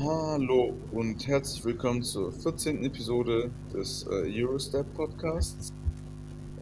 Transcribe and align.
Hallo 0.00 0.74
und 0.92 1.26
herzlich 1.26 1.64
willkommen 1.64 2.04
zur 2.04 2.30
14. 2.30 2.84
Episode 2.84 3.50
des 3.74 4.06
äh, 4.06 4.44
Eurostep 4.44 4.86
Podcasts. 4.94 5.72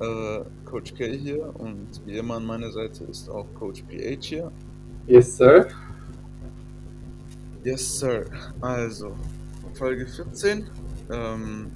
Äh, 0.01 0.41
Coach 0.65 0.95
K 0.95 1.15
hier 1.15 1.55
und 1.59 2.01
wie 2.07 2.17
immer 2.17 2.37
an 2.37 2.47
meiner 2.47 2.71
Seite 2.71 3.05
ist 3.05 3.29
auch 3.29 3.47
Coach 3.53 3.85
PH 3.91 4.25
hier. 4.25 4.53
Yes, 5.07 5.37
sir. 5.37 5.69
Yes, 7.63 7.99
Sir. 7.99 8.25
Also, 8.63 9.15
Folge 9.75 10.07
14. 10.07 10.65
Ähm, 11.11 11.71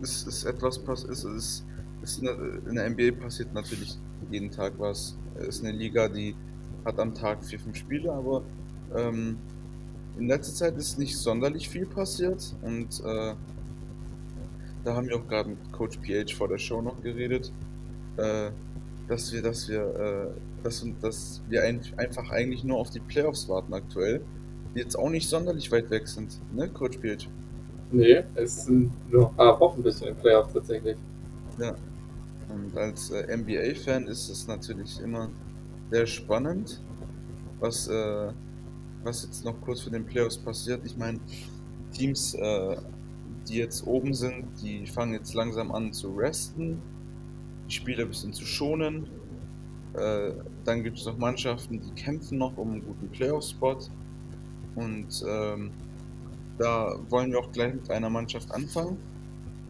es 0.00 0.26
ist 0.26 0.44
etwas 0.44 0.78
pass 0.78 1.04
es 1.04 1.24
ist, 1.24 1.66
ist 2.00 2.20
in, 2.20 2.24
der, 2.24 2.38
in 2.66 2.74
der 2.74 2.88
NBA 2.88 3.20
passiert 3.20 3.52
natürlich 3.52 3.98
jeden 4.30 4.50
Tag 4.50 4.72
was. 4.78 5.14
Es 5.38 5.48
ist 5.48 5.64
eine 5.64 5.76
Liga, 5.76 6.08
die 6.08 6.34
hat 6.86 6.98
am 6.98 7.12
Tag 7.12 7.44
vier, 7.44 7.60
fünf 7.60 7.76
Spiele, 7.76 8.10
aber 8.10 8.42
ähm, 8.96 9.38
in 10.18 10.28
letzter 10.28 10.54
Zeit 10.54 10.76
ist 10.76 10.98
nicht 10.98 11.16
sonderlich 11.16 11.68
viel 11.68 11.86
passiert 11.86 12.54
und 12.62 13.00
äh, 13.04 13.34
da 14.84 14.94
haben 14.94 15.08
wir 15.08 15.16
auch 15.16 15.28
gerade 15.28 15.50
mit 15.50 15.72
Coach 15.72 15.98
PH 15.98 16.34
vor 16.34 16.48
der 16.48 16.58
Show 16.58 16.80
noch 16.80 17.02
geredet, 17.02 17.52
äh, 18.16 18.50
dass 19.08 19.32
wir, 19.32 19.42
dass 19.42 19.68
wir, 19.68 19.82
äh, 19.82 20.62
dass, 20.62 20.86
dass 21.02 21.42
wir 21.48 21.64
ein, 21.64 21.80
einfach 21.96 22.30
eigentlich 22.30 22.64
nur 22.64 22.78
auf 22.78 22.90
die 22.90 23.00
Playoffs 23.00 23.48
warten 23.48 23.74
aktuell, 23.74 24.20
die 24.74 24.80
jetzt 24.80 24.98
auch 24.98 25.10
nicht 25.10 25.28
sonderlich 25.28 25.70
weit 25.72 25.90
weg 25.90 26.08
sind, 26.08 26.40
ne, 26.54 26.68
Coach 26.68 26.98
PH? 26.98 27.28
Nee, 27.92 28.24
es 28.34 28.64
sind 28.64 28.92
nur 29.10 29.30
ein 29.30 29.36
paar 29.36 29.60
Wochen 29.60 29.82
bis 29.82 29.98
zu 29.98 30.06
den 30.06 30.16
Playoffs 30.16 30.52
tatsächlich. 30.52 30.96
Ja. 31.58 31.74
Und 32.48 32.76
als 32.76 33.10
äh, 33.10 33.36
NBA-Fan 33.36 34.06
ist 34.06 34.28
es 34.28 34.46
natürlich 34.46 35.00
immer 35.00 35.30
sehr 35.90 36.06
spannend, 36.06 36.80
was, 37.60 37.88
äh, 37.88 38.28
was 39.02 39.22
jetzt 39.22 39.44
noch 39.44 39.60
kurz 39.60 39.82
vor 39.82 39.92
den 39.92 40.04
Playoffs 40.04 40.38
passiert. 40.38 40.84
Ich 40.84 40.96
meine, 40.96 41.20
Teams, 41.92 42.34
äh, 42.34 42.76
die 43.48 43.56
jetzt 43.56 43.86
oben 43.86 44.14
sind, 44.14 44.46
die 44.62 44.86
fangen 44.86 45.12
jetzt 45.14 45.34
langsam 45.34 45.72
an 45.72 45.92
zu 45.92 46.14
resten, 46.14 46.82
die 47.68 47.72
Spieler 47.72 48.02
ein 48.02 48.08
bisschen 48.08 48.32
zu 48.32 48.44
schonen. 48.44 49.08
Äh, 49.94 50.32
dann 50.64 50.82
gibt 50.82 50.98
es 50.98 51.06
noch 51.06 51.16
Mannschaften, 51.16 51.80
die 51.80 51.90
kämpfen 51.92 52.38
noch 52.38 52.56
um 52.56 52.72
einen 52.72 52.84
guten 52.84 53.08
Playoff-Spot. 53.10 53.78
Und 54.74 55.24
ähm, 55.26 55.70
da 56.58 56.96
wollen 57.08 57.30
wir 57.32 57.38
auch 57.38 57.52
gleich 57.52 57.74
mit 57.74 57.90
einer 57.90 58.10
Mannschaft 58.10 58.50
anfangen, 58.52 58.98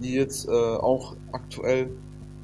die 0.00 0.14
jetzt 0.14 0.48
äh, 0.48 0.50
auch 0.50 1.16
aktuell 1.32 1.90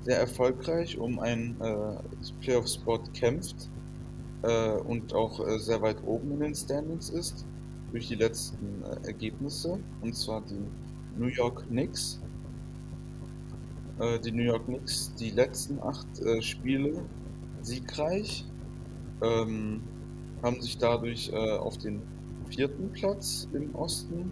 sehr 0.04 0.18
erfolgreich 0.18 0.98
um 0.98 1.18
einen 1.18 1.60
äh, 1.60 1.96
Playoff-Spot 2.40 3.00
kämpft 3.14 3.70
äh, 4.42 4.72
und 4.72 5.14
auch 5.14 5.46
äh, 5.46 5.58
sehr 5.58 5.82
weit 5.82 6.02
oben 6.04 6.32
in 6.32 6.40
den 6.40 6.54
Standings 6.54 7.10
ist 7.10 7.46
durch 7.92 8.08
die 8.08 8.14
letzten 8.14 8.82
äh, 8.82 9.06
Ergebnisse, 9.06 9.78
und 10.00 10.14
zwar 10.14 10.42
die 10.42 10.64
New 11.18 11.28
York 11.28 11.66
Knicks. 11.68 12.20
Äh, 13.98 14.18
die 14.20 14.32
New 14.32 14.42
York 14.42 14.64
Knicks, 14.64 15.14
die 15.14 15.30
letzten 15.30 15.80
acht 15.80 16.20
äh, 16.20 16.40
Spiele 16.40 17.04
siegreich, 17.60 18.46
ähm, 19.22 19.82
haben 20.42 20.60
sich 20.60 20.78
dadurch 20.78 21.30
äh, 21.32 21.52
auf 21.58 21.78
den 21.78 22.02
vierten 22.48 22.90
Platz 22.92 23.48
im 23.52 23.74
Osten, 23.74 24.30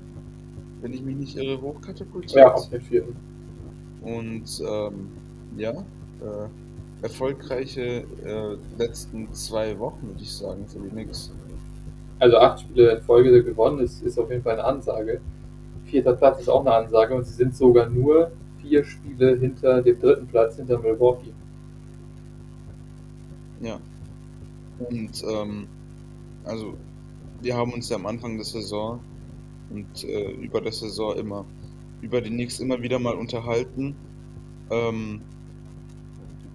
wenn 0.81 0.93
ich 0.93 1.03
mich 1.03 1.17
nicht 1.17 1.37
irre, 1.37 1.61
hochkatapultiert. 1.61 2.37
Ja, 2.37 2.55
auf 2.55 2.69
den 2.69 2.81
vierten. 2.81 3.17
Und 4.03 4.63
ähm, 4.67 5.09
ja, 5.57 5.73
äh, 5.73 6.49
erfolgreiche 7.03 8.05
äh, 8.25 8.57
letzten 8.79 9.33
zwei 9.33 9.79
Wochen, 9.79 10.09
würde 10.09 10.23
ich 10.23 10.33
sagen, 10.33 10.67
für 10.67 10.79
die 10.81 10.89
Knicks. 10.89 11.33
Also 12.19 12.37
acht 12.39 12.61
Spiele 12.61 12.97
in 12.97 13.03
Folge 13.03 13.43
gewonnen 13.43 13.81
ist, 13.81 14.03
ist 14.03 14.19
auf 14.19 14.31
jeden 14.31 14.43
Fall 14.43 14.55
eine 14.55 14.65
Ansage. 14.65 15.21
Vierter 15.85 16.13
Platz 16.13 16.41
ist 16.41 16.49
auch 16.49 16.61
eine 16.61 16.75
Ansage 16.75 17.15
und 17.15 17.25
sie 17.25 17.33
sind 17.33 17.57
sogar 17.57 17.89
nur 17.89 18.31
vier 18.61 18.85
Spiele 18.85 19.37
hinter 19.37 19.83
dem 19.83 19.99
dritten 19.99 20.27
Platz, 20.27 20.57
hinter 20.57 20.79
Milwaukee. 20.79 21.33
Ja. 23.61 23.81
Und 24.79 25.23
ähm, 25.29 25.67
also 26.45 26.75
wir 27.41 27.57
haben 27.57 27.73
uns 27.73 27.89
ja 27.89 27.97
am 27.97 28.07
Anfang 28.07 28.37
der 28.37 28.45
Saison 28.45 29.01
und 29.71 30.05
äh, 30.05 30.31
über 30.33 30.61
der 30.61 30.73
Saison 30.73 31.17
immer 31.17 31.45
über 32.01 32.21
die 32.21 32.31
Knicks 32.31 32.61
immer 32.61 32.83
wieder 32.83 32.99
mal 32.99 33.15
unterhalten. 33.15 33.95
Ähm, 34.71 35.21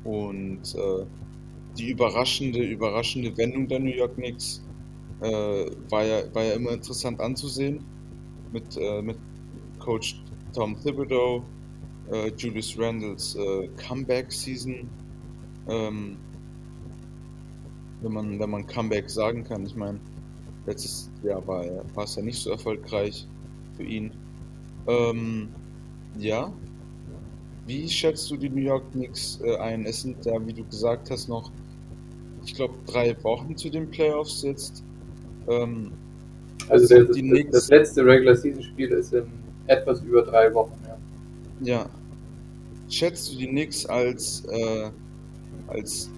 und 0.05 0.61
äh, 0.75 1.05
die 1.77 1.89
überraschende, 1.89 2.59
überraschende 2.59 3.35
Wendung 3.37 3.67
der 3.67 3.79
New 3.79 3.91
York 3.91 4.15
Knicks 4.15 4.63
äh, 5.21 5.65
war, 5.89 6.05
ja, 6.05 6.33
war 6.33 6.43
ja 6.43 6.53
immer 6.53 6.71
interessant 6.71 7.19
anzusehen. 7.19 7.83
Mit, 8.53 8.77
äh, 8.77 9.01
mit 9.01 9.17
Coach 9.79 10.21
Tom 10.53 10.77
Thibodeau, 10.81 11.43
äh, 12.11 12.31
Julius 12.37 12.77
Randles 12.79 13.35
äh, 13.35 13.67
Comeback-Season. 13.75 14.87
Ähm, 15.67 16.17
wenn 18.01 18.13
man, 18.13 18.39
wenn 18.39 18.49
man 18.49 18.67
Comeback 18.67 19.09
sagen 19.09 19.43
kann. 19.43 19.65
Ich 19.65 19.75
meine, 19.75 19.99
letztes 20.65 21.09
Jahr 21.23 21.45
war, 21.47 21.65
war 21.95 22.03
es 22.03 22.15
ja 22.15 22.21
nicht 22.21 22.37
so 22.37 22.51
erfolgreich 22.51 23.27
für 23.75 23.83
ihn. 23.83 24.11
Ähm, 24.87 25.49
ja. 26.19 26.53
Wie 27.65 27.89
schätzt 27.89 28.29
du 28.31 28.37
die 28.37 28.49
New 28.49 28.61
York 28.61 28.91
Knicks 28.91 29.39
äh, 29.43 29.57
ein? 29.57 29.85
Es 29.85 30.01
sind 30.01 30.25
ja, 30.25 30.33
wie 30.45 30.53
du 30.53 30.63
gesagt 30.65 31.09
hast, 31.11 31.27
noch, 31.27 31.51
ich 32.45 32.55
glaube, 32.55 32.75
drei 32.85 33.15
Wochen 33.23 33.55
zu 33.57 33.69
den 33.69 33.89
Playoffs 33.89 34.43
jetzt. 34.43 34.83
Ähm, 35.47 35.91
Also 36.69 36.87
das, 37.05 37.17
Knicks- 37.17 37.51
das 37.51 37.69
letzte 37.69 38.05
Regular 38.05 38.35
Season 38.35 38.63
Spiel 38.63 38.89
ist 38.91 39.13
in 39.13 39.27
etwas 39.67 40.01
über 40.01 40.23
drei 40.23 40.53
Wochen. 40.53 40.73
Ja. 40.85 40.97
Ja. 41.61 41.89
Schätzt 42.89 43.31
du 43.33 43.37
die 43.37 43.47
Knicks 43.47 43.85
als, 43.85 44.43
äh, 44.45 44.91
als 45.67 46.09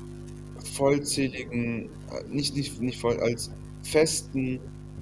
vollzähligen, 0.74 1.86
äh, 2.12 2.24
nicht, 2.30 2.56
nicht, 2.56 2.82
nicht 2.82 3.00
voll, 3.00 3.20
als 3.20 3.52
festen 3.84 4.60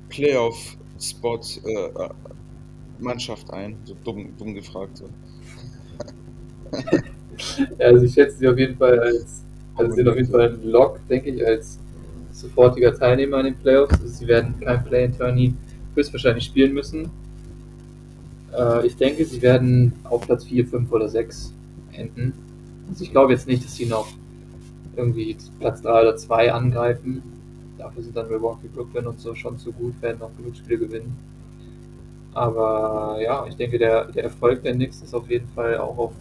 Playoff-Spot 0.10 1.42
äh, 1.66 1.72
äh, 2.06 2.10
Mannschaft 3.00 3.52
ein? 3.52 3.78
So 3.86 3.96
dumm, 4.04 4.36
dumm 4.38 4.54
gefragt. 4.54 4.98
So. 4.98 5.10
Ja, 7.80 7.86
also 7.88 8.06
ich 8.06 8.14
schätze 8.14 8.38
sie 8.38 8.48
auf 8.48 8.58
jeden 8.58 8.78
Fall 8.78 9.00
als, 9.00 9.44
also 9.76 9.92
sie 9.92 9.98
sind 9.98 10.08
auf 10.08 10.16
jeden 10.16 10.30
Fall 10.30 10.54
ein 10.54 10.64
Lock, 10.64 11.00
denke 11.10 11.30
ich, 11.30 11.46
als 11.46 11.80
sofortiger 12.32 12.94
Teilnehmer 12.94 13.38
an 13.38 13.46
den 13.46 13.56
Playoffs. 13.56 13.94
Also 13.94 14.08
sie 14.08 14.28
werden 14.28 14.60
kein 14.60 14.84
Play-in-Tourney 14.84 15.54
höchstwahrscheinlich 15.96 16.46
spielen 16.46 16.74
müssen. 16.74 17.10
Äh, 18.58 18.88
ich 18.88 18.96
denke, 18.96 19.26
sie 19.26 19.42
werden 19.42 19.94
auf 20.04 20.22
Platz 20.22 20.46
4, 20.46 20.68
5 20.68 20.92
oder 20.92 21.10
6 21.10 21.54
enden. 21.94 22.34
Also 22.90 23.04
ich 23.04 23.12
glaube 23.12 23.34
jetzt 23.34 23.48
nicht, 23.48 23.64
dass 23.64 23.76
sie 23.76 23.86
noch 23.86 24.08
irgendwie 24.96 25.36
Platz 25.60 25.82
3 25.82 26.02
oder 26.02 26.16
2 26.16 26.54
angreifen. 26.54 27.24
Dafür 27.78 28.04
sind 28.04 28.16
dann 28.16 28.30
Milwaukee, 28.30 28.68
Brooklyn 28.74 29.08
und 29.08 29.20
so 29.20 29.36
schon 29.36 29.58
zu 29.58 29.72
gut, 29.72 30.02
werden 30.02 30.20
noch 30.20 30.36
genug 30.38 30.56
Spiele 30.56 30.80
gewinnen. 30.80 31.18
Aber 32.34 33.18
ja, 33.22 33.46
ich 33.48 33.56
denke, 33.56 33.78
der, 33.78 34.06
der 34.06 34.26
Erfolg 34.26 34.62
der 34.64 34.74
Knicks 34.74 35.02
ist 35.02 35.14
auf 35.14 35.30
jeden 35.30 35.48
Fall 35.50 35.78
auch 35.78 35.98
auf 35.98 36.12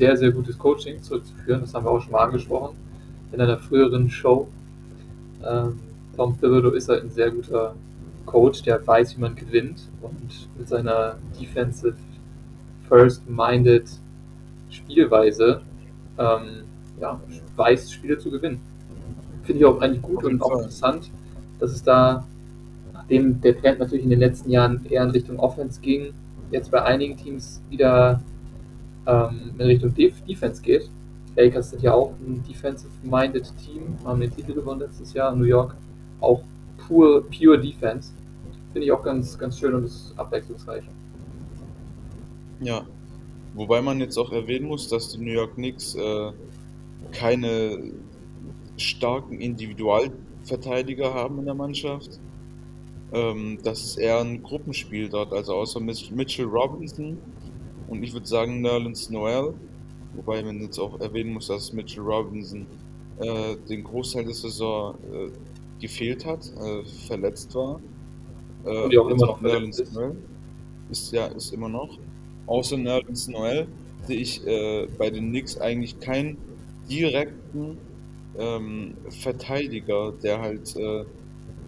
sehr, 0.00 0.16
sehr 0.16 0.30
gutes 0.32 0.58
Coaching 0.58 1.02
zurückzuführen. 1.02 1.60
Das 1.60 1.74
haben 1.74 1.84
wir 1.84 1.90
auch 1.90 2.00
schon 2.00 2.12
mal 2.12 2.24
angesprochen 2.24 2.74
in 3.32 3.40
einer 3.40 3.58
früheren 3.58 4.08
Show. 4.08 4.48
Ähm, 5.44 5.78
Tom 6.16 6.40
Thibodeau 6.40 6.70
ist 6.70 6.88
halt 6.88 7.02
ein 7.04 7.10
sehr 7.10 7.30
guter 7.30 7.74
Coach, 8.24 8.62
der 8.62 8.84
weiß, 8.86 9.16
wie 9.16 9.20
man 9.20 9.34
gewinnt 9.34 9.82
und 10.00 10.48
mit 10.56 10.68
seiner 10.68 11.18
defensive 11.38 11.96
first-minded 12.88 13.88
Spielweise 14.70 15.60
ähm, 16.18 16.64
ja, 16.98 17.20
weiß, 17.56 17.92
Spiele 17.92 18.16
zu 18.16 18.30
gewinnen. 18.30 18.58
Finde 19.42 19.60
ich 19.60 19.66
auch 19.66 19.80
eigentlich 19.82 20.02
gut 20.02 20.24
und 20.24 20.40
auch 20.42 20.52
interessant, 20.52 21.10
dass 21.58 21.72
es 21.72 21.82
da, 21.82 22.24
nachdem 22.94 23.38
der 23.42 23.60
Trend 23.60 23.80
natürlich 23.80 24.04
in 24.04 24.10
den 24.10 24.20
letzten 24.20 24.50
Jahren 24.50 24.86
eher 24.88 25.02
in 25.02 25.10
Richtung 25.10 25.38
Offense 25.38 25.78
ging, 25.80 26.14
jetzt 26.50 26.70
bei 26.70 26.82
einigen 26.82 27.18
Teams 27.18 27.60
wieder 27.68 28.22
ähm, 29.06 29.54
in 29.58 29.66
Richtung 29.66 29.94
Def 29.94 30.20
Defense 30.22 30.62
geht. 30.62 30.90
Lakers 31.36 31.70
sind 31.70 31.82
ja 31.82 31.94
auch 31.94 32.12
ein 32.20 32.42
defensive-minded 32.48 33.52
Team, 33.64 33.96
haben 34.04 34.20
den 34.20 34.34
Titel 34.34 34.52
gewonnen 34.52 34.80
letztes 34.80 35.12
Jahr. 35.12 35.34
New 35.34 35.44
York 35.44 35.76
auch 36.20 36.42
pure, 36.86 37.22
pure 37.22 37.58
Defense. 37.60 38.12
Finde 38.72 38.86
ich 38.86 38.92
auch 38.92 39.02
ganz, 39.02 39.38
ganz 39.38 39.58
schön 39.58 39.74
und 39.74 39.84
ist 39.84 40.12
abwechslungsreich. 40.16 40.84
Ja. 42.60 42.82
Wobei 43.54 43.82
man 43.82 43.98
jetzt 43.98 44.16
auch 44.16 44.30
erwähnen 44.32 44.66
muss, 44.66 44.88
dass 44.88 45.10
die 45.10 45.18
New 45.18 45.32
York 45.32 45.54
Knicks 45.54 45.96
äh, 45.96 46.32
keine 47.10 47.92
starken 48.76 49.40
Individualverteidiger 49.40 51.12
haben 51.12 51.40
in 51.40 51.46
der 51.46 51.54
Mannschaft. 51.54 52.20
Ähm, 53.12 53.58
das 53.64 53.84
ist 53.84 53.96
eher 53.96 54.20
ein 54.20 54.42
Gruppenspiel 54.42 55.08
dort, 55.08 55.32
also 55.32 55.54
außer 55.54 55.80
Mitch- 55.80 56.14
Mitchell 56.14 56.46
Robinson 56.46 57.18
und 57.90 58.02
ich 58.02 58.12
würde 58.14 58.26
sagen 58.26 58.62
Nerlens 58.62 59.10
Noel. 59.10 59.52
Wobei 60.14 60.42
man 60.42 60.60
jetzt 60.60 60.78
auch 60.78 60.98
erwähnen 61.00 61.34
muss, 61.34 61.48
dass 61.48 61.72
Mitchell 61.72 62.02
Robinson 62.02 62.66
äh, 63.18 63.56
den 63.68 63.84
Großteil 63.84 64.24
der 64.24 64.34
Saison 64.34 64.94
äh, 65.12 65.30
gefehlt 65.80 66.24
hat, 66.24 66.50
äh, 66.56 66.84
verletzt 67.06 67.54
war. 67.54 67.80
Äh, 68.64 68.84
Und 68.84 68.98
auch 68.98 69.08
immer 69.08 69.26
noch 69.26 69.40
Nerlens 69.40 69.80
ist. 69.80 69.92
Noel 69.92 70.16
ist 70.90 71.12
ja 71.12 71.26
ist 71.26 71.52
immer 71.52 71.68
noch. 71.68 71.98
Außer 72.46 72.76
Nerlens 72.76 73.28
Noel 73.28 73.68
sehe 74.06 74.18
ich 74.18 74.46
äh, 74.46 74.88
bei 74.98 75.10
den 75.10 75.28
Knicks 75.30 75.58
eigentlich 75.58 76.00
keinen 76.00 76.38
direkten 76.88 77.78
ähm, 78.38 78.94
Verteidiger, 79.08 80.12
der 80.12 80.40
halt 80.40 80.76
äh, 80.76 81.04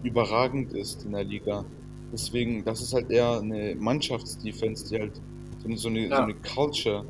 überragend 0.03 0.73
ist 0.73 1.05
in 1.05 1.11
der 1.13 1.23
Liga. 1.23 1.65
Deswegen, 2.11 2.63
das 2.65 2.81
ist 2.81 2.93
halt 2.93 3.09
eher 3.09 3.39
eine 3.39 3.75
Mannschaftsdefense, 3.75 4.89
die 4.89 4.99
halt 4.99 5.21
so 5.63 5.67
eine, 5.69 5.77
so 5.77 5.87
eine, 5.89 6.07
Ja. 6.07 6.17
so 6.17 6.23
eine 6.23 6.33
Culture, 6.35 7.05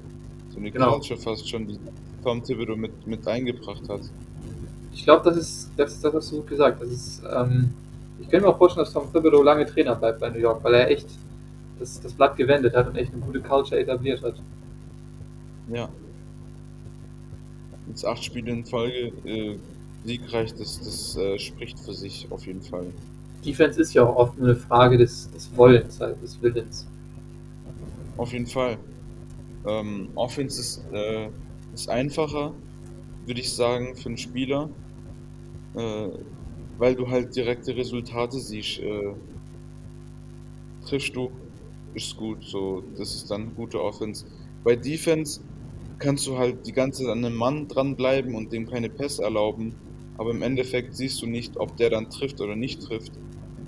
so 0.51 0.59
eine 0.59 0.71
Genau. 0.71 0.91
Culture 0.91 1.19
fast 1.19 1.49
schon, 1.49 1.67
die 1.67 1.79
Tom 2.23 2.43
Thibodeau 2.43 2.75
mit, 2.75 3.05
mit 3.07 3.27
eingebracht 3.27 3.87
hat. 3.89 4.01
Ich 4.93 5.03
glaube, 5.03 5.23
das 5.29 5.37
ist, 5.37 5.71
das 5.75 5.99
das, 5.99 6.13
hast 6.13 6.31
du 6.31 6.37
gut 6.37 6.47
gesagt. 6.47 6.81
Das 6.81 6.89
ist, 6.89 7.23
ähm, 7.35 7.73
ich 8.21 8.29
kann 8.29 8.41
mir 8.41 8.47
auch 8.47 8.57
vorstellen, 8.57 8.85
dass 8.85 8.93
Tom 8.93 9.11
Thibodeau 9.11 9.41
lange 9.43 9.65
Trainer 9.65 9.95
bleibt 9.95 10.19
bei 10.19 10.29
New 10.29 10.39
York, 10.39 10.63
weil 10.63 10.75
er 10.75 10.89
echt 10.91 11.07
das, 11.79 11.99
das 11.99 12.13
Blatt 12.13 12.37
gewendet 12.37 12.75
hat 12.75 12.87
und 12.87 12.95
echt 12.95 13.11
eine 13.11 13.21
gute 13.21 13.41
Culture 13.41 13.79
etabliert 13.81 14.21
hat. 14.23 14.35
Ja. 15.69 15.89
Jetzt 17.87 18.05
acht 18.05 18.23
Spiele 18.23 18.51
in 18.51 18.65
Folge, 18.65 19.11
äh, 19.25 19.57
siegreich, 20.05 20.53
das, 20.53 20.79
das 20.79 21.17
äh, 21.17 21.37
spricht 21.39 21.79
für 21.79 21.93
sich 21.93 22.27
auf 22.29 22.45
jeden 22.45 22.61
Fall. 22.61 22.85
Defense 23.45 23.81
ist 23.81 23.93
ja 23.93 24.03
auch 24.03 24.15
oft 24.15 24.37
nur 24.37 24.49
eine 24.49 24.55
Frage 24.55 24.97
des, 24.97 25.29
des 25.31 25.49
Wollens, 25.57 25.99
halt, 25.99 26.21
des 26.23 26.41
Willens. 26.41 26.87
Auf 28.17 28.33
jeden 28.33 28.47
Fall. 28.47 28.77
Ähm, 29.65 30.09
Offense 30.15 30.59
ist, 30.59 30.85
äh, 30.91 31.29
ist 31.73 31.89
einfacher, 31.89 32.53
würde 33.25 33.39
ich 33.39 33.51
sagen, 33.51 33.95
für 33.95 34.09
einen 34.09 34.17
Spieler, 34.17 34.69
äh, 35.75 36.09
weil 36.77 36.95
du 36.95 37.09
halt 37.09 37.35
direkte 37.35 37.75
Resultate 37.75 38.39
siehst. 38.39 38.79
Äh, 38.79 39.13
triffst 40.85 41.15
du, 41.15 41.31
ist 41.93 42.17
gut, 42.17 42.43
so, 42.43 42.83
das 42.97 43.15
ist 43.15 43.31
dann 43.31 43.55
gute 43.55 43.81
Offense. 43.81 44.25
Bei 44.63 44.75
Defense 44.75 45.41
kannst 45.99 46.27
du 46.27 46.37
halt 46.37 46.65
die 46.67 46.73
ganze 46.73 47.03
Zeit 47.03 47.11
an 47.11 47.23
einem 47.23 47.35
Mann 47.35 47.67
dranbleiben 47.67 48.35
und 48.35 48.51
dem 48.51 48.69
keine 48.69 48.89
Pässe 48.89 49.23
erlauben, 49.23 49.73
aber 50.17 50.31
im 50.31 50.41
Endeffekt 50.41 50.95
siehst 50.95 51.21
du 51.21 51.27
nicht, 51.27 51.57
ob 51.57 51.77
der 51.77 51.89
dann 51.89 52.09
trifft 52.09 52.41
oder 52.41 52.55
nicht 52.55 52.81
trifft. 52.81 53.13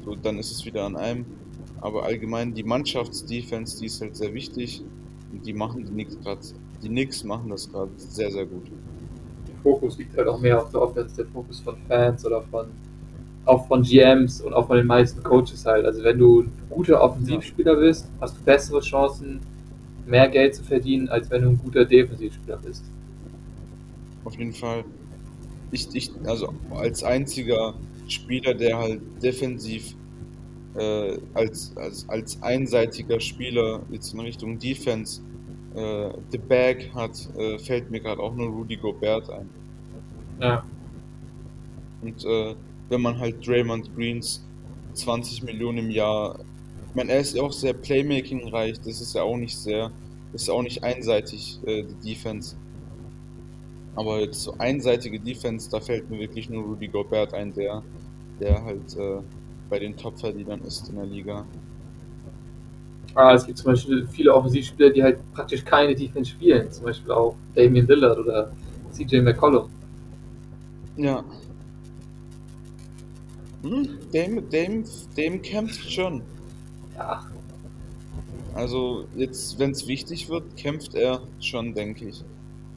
So, 0.03 0.15
dann 0.15 0.37
ist 0.37 0.51
es 0.51 0.65
wieder 0.65 0.85
an 0.85 0.95
einem. 0.95 1.25
Aber 1.81 2.03
allgemein 2.03 2.53
die 2.53 2.63
Mannschaftsdefense, 2.63 3.79
die 3.79 3.85
ist 3.87 4.01
halt 4.01 4.15
sehr 4.15 4.33
wichtig 4.33 4.83
und 5.31 5.45
die 5.45 5.53
machen 5.53 5.85
die 5.85 5.91
Knicks 5.91 6.19
gerade, 6.21 6.41
die 6.81 6.89
Knicks 6.89 7.23
machen 7.23 7.49
das 7.49 7.71
gerade 7.71 7.91
sehr, 7.97 8.31
sehr 8.31 8.45
gut. 8.45 8.67
Der 9.47 9.55
Fokus 9.61 9.97
liegt 9.97 10.17
halt 10.17 10.27
auch 10.27 10.39
mehr 10.39 10.61
auf 10.61 10.71
der 10.71 10.81
Offense, 10.81 11.15
der 11.15 11.25
Fokus 11.25 11.59
von 11.59 11.75
Fans 11.87 12.25
oder 12.25 12.41
von 12.43 12.67
auch 13.45 13.67
von 13.67 13.83
GMs 13.83 14.41
und 14.41 14.53
auch 14.53 14.67
von 14.67 14.77
den 14.77 14.87
meisten 14.87 15.21
Coaches 15.23 15.65
halt. 15.65 15.85
Also 15.85 16.03
wenn 16.03 16.17
du 16.17 16.41
ein 16.41 16.51
guter 16.69 17.01
Offensivspieler 17.01 17.75
bist, 17.75 18.09
hast 18.19 18.37
du 18.37 18.41
bessere 18.43 18.81
Chancen, 18.81 19.39
mehr 20.05 20.27
Geld 20.29 20.55
zu 20.55 20.63
verdienen, 20.63 21.09
als 21.09 21.29
wenn 21.29 21.43
du 21.43 21.49
ein 21.49 21.59
guter 21.63 21.85
Defensivspieler 21.85 22.57
bist. 22.57 22.83
Auf 24.23 24.35
jeden 24.37 24.53
Fall. 24.53 24.83
Ich, 25.71 25.87
ich, 25.93 26.11
also 26.25 26.53
als 26.71 27.03
einziger 27.03 27.73
Spieler, 28.07 28.53
der 28.53 28.77
halt 28.77 29.01
defensiv 29.21 29.95
äh, 30.77 31.17
als, 31.33 31.75
als, 31.77 32.07
als 32.09 32.41
einseitiger 32.41 33.19
Spieler 33.19 33.81
jetzt 33.89 34.13
in 34.13 34.19
Richtung 34.19 34.59
Defense 34.59 35.21
äh, 35.75 36.09
the 36.31 36.37
bag 36.37 36.89
hat, 36.93 37.11
äh, 37.37 37.57
fällt 37.59 37.89
mir 37.91 37.99
gerade 37.99 38.21
auch 38.21 38.33
nur 38.33 38.47
Rudy 38.47 38.77
Gobert 38.77 39.29
ein. 39.29 39.49
Ja. 40.39 40.65
Und 42.01 42.23
äh, 42.25 42.55
wenn 42.89 43.01
man 43.01 43.17
halt 43.17 43.45
Draymond 43.45 43.95
Greens 43.95 44.45
20 44.93 45.43
Millionen 45.43 45.79
im 45.79 45.89
Jahr, 45.89 46.39
ich 46.89 46.95
meine, 46.95 47.11
er 47.11 47.19
ist 47.19 47.35
ja 47.35 47.43
auch 47.43 47.51
sehr 47.51 47.73
Playmaking-reich, 47.73 48.79
das 48.79 49.01
ist 49.01 49.15
ja 49.15 49.23
auch 49.23 49.37
nicht 49.37 49.57
sehr, 49.57 49.91
ist 50.33 50.47
ja 50.47 50.53
auch 50.53 50.61
nicht 50.61 50.83
einseitig, 50.83 51.59
äh, 51.65 51.83
die 51.83 52.13
Defense. 52.13 52.55
Aber 53.95 54.19
jetzt 54.19 54.43
so 54.43 54.55
einseitige 54.57 55.19
Defense, 55.19 55.69
da 55.69 55.79
fällt 55.79 56.09
mir 56.09 56.19
wirklich 56.19 56.49
nur 56.49 56.63
Rudy 56.63 56.87
Gobert 56.87 57.33
ein, 57.33 57.53
der, 57.53 57.81
der 58.39 58.63
halt 58.63 58.95
äh, 58.97 59.21
bei 59.69 59.79
den 59.79 59.95
Top-Verdienern 59.97 60.61
ist 60.61 60.89
in 60.89 60.95
der 60.95 61.05
Liga. 61.05 61.45
Ah, 63.15 63.33
es 63.33 63.45
gibt 63.45 63.57
zum 63.57 63.71
Beispiel 63.71 64.07
viele 64.09 64.33
Offensivspieler, 64.33 64.89
die 64.91 65.01
halt 65.03 65.19
praktisch 65.33 65.63
keine 65.63 65.95
Defense 65.95 66.31
spielen. 66.31 66.71
Zum 66.71 66.85
Beispiel 66.85 67.11
auch 67.11 67.37
Damian 67.55 67.87
Lillard 67.87 68.17
oder 68.19 68.51
CJ 68.91 69.21
McCollum. 69.21 69.69
Ja. 70.97 71.23
Hm, 73.63 74.09
dem, 74.13 74.49
dem, 74.49 74.85
dem 75.17 75.41
kämpft 75.41 75.91
schon. 75.91 76.23
Ja, 76.95 77.25
Also 78.53 79.07
jetzt, 79.15 79.59
wenn 79.59 79.71
es 79.71 79.87
wichtig 79.87 80.29
wird, 80.29 80.55
kämpft 80.57 80.95
er 80.95 81.27
schon, 81.39 81.73
denke 81.75 82.07
ich. 82.09 82.23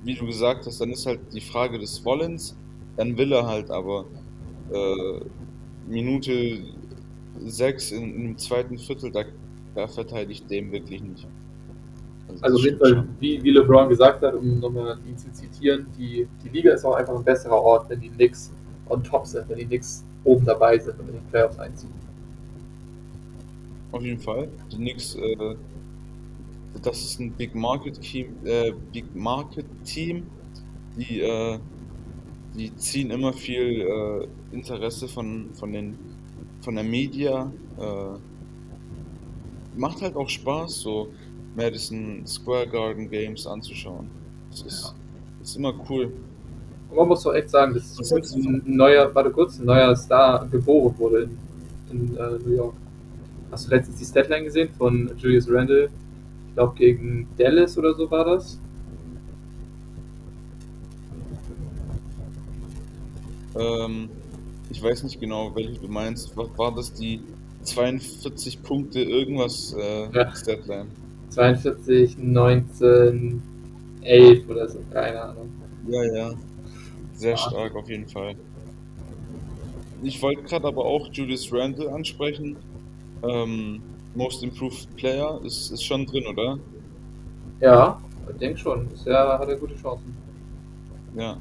Wie 0.02 0.14
du 0.17 0.26
gesagt 0.26 0.67
hast, 0.67 0.81
dann 0.81 0.91
ist 0.93 1.06
halt 1.06 1.32
die 1.32 1.41
Frage 1.41 1.79
des 1.79 2.05
Wollens, 2.05 2.56
dann 2.96 3.17
will 3.19 3.32
er 3.32 3.46
halt 3.46 3.70
aber 3.70 4.06
äh, 4.70 5.20
Minute 5.87 6.77
6 7.44 7.93
in, 7.93 8.14
im 8.14 8.38
zweiten 8.38 8.79
Viertel, 8.79 9.11
da, 9.11 9.25
da 9.75 9.87
verteidigt 9.87 10.50
dem 10.50 10.73
wirklich 10.73 11.02
nicht. 11.02 11.26
also 12.29 12.43
das 12.43 12.52
auf 12.55 12.64
jeden 12.64 12.79
Fall, 12.79 13.08
wie, 13.20 13.43
wie 13.43 13.50
LeBron 13.50 13.88
gesagt 13.88 14.23
hat, 14.23 14.35
um 14.35 14.61
nochmal 14.61 14.99
ihn 15.06 15.17
zu 15.17 15.32
zitieren, 15.32 15.87
die, 15.99 16.26
die 16.44 16.49
Liga 16.49 16.73
ist 16.73 16.85
auch 16.85 16.94
einfach 16.94 17.17
ein 17.17 17.25
besserer 17.25 17.61
Ort, 17.61 17.88
wenn 17.90 18.00
die 18.00 18.11
Knicks 18.11 18.52
on 18.88 19.02
top 19.02 19.26
sind, 19.26 19.49
wenn 19.49 19.58
die 19.58 19.67
Knicks 19.67 20.05
oben 20.25 20.44
dabei 20.44 20.79
sind 20.79 20.99
und 21.00 21.08
in 21.08 21.14
die 21.14 21.31
Playoffs 21.31 21.58
einziehen. 21.58 21.93
Auf 23.93 24.02
jeden 24.02 24.20
Fall. 24.20 24.49
Die 24.70 24.76
Knicks, 24.76 25.14
äh, 25.14 25.56
das 26.82 27.02
ist 27.02 27.20
ein 27.20 27.32
Big 27.32 27.55
Market 27.55 28.00
Team, 28.00 28.37
äh, 28.44 28.73
Big 28.93 29.14
Market 29.14 29.67
Team, 29.84 30.26
die, 30.96 31.20
äh, 31.20 31.58
die 32.55 32.75
ziehen 32.76 33.11
immer 33.11 33.32
viel 33.32 33.81
äh, 33.81 34.55
Interesse 34.55 35.08
von, 35.08 35.49
von 35.55 35.73
den 35.73 35.96
von 36.60 36.75
der 36.75 36.84
Media. 36.84 37.50
Äh, 37.78 38.19
macht 39.78 40.02
halt 40.02 40.16
auch 40.16 40.28
Spaß, 40.28 40.81
so 40.81 41.08
Madison 41.56 42.26
Square 42.26 42.69
Garden 42.69 43.08
Games 43.10 43.46
anzuschauen. 43.46 44.08
Das 44.50 44.62
ist, 44.62 44.94
ist 45.43 45.56
immer 45.56 45.75
cool. 45.88 46.12
Und 46.90 46.96
man 46.96 47.08
muss 47.08 47.22
doch 47.22 47.34
echt 47.34 47.50
sagen, 47.50 47.75
dass 47.75 47.99
hältst 48.10 48.34
du 48.34 48.40
ein 48.40 48.62
neuer, 48.66 49.14
warte 49.14 49.31
kurz, 49.31 49.58
ein 49.58 49.66
neuer 49.66 49.94
Star 49.94 50.46
geboren 50.49 50.94
wurde 50.99 51.28
in, 51.90 52.08
in 52.08 52.16
äh, 52.16 52.38
New 52.44 52.55
York. 52.55 52.75
Hast 53.50 53.67
du 53.67 53.70
letztens 53.74 53.98
die 53.98 54.05
Statline 54.05 54.44
gesehen 54.44 54.69
von 54.77 55.10
Julius 55.19 55.50
Randle? 55.50 55.91
Ich 56.48 56.55
glaube 56.55 56.74
gegen 56.77 57.29
Dallas 57.36 57.79
oder 57.79 57.94
so 57.94 58.10
war 58.10 58.24
das. 58.24 58.60
Ähm, 63.58 64.08
ich 64.70 64.82
weiß 64.82 65.03
nicht 65.05 65.20
genau, 65.20 65.55
welche 65.55 65.79
du 65.81 65.89
meinst. 65.89 66.37
Was 66.37 66.48
war 66.56 66.75
das 66.75 66.93
die 66.93 67.20
42 67.63 68.63
Punkte 68.63 69.01
irgendwas 69.03 69.75
äh, 69.79 70.08
Ja. 70.13 70.32
Deadline? 70.46 70.87
42, 71.31 72.17
19, 72.19 73.43
11 74.03 74.48
oder 74.48 74.69
so, 74.69 74.79
keine 74.91 75.22
Ahnung. 75.22 75.48
Ja, 75.89 76.03
ja. 76.05 76.31
Sehr 77.15 77.32
Ja. 77.32 77.37
stark 77.37 77.75
auf 77.77 77.89
jeden 77.89 78.08
Fall. 78.08 78.34
Ich 80.03 80.22
wollte 80.22 80.43
gerade 80.43 80.67
aber 80.69 80.84
auch 80.84 81.08
Julius 81.13 81.53
Randle 81.53 81.93
ansprechen. 81.93 82.56
Ähm, 83.22 83.81
Most 84.15 84.43
Improved 84.43 84.94
Player 84.96 85.41
ist, 85.44 85.70
ist 85.72 85.82
schon 85.82 86.06
drin, 86.06 86.25
oder? 86.27 86.58
Ja, 87.60 88.01
ich 88.31 88.37
denke 88.37 88.58
schon. 88.58 88.87
Bisher 88.89 89.39
hat 89.39 89.48
er 89.48 89.56
gute 89.56 89.75
Chancen. 89.77 90.17
Ja. 91.17 91.37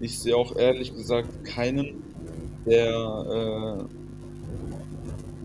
Ich 0.00 0.18
sehe 0.18 0.34
auch 0.36 0.56
ehrlich 0.56 0.94
gesagt 0.94 1.44
keinen, 1.44 2.02
der 2.68 3.78
äh, 3.80 3.84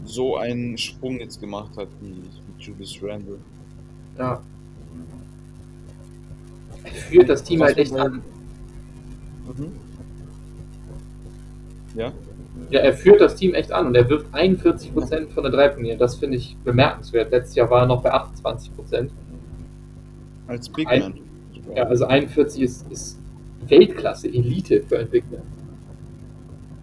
so 0.05 0.37
einen 0.37 0.77
Sprung 0.77 1.19
jetzt 1.19 1.39
gemacht 1.39 1.75
hat 1.77 1.87
wie, 2.01 2.15
wie 2.57 2.63
Julius 2.63 2.99
Randle. 3.01 3.37
Ja. 4.17 4.41
Er 6.83 6.91
führt 6.91 7.29
das 7.29 7.43
Team 7.43 7.61
halt 7.63 7.77
echt 7.77 7.95
an. 7.95 8.21
Mhm. 9.57 9.71
Ja? 11.95 12.11
Ja, 12.69 12.79
er 12.81 12.93
führt 12.93 13.21
das 13.21 13.35
Team 13.35 13.53
echt 13.53 13.71
an 13.71 13.87
und 13.87 13.95
er 13.95 14.07
wirft 14.09 14.27
41% 14.33 15.29
von 15.29 15.43
der 15.43 15.51
Dreipunktlinie. 15.51 15.97
Das 15.97 16.15
finde 16.15 16.37
ich 16.37 16.55
bemerkenswert. 16.63 17.31
Letztes 17.31 17.55
Jahr 17.55 17.69
war 17.69 17.81
er 17.81 17.87
noch 17.87 18.01
bei 18.01 18.13
28%. 18.13 19.09
Als 20.47 20.69
Big 20.69 20.87
Ein- 20.87 21.01
Man. 21.01 21.13
sogar. 21.55 21.77
Ja, 21.77 21.83
also 21.85 22.05
41 22.05 22.61
ist, 22.61 22.91
ist 22.91 23.19
Weltklasse, 23.67 24.27
Elite 24.27 24.83
für 24.83 24.97
Entwickler. 24.99 25.39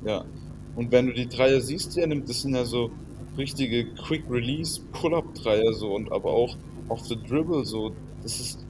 Ja. 0.04 0.24
Und 0.76 0.92
wenn 0.92 1.06
du 1.06 1.12
die 1.12 1.28
Dreier 1.28 1.60
siehst, 1.60 1.96
die 1.96 2.00
er 2.00 2.06
nimmt, 2.06 2.28
das 2.28 2.42
sind 2.42 2.54
ja 2.54 2.64
so 2.64 2.90
richtige 3.36 3.86
Quick 3.94 4.24
Release 4.30 4.80
Pull-up 4.92 5.34
Dreier 5.34 5.72
so 5.72 5.94
und 5.94 6.10
aber 6.12 6.30
auch 6.30 6.56
auf 6.88 7.00
the 7.06 7.16
Dribble 7.16 7.64
so. 7.64 7.92
Das 8.22 8.40
ist 8.40 8.66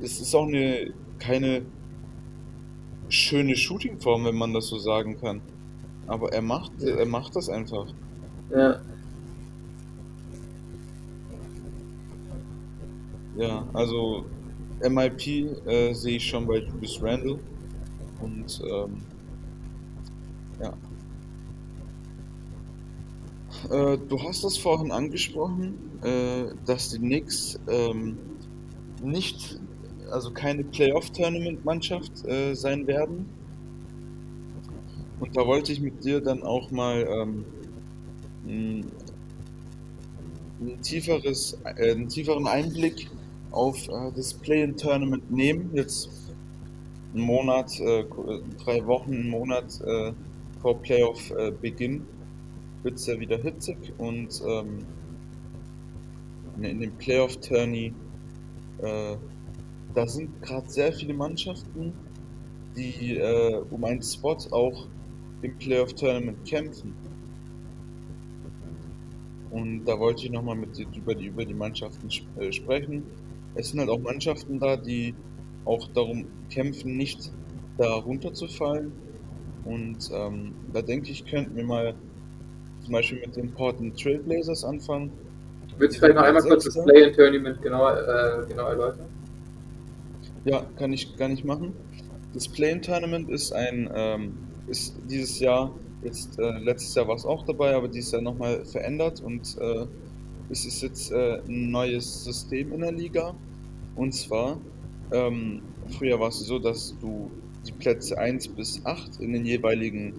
es 0.00 0.20
ist 0.20 0.34
auch 0.34 0.46
eine 0.46 0.92
keine 1.18 1.62
schöne 3.08 3.56
Shooting 3.56 4.00
Form, 4.00 4.24
wenn 4.24 4.36
man 4.36 4.54
das 4.54 4.68
so 4.68 4.78
sagen 4.78 5.18
kann. 5.20 5.40
Aber 6.06 6.32
er 6.32 6.42
macht 6.42 6.72
ja. 6.78 6.96
er 6.96 7.06
macht 7.06 7.36
das 7.36 7.48
einfach. 7.48 7.86
Ja. 8.50 8.80
Ja, 13.36 13.64
also 13.72 14.24
MIP 14.80 15.26
äh, 15.66 15.92
sehe 15.94 16.16
ich 16.16 16.26
schon 16.26 16.46
bei 16.46 16.58
Julius 16.58 17.00
Randall 17.00 17.38
und 18.20 18.62
ähm, 18.68 19.02
Äh, 23.70 23.98
du 24.08 24.22
hast 24.22 24.44
das 24.44 24.56
vorhin 24.56 24.90
angesprochen, 24.90 25.74
äh, 26.02 26.54
dass 26.64 26.90
die 26.90 26.98
Knicks 26.98 27.58
ähm, 27.68 28.16
nicht, 29.02 29.60
also 30.10 30.30
keine 30.30 30.64
Playoff-Tournament-Mannschaft 30.64 32.24
äh, 32.26 32.54
sein 32.54 32.86
werden. 32.86 33.26
Und 35.20 35.36
da 35.36 35.46
wollte 35.46 35.72
ich 35.72 35.80
mit 35.80 36.02
dir 36.02 36.20
dann 36.20 36.42
auch 36.42 36.70
mal 36.70 37.06
ähm, 37.10 37.44
ein, 38.46 38.86
ein 40.60 40.80
tieferes, 40.80 41.58
äh, 41.64 41.92
einen 41.92 42.08
tieferen 42.08 42.46
Einblick 42.46 43.10
auf 43.50 43.86
äh, 43.88 44.12
das 44.16 44.32
Play-in-Tournament 44.32 45.30
nehmen. 45.30 45.70
Jetzt 45.74 46.08
einen 47.12 47.22
Monat, 47.24 47.72
drei 47.78 48.86
Wochen, 48.86 49.14
einen 49.14 49.30
Monat 49.30 49.80
vor 50.60 50.82
Playoff-Beginn 50.82 52.02
wird 52.88 52.98
es 52.98 53.06
ja 53.06 53.20
wieder 53.20 53.36
hitzig 53.36 53.92
und 53.98 54.42
ähm, 54.46 54.78
in 56.62 56.80
dem 56.80 56.92
Playoff-Tourney, 56.92 57.92
äh, 58.78 59.16
da 59.94 60.06
sind 60.06 60.40
gerade 60.40 60.70
sehr 60.70 60.90
viele 60.94 61.12
Mannschaften, 61.12 61.92
die 62.74 63.18
äh, 63.18 63.62
um 63.68 63.84
einen 63.84 64.02
Spot 64.02 64.38
auch 64.52 64.86
im 65.42 65.58
Playoff-Tournament 65.58 66.46
kämpfen. 66.46 66.94
Und 69.50 69.84
da 69.84 69.98
wollte 69.98 70.24
ich 70.24 70.30
nochmal 70.30 70.56
mit 70.56 70.78
über 70.78 71.14
die, 71.14 71.26
über 71.26 71.44
die 71.44 71.52
Mannschaften 71.52 72.08
äh, 72.40 72.50
sprechen. 72.50 73.02
Es 73.54 73.68
sind 73.68 73.80
halt 73.80 73.90
auch 73.90 74.00
Mannschaften 74.00 74.58
da, 74.58 74.78
die 74.78 75.14
auch 75.66 75.86
darum 75.88 76.24
kämpfen, 76.48 76.96
nicht 76.96 77.32
da 77.76 77.96
runterzufallen. 77.96 78.92
Und 79.66 80.10
ähm, 80.10 80.54
da 80.72 80.80
denke 80.80 81.10
ich, 81.10 81.26
könnten 81.26 81.54
wir 81.54 81.64
mal 81.64 81.94
zum 82.88 82.94
Beispiel 82.94 83.20
mit 83.20 83.36
den 83.36 83.52
Portland 83.52 84.00
Trailblazers 84.00 84.64
anfangen. 84.64 85.12
Willst 85.76 85.96
du 85.96 86.00
vielleicht 86.00 86.16
noch 86.16 86.22
einmal 86.22 86.42
kurz 86.42 86.64
das 86.64 86.82
Play-in-Tournament 86.82 87.60
genau, 87.60 87.86
äh, 87.90 88.46
genau 88.48 88.66
erläutern? 88.68 89.06
Ja, 90.46 90.64
kann 90.78 90.94
ich, 90.94 91.14
kann 91.18 91.30
ich 91.30 91.44
machen. 91.44 91.74
Das 92.32 92.48
Play-in-Tournament 92.48 93.28
ist 93.28 93.52
ein, 93.52 93.90
ähm, 93.94 94.38
ist 94.68 94.96
dieses 95.10 95.38
Jahr, 95.38 95.70
jetzt 96.02 96.38
äh, 96.38 96.58
letztes 96.60 96.94
Jahr 96.94 97.06
war 97.08 97.16
es 97.16 97.26
auch 97.26 97.44
dabei, 97.44 97.74
aber 97.74 97.88
dieses 97.88 98.12
Jahr 98.12 98.22
nochmal 98.22 98.64
verändert 98.64 99.20
und 99.20 99.58
äh, 99.60 99.84
es 100.48 100.64
ist 100.64 100.80
jetzt 100.80 101.12
äh, 101.12 101.42
ein 101.46 101.70
neues 101.70 102.24
System 102.24 102.72
in 102.72 102.80
der 102.80 102.92
Liga. 102.92 103.34
Und 103.96 104.12
zwar, 104.14 104.58
ähm, 105.12 105.60
früher 105.98 106.18
war 106.18 106.28
es 106.28 106.38
so, 106.38 106.58
dass 106.58 106.96
du 107.02 107.30
die 107.66 107.72
Plätze 107.72 108.16
1 108.16 108.48
bis 108.48 108.80
8 108.86 109.20
in 109.20 109.34
den 109.34 109.44
jeweiligen 109.44 110.14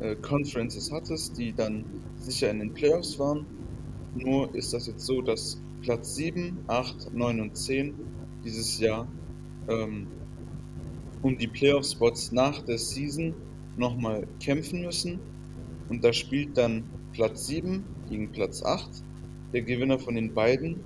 äh, 0.00 0.16
Conferences 0.16 0.90
hattest, 0.90 1.38
die 1.38 1.52
dann 1.52 1.84
sicher 2.24 2.50
in 2.50 2.60
den 2.60 2.72
Playoffs 2.72 3.18
waren. 3.18 3.46
Nur 4.14 4.54
ist 4.54 4.72
das 4.72 4.86
jetzt 4.86 5.04
so, 5.04 5.22
dass 5.22 5.60
Platz 5.82 6.14
7, 6.14 6.58
8, 6.66 7.12
9 7.14 7.40
und 7.40 7.56
10 7.56 7.94
dieses 8.44 8.78
Jahr 8.78 9.06
ähm, 9.68 10.06
um 11.22 11.36
die 11.36 11.46
Playoff-Spots 11.46 12.32
nach 12.32 12.62
der 12.62 12.78
Season 12.78 13.34
nochmal 13.76 14.26
kämpfen 14.40 14.82
müssen. 14.82 15.18
Und 15.88 16.04
da 16.04 16.12
spielt 16.12 16.56
dann 16.56 16.84
Platz 17.12 17.46
7 17.46 17.84
gegen 18.08 18.30
Platz 18.30 18.62
8. 18.62 18.90
Der 19.52 19.62
Gewinner 19.62 19.98
von 19.98 20.14
den 20.14 20.34
beiden 20.34 20.80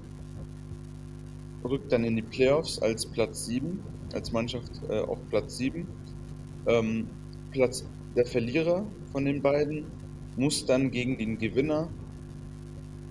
rückt 1.64 1.92
dann 1.92 2.04
in 2.04 2.16
die 2.16 2.22
Playoffs 2.22 2.78
als 2.80 3.06
Platz 3.06 3.46
7, 3.46 3.80
als 4.12 4.32
Mannschaft 4.32 4.70
äh, 4.88 5.00
auf 5.00 5.18
Platz 5.28 5.56
7. 5.58 5.86
Ähm, 6.66 7.08
Platz, 7.50 7.84
der 8.16 8.26
Verlierer 8.26 8.84
von 9.12 9.24
den 9.24 9.42
beiden 9.42 9.86
muss 10.38 10.64
dann 10.64 10.90
gegen 10.90 11.18
den 11.18 11.38
Gewinner 11.38 11.88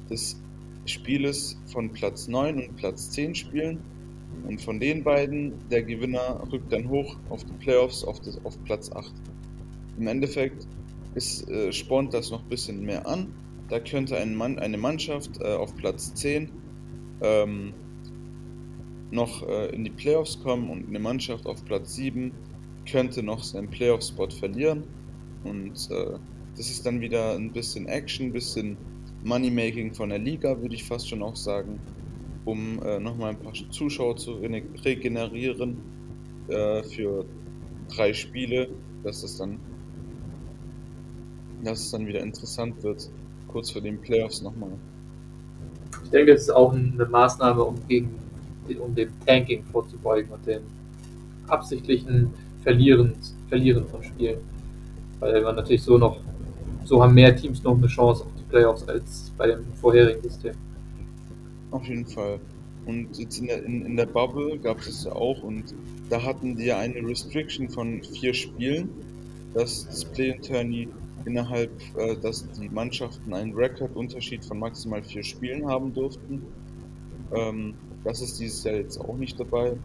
des 0.10 0.42
Spieles 0.86 1.58
von 1.68 1.92
Platz 1.92 2.28
9 2.28 2.56
und 2.56 2.76
Platz 2.78 3.12
10 3.12 3.36
spielen. 3.36 3.80
Und 4.48 4.62
von 4.62 4.80
den 4.80 5.04
beiden, 5.04 5.54
der 5.70 5.84
Gewinner 5.84 6.42
rückt 6.52 6.72
dann 6.72 6.88
hoch 6.90 7.18
auf 7.30 7.44
die 7.44 7.54
Playoffs 7.54 8.04
auf, 8.04 8.20
das, 8.22 8.44
auf 8.46 8.58
Platz 8.64 8.92
8. 8.92 9.12
Im 9.98 10.08
Endeffekt 10.08 10.68
ist, 11.16 11.50
äh, 11.50 11.72
spornt 11.74 12.14
das 12.14 12.32
noch 12.32 12.44
ein 12.44 12.50
bisschen 12.50 12.86
mehr 12.86 13.06
an. 13.08 13.34
Da 13.70 13.80
könnte 13.80 14.18
ein 14.18 14.36
Mann, 14.36 14.60
eine 14.60 14.78
Mannschaft 14.78 15.42
äh, 15.42 15.54
auf 15.56 15.76
Platz 15.76 16.14
10 16.14 16.50
ähm, 17.22 17.74
noch 19.12 19.46
äh, 19.48 19.68
in 19.76 19.84
die 19.84 19.90
Playoffs 19.90 20.40
kommen 20.42 20.70
und 20.70 20.88
eine 20.88 21.00
Mannschaft 21.00 21.46
auf 21.46 21.64
Platz 21.66 21.96
7 21.96 22.32
könnte 22.90 23.24
noch 23.24 23.44
seinen 23.44 23.70
Playoff-Spot 23.70 24.30
verlieren. 24.30 24.84
Und 25.44 25.90
äh, 25.92 26.18
das 26.58 26.70
ist 26.70 26.86
dann 26.86 27.02
wieder 27.02 27.36
ein 27.36 27.52
bisschen 27.52 27.88
Action, 27.88 28.28
ein 28.28 28.34
bisschen 28.34 28.78
Moneymaking 29.24 29.94
von 29.94 30.10
der 30.10 30.20
Liga, 30.20 30.60
würde 30.62 30.76
ich 30.76 30.84
fast 30.84 31.08
schon 31.10 31.22
auch 31.22 31.36
sagen, 31.36 31.80
um 32.46 32.82
äh, 32.84 33.00
nochmal 33.00 33.32
ein 33.32 33.40
paar 33.40 33.54
Zuschauer 33.54 34.16
zu 34.18 34.40
regenerieren 34.84 35.78
äh, 36.48 36.84
für 36.84 37.26
drei 37.96 38.14
Spiele, 38.14 38.70
dass 39.04 39.24
es 39.24 39.38
dann 39.38 39.60
dass 41.64 41.80
es 41.80 41.92
dann 41.92 42.06
wieder 42.06 42.22
interessant 42.22 42.84
wird, 42.84 43.10
kurz 43.48 43.72
vor 43.72 43.82
den 43.82 44.00
Playoffs 44.00 44.42
nochmal. 44.42 44.72
Ich 46.04 46.10
denke, 46.12 46.34
das 46.34 46.44
ist 46.44 46.50
auch 46.52 46.74
eine 46.74 47.06
Maßnahme, 47.06 47.64
um 47.64 47.76
gegen 47.88 48.16
um 48.80 48.94
dem 48.94 49.10
Tanking 49.26 49.64
vorzubeugen 49.64 50.32
und 50.32 50.46
dem 50.46 50.62
absichtlichen 51.48 52.32
Verlieren, 52.62 53.14
Verlieren 53.50 53.88
von 53.88 54.04
Spielen. 54.04 54.40
Weil 55.20 55.42
man 55.42 55.56
natürlich 55.56 55.82
so 55.82 55.98
noch 55.98 56.20
so 56.88 57.04
haben 57.04 57.14
mehr 57.14 57.36
Teams 57.36 57.62
noch 57.64 57.78
eine 57.78 57.88
Chance 57.88 58.24
auf 58.24 58.32
die 58.38 58.44
Playoffs 58.44 58.88
als 58.88 59.32
bei 59.38 59.48
dem 59.48 59.66
vorherigen 59.76 60.22
System. 60.24 60.56
Auf 61.72 61.86
jeden 61.86 62.06
Fall. 62.06 62.40
Und 62.86 63.18
jetzt 63.18 63.40
in 63.40 63.48
der, 63.48 63.64
in, 63.66 63.86
in 63.86 63.98
der 63.98 64.06
Bubble 64.06 64.58
gab 64.58 64.80
es 64.80 65.04
ja 65.04 65.12
auch 65.12 65.44
und 65.44 65.76
da 66.10 66.24
hatten 66.24 66.56
die 66.56 66.66
ja 66.66 66.80
eine 66.80 67.06
Restriction 67.06 67.70
von 67.70 68.02
vier 68.02 68.34
Spielen, 68.34 68.90
dass 69.54 69.86
das 69.86 70.06
Play-in-Tourney 70.06 70.88
innerhalb, 71.26 71.72
äh, 71.98 72.16
dass 72.16 72.50
die 72.52 72.70
Mannschaften 72.70 73.34
einen 73.34 73.54
Rekordunterschied 73.54 74.46
von 74.46 74.60
maximal 74.60 75.04
vier 75.04 75.24
Spielen 75.24 75.68
haben 75.68 75.94
durften. 75.94 76.44
Ähm, 77.34 77.74
das 78.06 78.22
ist 78.22 78.40
dieses 78.40 78.64
Jahr 78.64 78.76
jetzt 78.76 78.98
auch 78.98 79.18
nicht 79.18 79.38
dabei. 79.38 79.76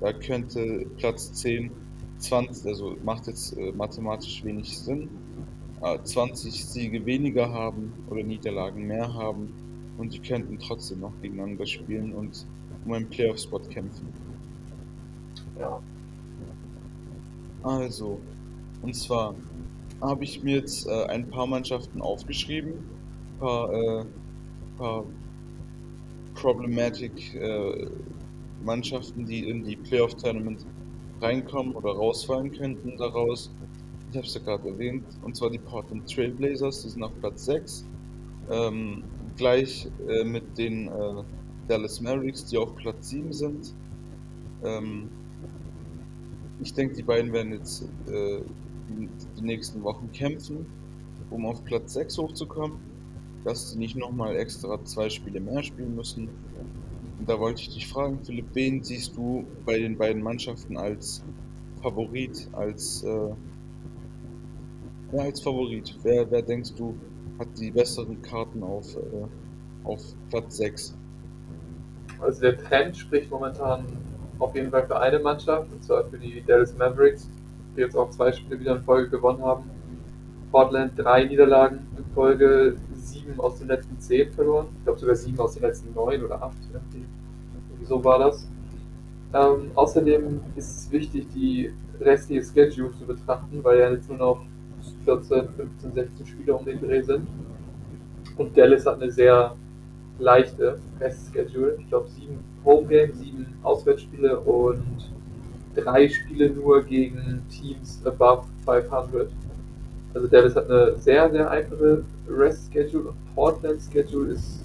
Da 0.00 0.12
könnte 0.12 0.86
Platz 0.98 1.32
10, 1.32 1.72
20, 2.18 2.66
also 2.66 2.96
macht 3.02 3.26
jetzt 3.26 3.56
äh, 3.58 3.72
mathematisch 3.72 4.44
wenig 4.44 4.78
Sinn, 4.78 5.08
20 5.82 6.64
Siege 6.64 7.04
weniger 7.06 7.52
haben 7.52 7.92
oder 8.08 8.22
Niederlagen 8.22 8.86
mehr 8.86 9.12
haben 9.14 9.52
und 9.98 10.12
die 10.12 10.20
könnten 10.20 10.58
trotzdem 10.58 11.00
noch 11.00 11.12
gegeneinander 11.20 11.66
spielen 11.66 12.12
und 12.14 12.46
um 12.84 12.92
einen 12.92 13.08
Playoff-Spot 13.08 13.60
kämpfen. 13.60 14.08
Ja. 15.58 15.80
Also, 17.62 18.20
und 18.82 18.94
zwar 18.94 19.34
habe 20.00 20.24
ich 20.24 20.42
mir 20.42 20.56
jetzt 20.56 20.86
äh, 20.86 21.04
ein 21.06 21.28
paar 21.28 21.46
Mannschaften 21.46 22.00
aufgeschrieben, 22.00 22.72
ein 22.72 23.38
paar, 23.38 23.72
äh, 23.72 24.04
paar 24.78 25.04
problematic 26.34 27.34
äh, 27.34 27.86
Mannschaften, 28.64 29.26
die 29.26 29.48
in 29.48 29.64
die 29.64 29.76
Playoff-Tournament 29.76 30.66
reinkommen 31.20 31.74
oder 31.74 31.92
rausfallen 31.92 32.50
könnten 32.52 32.96
daraus 32.96 33.50
ich 34.12 34.18
habe 34.18 34.26
es 34.26 34.34
ja 34.34 34.42
gerade 34.42 34.68
erwähnt, 34.68 35.04
und 35.22 35.34
zwar 35.34 35.48
die 35.48 35.58
Portland 35.58 36.06
Trailblazers, 36.12 36.82
die 36.82 36.90
sind 36.90 37.02
auf 37.02 37.18
Platz 37.20 37.46
6. 37.46 37.86
Ähm, 38.50 39.04
gleich 39.38 39.88
äh, 40.06 40.22
mit 40.22 40.58
den 40.58 40.88
äh, 40.88 41.22
Dallas 41.66 41.98
Mavericks, 42.02 42.44
die 42.44 42.58
auf 42.58 42.76
Platz 42.76 43.08
7 43.08 43.32
sind. 43.32 43.74
Ähm, 44.62 45.08
ich 46.60 46.74
denke, 46.74 46.94
die 46.94 47.02
beiden 47.02 47.32
werden 47.32 47.52
jetzt 47.52 47.88
äh, 48.06 48.40
die, 48.90 49.42
nächsten 49.42 49.82
Wochen 49.82 50.12
kämpfen, 50.12 50.66
um 51.30 51.46
auf 51.46 51.64
Platz 51.64 51.94
6 51.94 52.18
hochzukommen, 52.18 52.76
dass 53.44 53.70
sie 53.70 53.78
nicht 53.78 53.96
nochmal 53.96 54.36
extra 54.36 54.84
zwei 54.84 55.08
Spiele 55.08 55.40
mehr 55.40 55.62
spielen 55.62 55.96
müssen. 55.96 56.28
Und 57.18 57.28
da 57.28 57.40
wollte 57.40 57.62
ich 57.62 57.72
dich 57.72 57.88
fragen, 57.88 58.18
Philipp, 58.22 58.48
wen 58.52 58.82
siehst 58.82 59.16
du 59.16 59.46
bei 59.64 59.78
den 59.78 59.96
beiden 59.96 60.22
Mannschaften 60.22 60.76
als 60.76 61.24
Favorit, 61.80 62.50
als 62.52 63.02
äh, 63.04 63.30
ja, 65.12 65.22
als 65.22 65.40
Favorit. 65.40 65.94
Wer, 66.02 66.30
wer 66.30 66.42
denkst 66.42 66.74
du, 66.76 66.94
hat 67.38 67.48
die 67.58 67.70
besseren 67.70 68.20
Karten 68.22 68.62
auf, 68.62 68.96
äh, 68.96 69.00
auf 69.84 70.00
Platz 70.30 70.56
6? 70.56 70.96
Also 72.20 72.40
der 72.40 72.58
Trend 72.58 72.96
spricht 72.96 73.30
momentan 73.30 73.84
auf 74.38 74.54
jeden 74.54 74.70
Fall 74.70 74.86
für 74.86 74.98
eine 74.98 75.18
Mannschaft, 75.18 75.72
und 75.72 75.84
zwar 75.84 76.04
für 76.04 76.18
die 76.18 76.42
Dallas 76.46 76.76
Mavericks, 76.76 77.28
die 77.76 77.80
jetzt 77.80 77.96
auch 77.96 78.10
zwei 78.10 78.32
Spiele 78.32 78.58
wieder 78.60 78.76
in 78.76 78.82
Folge 78.82 79.10
gewonnen 79.10 79.42
haben. 79.42 79.70
Portland 80.50 80.92
drei 80.96 81.24
Niederlagen 81.24 81.86
in 81.96 82.04
Folge, 82.14 82.76
sieben 82.94 83.40
aus 83.40 83.58
den 83.58 83.68
letzten 83.68 83.98
zehn 83.98 84.30
verloren. 84.32 84.68
Ich 84.78 84.84
glaube 84.84 84.98
sogar 84.98 85.16
sieben 85.16 85.38
aus 85.40 85.54
den 85.54 85.62
letzten 85.62 85.94
neun 85.94 86.24
oder 86.24 86.42
acht, 86.42 86.56
wie 87.78 87.84
so 87.84 88.04
war 88.04 88.18
das. 88.18 88.48
Ähm, 89.34 89.70
außerdem 89.74 90.40
ist 90.56 90.76
es 90.76 90.90
wichtig, 90.90 91.26
die 91.34 91.72
restliche 92.00 92.42
Schedule 92.44 92.92
zu 92.92 93.06
betrachten, 93.06 93.64
weil 93.64 93.78
ja 93.78 93.90
jetzt 93.90 94.08
nur 94.08 94.18
noch 94.18 94.44
14, 95.04 95.48
15, 95.56 95.92
16 95.92 96.26
Spiele 96.26 96.54
um 96.54 96.64
den 96.64 96.80
Dreh 96.80 97.02
sind. 97.02 97.26
Und 98.36 98.56
Dallas 98.56 98.86
hat 98.86 99.00
eine 99.00 99.10
sehr 99.10 99.54
leichte 100.18 100.78
Rest-Schedule. 101.00 101.76
Ich 101.78 101.88
glaube, 101.88 102.08
sieben 102.08 102.38
Home-Games, 102.64 103.18
sieben 103.18 103.46
Auswärtsspiele 103.62 104.38
und 104.40 105.12
drei 105.74 106.08
Spiele 106.08 106.50
nur 106.50 106.82
gegen 106.82 107.42
Teams 107.50 108.00
above 108.04 108.46
500. 108.64 109.28
Also 110.14 110.28
Dallas 110.28 110.54
hat 110.54 110.70
eine 110.70 110.96
sehr, 110.98 111.30
sehr 111.30 111.50
einfache 111.50 112.04
Rest-Schedule 112.28 113.08
und 113.08 113.34
Portland-Schedule 113.34 114.32
ist 114.32 114.64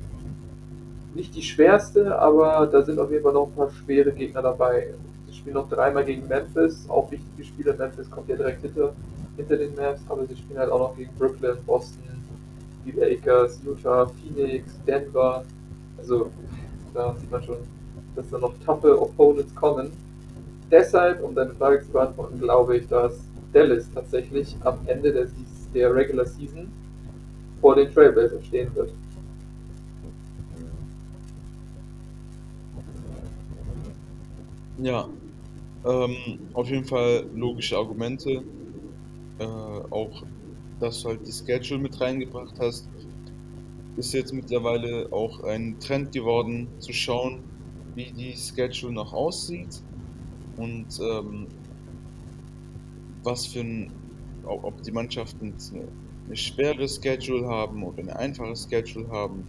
nicht 1.16 1.36
die 1.36 1.42
schwerste, 1.42 2.18
aber 2.20 2.68
da 2.68 2.84
sind 2.84 3.00
auf 3.00 3.12
jeden 3.12 3.24
Fall 3.24 3.34
noch 3.34 3.48
ein 3.48 3.54
paar 3.54 3.72
schwere 3.72 4.12
Gegner 4.12 4.42
dabei. 4.42 4.94
Sie 5.26 5.34
spielen 5.34 5.56
noch 5.56 5.70
dreimal 5.70 6.06
gegen 6.06 6.28
Memphis, 6.28 6.86
auch 6.90 7.10
wichtige 7.12 7.44
Spiele. 7.44 7.74
Memphis 7.74 8.10
kommt 8.10 8.30
ja 8.30 8.36
direkt 8.36 8.62
hinter, 8.62 8.94
hinter 9.38 9.58
den 9.58 9.76
Mavs, 9.76 10.02
aber 10.10 10.26
sie 10.26 10.36
spielen 10.36 10.60
halt 10.60 10.72
auch 10.72 10.80
noch 10.80 10.98
gegen 10.98 11.12
Brooklyn, 11.18 11.58
Boston, 11.66 12.04
die 12.86 12.92
Lakers, 12.92 13.62
Utah, 13.64 14.08
Phoenix, 14.08 14.74
Denver. 14.86 15.46
Also 15.98 16.32
da 16.94 17.16
sieht 17.16 17.32
man 17.32 17.44
schon, 17.44 17.58
dass 18.16 18.30
da 18.30 18.40
noch 18.40 18.54
taffe 18.66 19.00
Opponents 19.00 19.54
kommen. 19.56 19.92
Deshalb, 20.70 21.24
um 21.24 21.34
deine 21.34 21.54
Frage 21.54 21.82
zu 21.86 21.92
beantworten, 21.92 22.40
glaube 22.40 22.78
ich, 22.78 22.88
dass 22.88 23.20
Dallas 23.54 23.90
tatsächlich 23.94 24.56
am 24.64 24.80
Ende 24.88 25.14
der, 25.14 25.28
der 25.74 25.96
Regular 25.96 26.26
Season 26.26 26.72
vor 27.62 27.76
den 27.76 27.94
Trailblazers 27.94 28.46
stehen 28.46 28.74
wird. 28.76 28.92
Ja, 34.80 35.08
ähm, 35.86 36.16
auf 36.54 36.70
jeden 36.70 36.86
Fall 36.86 37.26
logische 37.34 37.78
Argumente. 37.78 38.44
Äh, 39.40 39.44
auch, 39.44 40.24
dass 40.80 41.02
du 41.02 41.10
halt 41.10 41.28
die 41.28 41.32
Schedule 41.32 41.80
mit 41.80 42.00
reingebracht 42.00 42.56
hast, 42.60 42.90
ist 43.98 44.14
jetzt 44.14 44.34
mittlerweile 44.34 45.12
auch 45.12 45.44
ein 45.44 45.80
Trend 45.80 46.12
geworden, 46.12 46.68
zu 46.80 46.94
schauen, 46.94 47.40
wie 47.96 48.12
die 48.12 48.36
Schedule 48.36 48.94
noch 48.94 49.14
aussieht 49.14 49.82
und 50.58 50.88
ähm, 51.02 51.48
was 53.24 53.48
für 53.48 53.62
ein, 53.62 53.92
ob 54.46 54.82
die 54.84 54.92
Mannschaften 54.92 55.54
eine, 55.74 55.88
eine 56.28 56.36
schwere 56.36 56.88
Schedule 56.88 57.48
haben 57.48 57.84
oder 57.84 58.00
eine 58.00 58.16
einfache 58.16 58.56
Schedule 58.56 59.10
haben, 59.10 59.48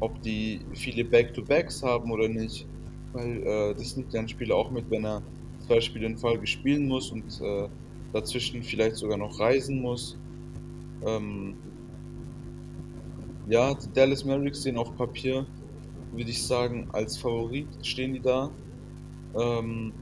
ob 0.00 0.20
die 0.22 0.60
viele 0.74 1.04
Back-to-Backs 1.04 1.82
haben 1.82 2.10
oder 2.10 2.28
nicht 2.28 2.66
weil 3.14 3.46
äh, 3.46 3.74
das 3.74 3.96
nimmt 3.96 4.12
ja 4.12 4.20
ein 4.20 4.28
Spieler 4.28 4.56
auch 4.56 4.70
mit, 4.70 4.90
wenn 4.90 5.04
er 5.04 5.22
zwei 5.66 5.80
Spiele 5.80 6.06
in 6.06 6.18
Folge 6.18 6.46
spielen 6.46 6.86
muss 6.86 7.10
und 7.10 7.40
äh, 7.40 7.68
dazwischen 8.14 8.62
vielleicht 8.62 8.96
sogar 8.96 9.18
noch 9.18 9.38
reisen 9.38 9.82
muss. 9.82 10.16
Ähm, 11.04 11.56
ja, 13.48 13.74
die 13.74 13.92
Dallas 13.92 14.24
Mavericks 14.24 14.60
stehen 14.60 14.78
auf 14.78 14.96
Papier, 14.96 15.44
würde 16.12 16.30
ich 16.30 16.42
sagen, 16.42 16.88
als 16.92 17.18
Favorit 17.18 17.66
stehen 17.82 18.14
die 18.14 18.20
da. 18.20 18.50
Ähm, 19.34 19.92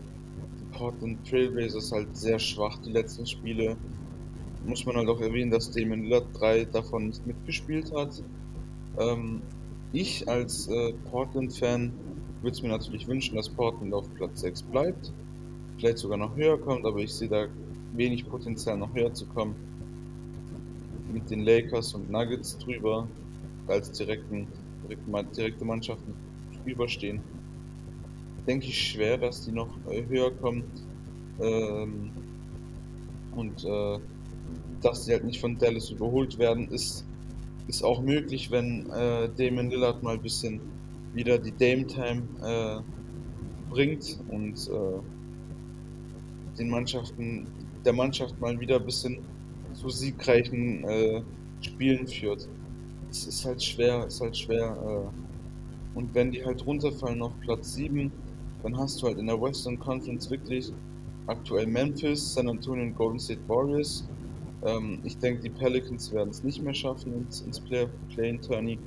die 0.61 0.79
Portland 0.79 1.27
Trailblazers 1.27 1.91
halt 1.91 2.15
sehr 2.15 2.39
schwach 2.39 2.79
die 2.85 2.93
letzten 2.93 3.27
Spiele. 3.27 3.77
Muss 4.67 4.87
man 4.87 4.95
halt 4.97 5.09
auch 5.09 5.21
erwähnen, 5.21 5.51
dass 5.51 5.71
Damon 5.73 6.05
Lillard 6.05 6.27
drei 6.35 6.65
davon 6.67 7.09
nicht 7.09 7.27
mitgespielt 7.27 7.93
hat. 7.93 8.23
Ähm, 8.99 9.41
ich 9.93 10.29
als 10.29 10.69
äh, 10.69 10.93
Portland-Fan 11.11 11.93
würde 12.43 12.55
es 12.55 12.63
mir 12.63 12.69
natürlich 12.69 13.09
wünschen, 13.09 13.37
dass 13.37 13.49
Portland 13.49 13.95
auf 13.95 14.13
Platz 14.15 14.41
6 14.43 14.63
bleibt. 14.65 15.13
Vielleicht 15.79 15.99
sogar 15.99 16.19
noch 16.19 16.37
höher 16.37 16.59
kommt, 16.59 16.85
aber 16.85 16.99
ich 16.99 17.13
sehe 17.13 17.29
da 17.29 17.47
wenig 17.93 18.29
Potenzial 18.29 18.77
noch 18.79 18.95
höher 18.95 19.13
zu 19.13 19.27
kommen. 19.27 19.55
Mit 21.13 21.31
den 21.31 21.41
Lakers 21.41 21.95
und 21.95 22.11
Nuggets 22.11 22.57
drüber, 22.59 23.07
als 23.67 23.93
direkten, 23.93 24.47
direkte, 25.37 25.65
Mannschaften 25.65 26.15
überstehen. 26.65 27.21
Denke 28.47 28.67
ich 28.67 28.91
schwer, 28.91 29.19
dass 29.19 29.45
die 29.45 29.53
noch 29.53 29.69
äh, 29.91 30.05
höher 30.09 30.31
kommen. 30.33 30.65
Ähm, 31.41 32.11
und 33.35 33.65
äh, 33.65 33.99
dass 34.83 35.05
sie 35.05 35.13
halt 35.13 35.25
nicht 35.25 35.41
von 35.41 35.59
Dallas 35.59 35.91
überholt 35.91 36.39
werden, 36.39 36.69
ist, 36.69 37.05
ist 37.69 37.83
auch 37.83 38.03
möglich, 38.03 38.51
wenn 38.51 38.91
äh, 38.91 39.29
Damon 39.37 39.71
Lillard 39.71 40.03
mal 40.03 40.15
ein 40.15 40.23
bisschen 40.23 40.61
wieder 41.15 41.39
die 41.39 41.53
Dame 41.53 41.87
Time 41.87 42.23
äh, 42.43 42.81
bringt 43.71 44.19
und 44.29 44.69
äh, 44.69 46.59
den 46.59 46.69
Mannschaften, 46.69 47.47
der 47.85 47.93
Mannschaft 47.93 48.41
mal 48.41 48.59
wieder 48.59 48.77
ein 48.77 48.85
bisschen 48.85 49.19
zu 49.75 49.89
siegreichen 49.89 50.85
äh, 50.85 51.23
Spielen 51.61 52.07
führt. 52.07 52.49
Es 53.11 53.27
ist 53.27 53.45
halt 53.45 53.63
schwer, 53.63 54.07
ist 54.07 54.21
halt 54.21 54.37
schwer. 54.37 54.77
Äh, 55.15 55.99
und 55.99 56.15
wenn 56.15 56.33
die 56.33 56.45
halt 56.45 56.65
runterfallen 56.67 57.23
auf 57.23 57.33
Platz 57.41 57.75
7, 57.75 58.11
dann 58.63 58.79
hast 58.79 59.03
du 59.03 59.07
halt 59.07 59.19
in 59.19 59.27
der 59.27 59.41
Western 59.41 59.79
Conference 59.79 60.31
wirklich 60.31 60.73
aktuell 61.27 61.67
Memphis, 61.67 62.35
San 62.35 62.49
Antonio 62.49 62.85
und 62.85 62.95
Golden 62.97 63.19
State 63.19 63.41
Warriors. 63.49 64.09
Ähm, 64.65 65.01
ich 65.05 65.19
denke, 65.19 65.43
die 65.43 65.51
Pelicans 65.51 66.13
werden 66.13 66.31
es 66.31 66.43
nicht 66.43 66.63
mehr 66.63 66.75
schaffen 66.75 67.15
ins, 67.15 67.41
ins 67.43 67.61
Play-in-Tourney. 67.61 68.79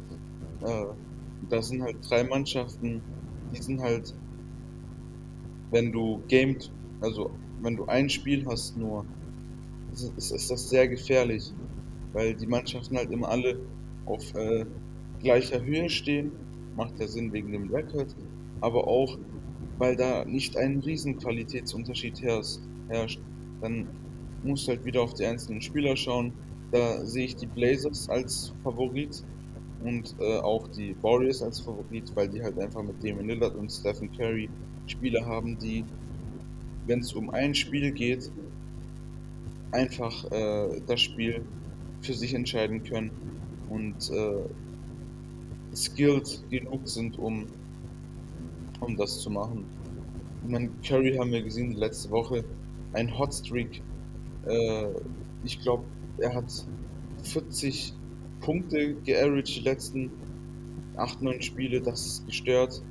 Äh, 0.62 0.86
da 1.50 1.62
sind 1.62 1.84
halt 1.84 1.98
drei 2.10 2.24
Mannschaften, 2.24 3.02
die 3.54 3.62
sind 3.62 3.82
halt, 3.82 4.14
wenn 5.72 5.92
du 5.92 6.22
gamed, 6.28 6.72
also 7.02 7.32
wenn 7.62 7.76
du 7.76 7.86
ein 7.86 8.10
Spiel 8.10 8.46
hast 8.46 8.78
nur, 8.78 9.06
ist, 9.92 10.32
ist 10.32 10.52
das 10.52 10.70
sehr 10.70 10.88
gefährlich, 10.88 11.54
weil 12.14 12.34
die 12.34 12.48
Mannschaften 12.48 12.98
halt 12.98 13.12
immer 13.12 13.30
alle 13.30 13.60
auf 14.06 14.34
äh, 14.36 14.66
gleicher 15.20 15.64
Höhe 15.64 15.90
stehen, 15.90 16.32
macht 16.76 17.00
ja 17.00 17.08
Sinn 17.08 17.32
wegen 17.34 17.52
dem 17.52 17.70
Record, 17.74 18.16
aber 18.62 18.88
auch, 18.88 19.18
weil 19.78 19.96
da 19.96 20.26
nicht 20.26 20.58
ein 20.58 20.80
riesen 20.80 21.18
Qualitätsunterschied 21.18 22.22
herrscht, 22.22 23.20
dann 23.62 23.88
musst 24.44 24.68
du 24.68 24.72
halt 24.72 24.86
wieder 24.86 25.02
auf 25.02 25.14
die 25.14 25.26
einzelnen 25.26 25.62
Spieler 25.62 25.96
schauen. 25.96 26.34
Da 26.72 27.06
sehe 27.06 27.26
ich 27.26 27.36
die 27.36 27.48
Blazers 27.48 28.10
als 28.10 28.54
Favorit, 28.64 29.24
und 29.86 30.16
äh, 30.20 30.40
auch 30.40 30.68
die 30.70 30.96
Warriors 31.02 31.42
als 31.42 31.60
Favorit, 31.60 32.12
weil 32.16 32.28
die 32.28 32.42
halt 32.42 32.58
einfach 32.60 32.82
mit 32.84 33.04
Damon 33.04 33.28
Lillard 33.28 33.56
und 33.56 33.72
Stephen 33.72 34.12
Curry 34.12 34.50
Spieler 34.88 35.26
haben, 35.26 35.58
die, 35.60 35.84
wenn 36.86 37.00
es 37.00 37.14
um 37.14 37.30
ein 37.30 37.56
Spiel 37.56 37.92
geht, 37.92 38.32
einfach 39.72 40.32
äh, 40.32 40.82
das 40.88 41.02
Spiel 41.02 41.42
für 42.02 42.14
sich 42.14 42.34
entscheiden 42.34 42.84
können 42.84 43.12
und 43.70 44.10
äh, 44.12 44.46
skilled 45.76 46.44
genug 46.50 46.88
sind, 46.88 47.18
um, 47.20 47.48
um 48.80 48.96
das 48.96 49.20
zu 49.20 49.30
machen. 49.30 49.66
Ich 50.44 50.52
meine, 50.52 50.70
Curry 50.88 51.16
haben 51.16 51.32
wir 51.32 51.42
gesehen 51.42 51.72
die 51.72 51.78
letzte 51.78 52.10
Woche, 52.12 52.44
ein 52.94 53.18
Hotstreak. 53.18 53.82
Äh, 54.46 54.88
ich 55.44 55.60
glaube, 55.62 55.84
er 56.20 56.34
hat 56.36 56.52
40 57.24 57.94
Punkte 58.42 58.96
geaveraged 59.04 59.58
die 59.58 59.62
letzten 59.62 60.12
8, 60.98 61.22
9 61.22 61.42
Spiele, 61.42 61.82
das 61.82 62.06
ist 62.06 62.26
gestört. 62.28 62.82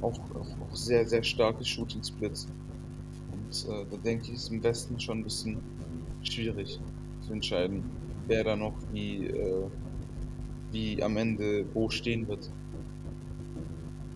Auch, 0.00 0.18
auch, 0.34 0.70
auch 0.70 0.76
sehr, 0.76 1.06
sehr 1.06 1.22
starke 1.22 1.64
Shooting 1.64 2.02
Splits. 2.02 2.46
Und 3.52 3.68
äh, 3.68 3.84
da 3.90 3.96
denke 3.98 4.24
ich, 4.24 4.34
ist 4.34 4.50
im 4.50 4.62
Westen 4.62 4.98
schon 4.98 5.18
ein 5.18 5.24
bisschen 5.24 5.58
schwierig 6.22 6.80
zu 7.26 7.32
entscheiden, 7.32 7.84
wer 8.26 8.44
da 8.44 8.56
noch 8.56 8.74
wie, 8.92 9.26
äh, 9.26 9.64
wie 10.70 11.02
am 11.02 11.16
Ende 11.16 11.66
wo 11.74 11.90
stehen 11.90 12.26
wird. 12.28 12.50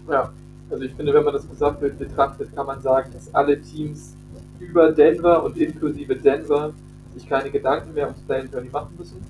Ja, 0.09 0.33
also 0.71 0.85
ich 0.85 0.95
finde, 0.95 1.13
wenn 1.13 1.25
man 1.25 1.35
das 1.35 1.49
Gesamtbild 1.49 1.99
betrachtet, 1.99 2.55
kann 2.55 2.67
man 2.67 2.81
sagen, 2.81 3.11
dass 3.13 3.35
alle 3.35 3.61
Teams 3.61 4.15
über 4.59 4.91
Denver 4.93 5.45
und 5.45 5.57
inklusive 5.57 6.17
Denver 6.17 6.73
sich 7.15 7.29
keine 7.29 7.51
Gedanken 7.51 7.93
mehr 7.93 8.07
ums 8.07 8.21
Play 8.23 8.45
Journey 8.51 8.71
machen 8.71 8.95
müssen 8.97 9.21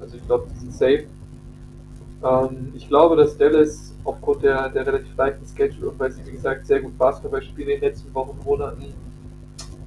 also 0.00 0.16
ich 0.16 0.26
glaube, 0.26 0.48
die 0.52 0.58
sind 0.58 0.72
safe. 0.72 1.04
Ähm, 2.24 2.72
ich 2.74 2.88
glaube, 2.88 3.14
dass 3.14 3.36
Dallas 3.36 3.94
aufgrund 4.04 4.42
der, 4.42 4.68
der 4.68 4.84
relativ 4.84 5.16
leichten 5.16 5.46
Schedule 5.46 5.90
und 5.90 5.98
weil 6.00 6.10
sie, 6.10 6.26
wie 6.26 6.32
gesagt, 6.32 6.66
sehr 6.66 6.80
gut 6.80 6.98
Basketball 6.98 7.42
spielen 7.42 7.68
in 7.68 7.80
den 7.80 7.90
letzten 7.90 8.12
Wochen, 8.12 8.36
Monaten, 8.44 8.92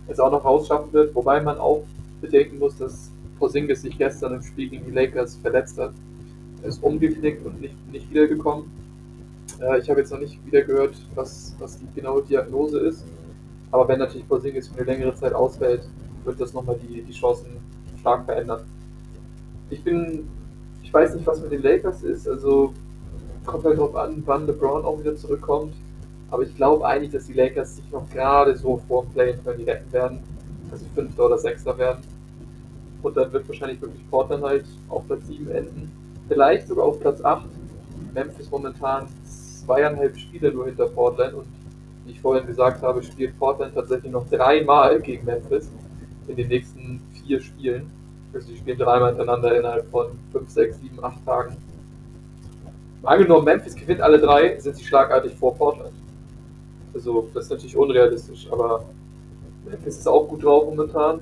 es 0.08 0.20
auch 0.20 0.32
noch 0.32 0.44
rausschaffen 0.44 0.92
wird. 0.94 1.16
Wobei 1.16 1.42
man 1.42 1.58
auch 1.58 1.84
bedenken 2.22 2.60
muss, 2.60 2.78
dass 2.78 3.12
Porzingis 3.40 3.82
sich 3.82 3.98
gestern 3.98 4.36
im 4.36 4.42
Spiel 4.42 4.70
gegen 4.70 4.86
die 4.86 4.92
Lakers 4.92 5.38
verletzt 5.38 5.78
hat. 5.78 5.94
Er 6.62 6.70
ist 6.70 6.82
umgeknickt 6.82 7.46
und 7.46 7.62
nicht, 7.62 7.76
nicht 7.92 8.10
wiedergekommen. 8.10 8.66
Äh, 9.62 9.80
ich 9.80 9.90
habe 9.90 10.00
jetzt 10.00 10.12
noch 10.12 10.20
nicht 10.20 10.44
wieder 10.46 10.62
gehört, 10.62 10.96
was, 11.16 11.56
was 11.60 11.78
die 11.78 11.88
genaue 11.94 12.24
Diagnose 12.24 12.80
ist. 12.80 13.06
Aber 13.72 13.88
wenn 13.88 14.00
natürlich 14.00 14.28
Porzingis 14.28 14.68
für 14.70 14.78
eine 14.78 14.86
längere 14.86 15.16
Zeit 15.16 15.34
ausfällt, 15.34 15.88
wird 16.24 16.40
das 16.40 16.54
nochmal 16.54 16.78
die, 16.82 17.02
die 17.02 17.14
Chancen 17.14 17.48
stark 18.00 18.26
verändern 18.26 18.62
ich 19.70 19.84
bin, 19.84 20.28
ich 20.84 20.94
weiß 20.94 21.16
nicht, 21.16 21.26
was 21.26 21.42
mit 21.42 21.52
den 21.52 21.62
Lakers 21.62 22.04
ist. 22.04 22.28
Also 22.28 22.74
kommt 23.46 23.66
halt 23.66 23.78
drauf 23.78 23.96
an, 23.96 24.24
wann 24.26 24.48
LeBron 24.48 24.86
auch 24.86 25.00
wieder 25.00 25.16
zurückkommt. 25.16 25.74
Aber 26.36 26.44
ich 26.44 26.54
glaube 26.54 26.86
eigentlich, 26.86 27.14
dass 27.14 27.28
die 27.28 27.34
Lakers 27.34 27.78
sich 27.78 27.90
noch 27.94 28.10
gerade 28.10 28.58
so 28.58 28.82
vor 28.90 29.06
Play-In-Turnier 29.14 29.68
retten 29.68 29.94
werden, 29.94 30.20
dass 30.70 30.82
sie 30.82 30.90
Fünfter 30.94 31.28
oder 31.28 31.38
Sechster 31.38 31.78
werden. 31.78 32.04
Und 33.02 33.16
dann 33.16 33.32
wird 33.32 33.48
wahrscheinlich 33.48 33.82
wirklich 33.82 34.02
Portland 34.10 34.44
halt 34.44 34.66
auf 34.90 35.08
Platz 35.08 35.28
7 35.28 35.50
enden. 35.50 35.90
Vielleicht 36.28 36.68
sogar 36.68 36.88
auf 36.88 37.00
Platz 37.00 37.24
8. 37.24 37.46
Memphis 38.14 38.52
momentan 38.52 39.08
zweieinhalb 39.24 40.18
Spiele 40.18 40.52
nur 40.52 40.66
hinter 40.66 40.88
Portland 40.88 41.36
und 41.36 41.46
wie 42.04 42.12
ich 42.12 42.20
vorhin 42.20 42.46
gesagt 42.46 42.82
habe, 42.82 43.02
spielt 43.02 43.40
Portland 43.40 43.74
tatsächlich 43.74 44.12
noch 44.12 44.28
dreimal 44.30 45.00
gegen 45.00 45.24
Memphis 45.24 45.72
in 46.28 46.36
den 46.36 46.50
nächsten 46.50 47.00
vier 47.14 47.40
Spielen. 47.40 47.90
Also 48.34 48.52
die 48.52 48.58
spielen 48.58 48.78
dreimal 48.78 49.16
hintereinander 49.16 49.58
innerhalb 49.58 49.90
von 49.90 50.08
5, 50.34 50.50
6, 50.50 50.82
7, 50.82 51.02
8 51.02 51.26
Tagen. 51.26 51.58
Angenommen, 53.04 53.46
Memphis 53.46 53.74
gewinnt 53.74 54.02
alle 54.02 54.20
drei, 54.20 54.60
sind 54.60 54.76
sie 54.76 54.84
schlagartig 54.84 55.34
vor 55.36 55.56
Portland. 55.56 55.94
Also, 56.96 57.30
das 57.34 57.46
ist 57.46 57.50
natürlich 57.52 57.76
unrealistisch, 57.76 58.48
aber 58.50 58.86
Memphis 59.66 59.98
ist 59.98 60.08
auch 60.08 60.28
gut 60.30 60.44
drauf 60.44 60.66
momentan. 60.66 61.20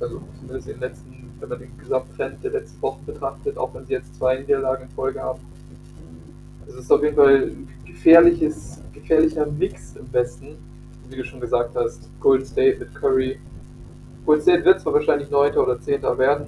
Also, 0.00 0.20
zumindest 0.40 0.68
in 0.68 0.74
den 0.74 0.80
letzten, 0.80 1.30
wenn 1.38 1.48
man 1.48 1.58
den 1.60 1.78
Gesamttrend 1.78 2.42
der 2.42 2.50
letzten 2.50 2.82
Wochen 2.82 3.04
betrachtet, 3.06 3.56
auch 3.56 3.72
wenn 3.74 3.86
sie 3.86 3.92
jetzt 3.92 4.16
zwei 4.16 4.38
Niederlagen 4.38 4.82
in 4.82 4.90
Folge 4.90 5.22
haben. 5.22 5.40
Es 6.66 6.74
ist 6.74 6.90
auf 6.90 7.02
jeden 7.02 7.14
Fall 7.14 7.44
ein 7.44 7.68
gefährliches, 7.86 8.82
gefährlicher 8.92 9.46
Mix 9.46 9.94
im 9.94 10.12
Westen. 10.12 10.56
Wie 11.08 11.16
du 11.16 11.24
schon 11.24 11.40
gesagt 11.40 11.76
hast, 11.76 12.10
Golden 12.20 12.44
State 12.44 12.78
mit 12.80 12.94
Curry. 12.94 13.38
Golden 14.26 14.42
State 14.42 14.64
wird 14.64 14.80
zwar 14.80 14.94
wahrscheinlich 14.94 15.30
Neunter 15.30 15.62
oder 15.62 15.80
Zehnter 15.80 16.18
werden, 16.18 16.46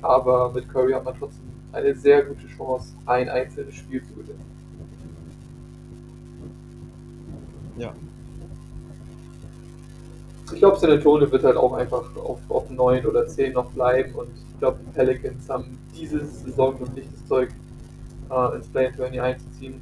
aber 0.00 0.50
mit 0.52 0.68
Curry 0.68 0.92
hat 0.92 1.04
man 1.04 1.14
trotzdem 1.16 1.44
eine 1.72 1.94
sehr 1.94 2.24
gute 2.24 2.46
Chance, 2.48 2.94
ein 3.06 3.28
einzelnes 3.28 3.74
Spiel 3.74 4.02
zu 4.02 4.14
gewinnen. 4.14 4.51
Ja. 7.76 7.92
Ich 10.52 10.58
glaube, 10.58 10.78
San 10.78 10.90
Antonio 10.90 11.30
wird 11.30 11.44
halt 11.44 11.56
auch 11.56 11.72
einfach 11.72 12.14
auf, 12.16 12.38
auf 12.48 12.68
9 12.68 13.06
oder 13.06 13.26
10 13.26 13.54
noch 13.54 13.70
bleiben 13.72 14.14
und 14.14 14.28
ich 14.28 14.58
glaube, 14.58 14.78
die 14.86 14.92
Pelicans 14.92 15.48
haben 15.48 15.78
diese 15.96 16.24
Saison 16.26 16.78
noch 16.78 16.92
nicht 16.92 17.08
das 17.12 17.26
Zeug, 17.26 17.50
äh, 18.30 18.56
ins 18.56 18.68
Play-in-Turnier 18.68 19.24
einzuziehen. 19.24 19.80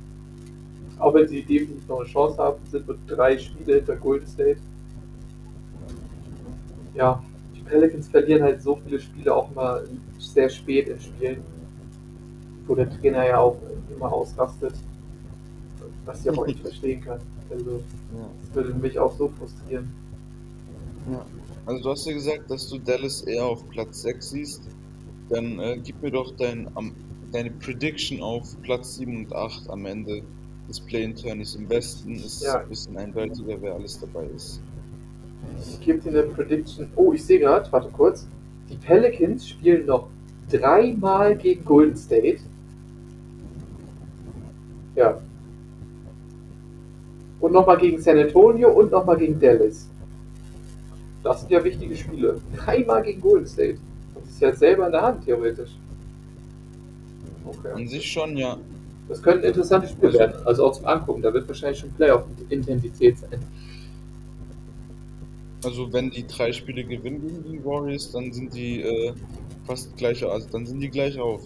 Auch 0.98 1.14
wenn 1.14 1.26
sie 1.26 1.42
definitiv 1.42 1.88
noch 1.88 2.00
eine 2.00 2.08
Chance 2.08 2.38
haben, 2.38 2.58
sind 2.70 2.86
nur 2.86 2.98
drei 3.06 3.36
Spiele 3.38 3.76
hinter 3.76 3.96
Golden 3.96 4.26
State. 4.26 4.60
Ja, 6.94 7.22
die 7.54 7.62
Pelicans 7.62 8.08
verlieren 8.08 8.42
halt 8.42 8.62
so 8.62 8.78
viele 8.84 9.00
Spiele 9.00 9.34
auch 9.34 9.52
mal 9.54 9.88
sehr 10.18 10.48
spät 10.48 10.88
in 10.88 11.00
Spielen 11.00 11.42
wo 12.70 12.76
der 12.76 12.88
Trainer 12.88 13.26
ja 13.26 13.38
auch 13.38 13.56
immer 13.92 14.12
ausrastet, 14.12 14.74
was 16.04 16.20
ich 16.20 16.28
aber 16.28 16.42
auch 16.42 16.46
nicht 16.46 16.60
verstehen 16.60 17.00
kann. 17.00 17.20
Also, 17.50 17.70
ja. 17.70 18.30
das 18.40 18.54
würde 18.54 18.74
mich 18.74 18.98
auch 18.98 19.16
so 19.16 19.28
frustrieren. 19.28 19.90
Ja. 21.10 21.24
Also, 21.66 21.82
du 21.82 21.90
hast 21.90 22.06
ja 22.06 22.12
gesagt, 22.12 22.50
dass 22.50 22.68
du 22.68 22.78
Dallas 22.78 23.22
eher 23.22 23.44
auf 23.44 23.68
Platz 23.70 24.02
6 24.02 24.30
siehst. 24.30 24.62
Dann 25.28 25.58
äh, 25.58 25.78
gib 25.82 26.02
mir 26.02 26.10
doch 26.10 26.32
dein, 26.36 26.66
um, 26.74 26.92
deine 27.32 27.50
Prediction 27.50 28.22
auf 28.22 28.56
Platz 28.62 28.96
7 28.96 29.16
und 29.16 29.32
8 29.32 29.70
am 29.70 29.86
Ende 29.86 30.22
des 30.68 30.80
Play-In-Turnies. 30.80 31.54
Im 31.54 31.68
Westen 31.68 32.14
ist 32.14 32.42
ja. 32.42 32.60
ein 32.60 32.68
bisschen 32.68 32.96
eindeutiger, 32.96 33.60
wer 33.60 33.74
alles 33.74 34.00
dabei 34.00 34.26
ist. 34.26 34.60
Ich 35.60 35.80
gebe 35.80 35.98
dir 35.98 36.10
eine 36.10 36.22
Prediction. 36.24 36.88
Oh, 36.96 37.12
ich 37.12 37.24
sehe 37.24 37.38
gerade, 37.38 37.70
warte 37.72 37.88
kurz. 37.90 38.26
Die 38.68 38.76
Pelicans 38.76 39.48
spielen 39.48 39.86
noch 39.86 40.08
dreimal 40.48 41.36
gegen 41.36 41.64
Golden 41.64 41.96
State 41.96 42.40
ja. 45.00 45.20
Und 47.50 47.54
nochmal 47.54 47.78
gegen 47.78 48.00
San 48.00 48.16
Antonio 48.16 48.70
und 48.70 48.92
nochmal 48.92 49.16
gegen 49.16 49.40
Dallas. 49.40 49.90
Das 51.24 51.40
sind 51.40 51.50
ja 51.50 51.64
wichtige 51.64 51.96
Spiele. 51.96 52.40
Dreimal 52.56 53.02
gegen 53.02 53.20
Golden 53.20 53.44
State. 53.44 53.78
Das 54.14 54.28
ist 54.28 54.40
ja 54.40 54.54
selber 54.54 54.86
in 54.86 54.92
der 54.92 55.02
Hand, 55.02 55.24
theoretisch. 55.24 55.70
Okay. 57.44 57.72
An 57.74 57.88
sich 57.88 58.08
schon, 58.08 58.36
ja. 58.36 58.56
Das 59.08 59.20
könnte 59.20 59.40
ein 59.40 59.48
interessantes 59.48 59.90
Spiel 59.90 60.12
werden. 60.12 60.46
Also 60.46 60.64
auch 60.64 60.70
zum 60.74 60.86
Angucken. 60.86 61.22
Da 61.22 61.34
wird 61.34 61.48
wahrscheinlich 61.48 61.80
schon 61.80 61.90
Playoff-Intensität 61.90 63.18
sein. 63.18 63.40
Also 65.64 65.92
wenn 65.92 66.08
die 66.08 66.24
drei 66.28 66.52
Spiele 66.52 66.84
gewinnen 66.84 67.20
gegen 67.20 67.42
die 67.42 67.64
Warriors, 67.64 68.12
dann 68.12 68.32
sind 68.32 68.54
die 68.54 68.82
äh, 68.82 69.12
fast 69.66 69.96
gleich, 69.96 70.24
also 70.24 70.46
dann 70.52 70.66
sind 70.66 70.78
die 70.78 70.88
gleich 70.88 71.18
auf. 71.18 71.42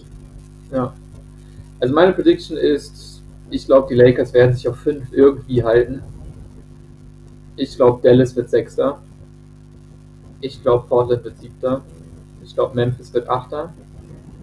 Ja. 0.71 0.93
Also 1.81 1.95
meine 1.95 2.13
Prediction 2.13 2.59
ist 2.59 3.14
ich 3.55 3.67
glaube, 3.67 3.87
die 3.89 3.95
Lakers 3.95 4.33
werden 4.33 4.53
sich 4.53 4.69
auf 4.69 4.77
5 4.79 5.13
irgendwie 5.13 5.63
halten. 5.63 6.03
Ich 7.57 7.77
glaube, 7.77 8.03
Dallas 8.03 8.35
wird 8.35 8.51
Sechster. 8.51 9.01
Ich 10.41 10.61
glaube, 10.61 10.89
Portland 10.89 11.23
wird 11.23 11.39
Siebter. 11.39 11.83
Ich 12.43 12.53
glaube, 12.55 12.75
Memphis 12.75 13.15
wird 13.15 13.29
Achter. 13.29 13.73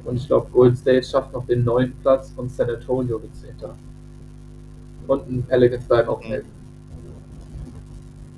Und 0.05 0.15
ich 0.15 0.27
glaube, 0.27 0.49
Golden 0.49 0.77
State 0.77 1.03
schafft 1.03 1.33
noch 1.33 1.45
den 1.45 1.65
neunten 1.65 1.99
Platz 2.01 2.33
und 2.37 2.49
San 2.51 2.69
Antonio 2.69 3.21
wird 3.21 3.35
Zehnter. 3.35 3.75
Und 5.07 5.29
ein 5.29 5.43
Pelicans 5.43 5.83
bleiben 5.85 6.07
auch 6.07 6.21
melden. 6.21 6.47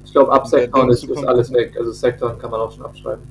Ich 0.04 0.12
glaube, 0.12 0.32
ab 0.32 0.48
Sektoren 0.48 0.90
ist, 0.90 1.04
ist 1.04 1.24
alles 1.24 1.54
weg. 1.54 1.76
Also 1.78 1.92
Sektoren 1.92 2.40
kann 2.40 2.50
man 2.50 2.60
auch 2.60 2.72
schon 2.72 2.84
abschreiben. 2.84 3.24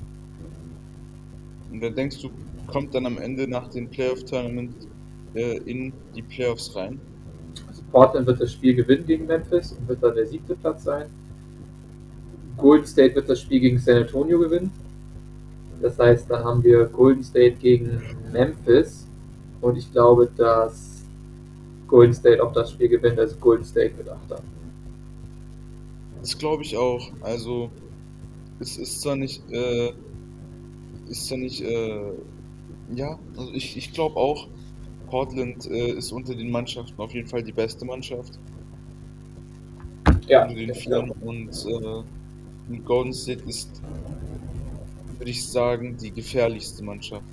Und 1.71 1.81
dann 1.81 1.93
denkst 1.93 2.21
du, 2.21 2.29
kommt 2.67 2.95
dann 2.95 3.05
am 3.05 3.17
Ende 3.17 3.49
nach 3.49 3.67
dem 3.67 3.89
Playoff-Tournament 3.89 4.87
äh, 5.33 5.57
in 5.57 5.91
die 6.15 6.21
Playoffs 6.21 6.73
rein? 6.75 6.99
Portland 7.93 8.25
wird 8.25 8.41
das 8.41 8.51
Spiel 8.51 8.73
gewinnen 8.73 9.05
gegen 9.05 9.27
Memphis 9.27 9.71
und 9.73 9.87
wird 9.87 10.01
dann 10.01 10.15
der 10.15 10.25
siebte 10.25 10.55
Platz 10.55 10.83
sein. 10.83 11.05
Golden 12.57 12.87
State 12.87 13.13
wird 13.13 13.29
das 13.29 13.39
Spiel 13.39 13.59
gegen 13.59 13.77
San 13.77 13.97
Antonio 13.97 14.39
gewinnen. 14.39 14.71
Das 15.79 15.99
heißt, 15.99 16.29
dann 16.29 16.43
haben 16.43 16.63
wir 16.63 16.85
Golden 16.85 17.23
State 17.23 17.57
gegen 17.57 18.01
Memphis 18.31 19.07
und 19.61 19.77
ich 19.77 19.91
glaube, 19.91 20.27
dass 20.35 21.03
Golden 21.87 22.15
State 22.15 22.43
auch 22.43 22.51
das 22.51 22.71
Spiel 22.71 22.89
gewinnt, 22.89 23.19
also 23.19 23.35
Golden 23.35 23.63
State 23.63 23.93
mit 23.95 24.09
Achter. 24.09 24.41
Das 26.19 26.35
glaube 26.35 26.63
ich 26.63 26.75
auch. 26.75 27.11
Also 27.21 27.69
es 28.59 28.77
ist 28.77 29.01
zwar 29.01 29.17
nicht, 29.17 29.43
äh, 29.51 29.93
ist 31.09 31.27
zwar 31.27 31.37
nicht, 31.37 31.61
äh, 31.61 32.11
ja, 32.95 33.19
also 33.37 33.51
ich, 33.53 33.77
ich 33.77 33.93
glaube 33.93 34.15
auch, 34.15 34.47
Portland 35.13 35.69
äh, 35.69 35.91
ist 35.91 36.11
unter 36.11 36.33
den 36.33 36.49
Mannschaften 36.49 36.99
auf 36.99 37.13
jeden 37.13 37.27
Fall 37.27 37.43
die 37.43 37.51
beste 37.51 37.85
Mannschaft. 37.85 38.39
Ja. 40.25 40.41
Unter 40.41 40.55
den 40.55 40.73
Vieren. 40.73 41.11
Und, 41.11 41.51
äh, 41.67 42.77
Golden 42.79 43.13
State 43.13 43.43
ist, 43.47 43.69
würde 45.19 45.29
ich 45.29 45.45
sagen, 45.45 45.97
die 45.97 46.09
gefährlichste 46.09 46.83
Mannschaft. 46.83 47.27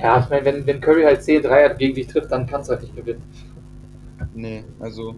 Ja, 0.00 0.18
ich 0.18 0.28
meine, 0.28 0.44
wenn, 0.44 0.66
wenn 0.66 0.80
Curry 0.80 1.04
halt 1.04 1.22
10 1.22 1.42
Dreier 1.42 1.72
gegen 1.74 1.94
dich 1.94 2.08
trifft, 2.08 2.32
dann 2.32 2.44
kannst 2.44 2.70
du 2.70 2.72
halt 2.72 2.82
nicht 2.82 2.96
gewinnen. 2.96 3.22
Nee, 4.34 4.64
also. 4.80 5.14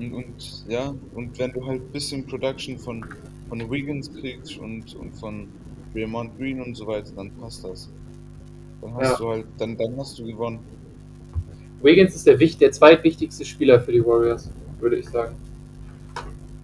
Und, 0.00 0.14
und 0.14 0.64
ja, 0.66 0.92
und 1.14 1.38
wenn 1.38 1.52
du 1.52 1.64
halt 1.64 1.82
ein 1.82 1.92
bisschen 1.92 2.26
Production 2.26 2.76
von, 2.76 3.06
von 3.48 3.70
Wiggins 3.70 4.12
kriegst 4.12 4.58
und, 4.58 4.96
und 4.96 5.12
von 5.12 5.46
Raymond 5.94 6.36
Green 6.36 6.60
und 6.60 6.74
so 6.74 6.88
weiter, 6.88 7.12
dann 7.14 7.30
passt 7.36 7.62
das. 7.62 7.88
Dann 8.80 8.94
hast 8.94 9.10
ja. 9.10 9.16
du 9.16 9.28
halt, 9.28 9.46
dann, 9.58 9.76
dann 9.76 9.96
hast 9.96 10.18
du 10.18 10.24
gewonnen. 10.24 10.60
Wiggins 11.82 12.14
ist 12.14 12.26
der, 12.26 12.36
der 12.36 12.72
zweitwichtigste 12.72 13.44
Spieler 13.44 13.80
für 13.80 13.92
die 13.92 14.04
Warriors, 14.04 14.50
würde 14.80 14.96
ich 14.96 15.08
sagen. 15.08 15.36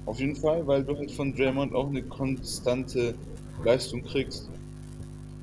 Auf 0.07 0.18
jeden 0.18 0.37
Fall, 0.37 0.66
weil 0.66 0.85
du 0.85 0.96
halt 0.96 1.11
von 1.12 1.35
Draymond 1.35 1.74
auch 1.74 1.88
eine 1.88 2.03
konstante 2.03 3.14
Leistung 3.64 4.03
kriegst. 4.03 4.50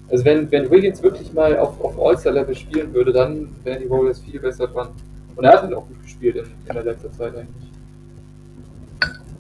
Also 0.10 0.26
wenn, 0.26 0.52
wenn 0.52 0.70
Wiggins 0.70 1.02
wirklich 1.02 1.32
mal 1.34 1.58
auf, 1.58 1.80
auf 1.82 1.98
All-Star-Level 1.98 2.56
spielen 2.56 2.94
würde, 2.94 3.14
dann 3.14 3.48
wären 3.64 3.82
die 3.82 3.90
Warriors 3.90 4.20
viel 4.20 4.40
besser 4.40 4.68
dran. 4.68 4.90
Und 5.36 5.46
er 5.46 5.54
hat 5.54 5.64
halt 5.64 5.74
auch 5.74 5.88
gut 5.88 6.02
gespielt 6.04 6.36
in, 6.36 6.46
in 6.68 6.74
der 6.74 6.84
letzten 6.84 7.14
Zeit 7.14 7.34
eigentlich. 7.36 7.72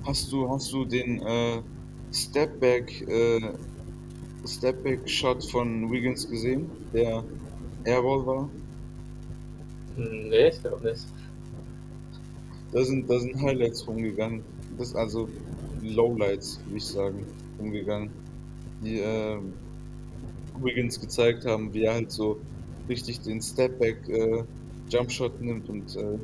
Hast 0.05 0.31
du, 0.31 0.49
hast 0.49 0.71
du 0.71 0.85
den 0.85 1.21
äh, 1.21 1.61
Stepback 2.11 3.07
äh, 3.07 3.41
Stepback-Shot 4.45 5.43
von 5.45 5.91
Wiggins 5.91 6.29
gesehen, 6.29 6.69
der 6.93 7.23
Airball 7.83 8.25
war? 8.25 8.49
Nee, 9.97 10.49
ich 10.49 10.61
glaube 10.61 10.89
nicht. 10.89 11.05
Da 12.71 12.83
sind, 12.83 13.09
da 13.09 13.19
sind 13.19 13.41
Highlights 13.41 13.87
rumgegangen. 13.87 14.43
Das 14.77 14.89
ist 14.89 14.95
also 14.95 15.27
Lowlights, 15.81 16.59
würde 16.65 16.77
ich 16.77 16.85
sagen, 16.85 17.25
rumgegangen. 17.59 18.09
Die 18.83 18.99
äh, 18.99 19.37
Wiggins 20.61 20.99
gezeigt 20.99 21.45
haben, 21.45 21.73
wie 21.73 21.83
er 21.83 21.95
halt 21.95 22.11
so 22.11 22.39
richtig 22.87 23.19
den 23.21 23.41
Stepback 23.41 24.07
äh, 24.09 24.43
Jumpshot 24.89 25.39
nimmt 25.41 25.69
und 25.69 25.95
äh, 25.95 26.17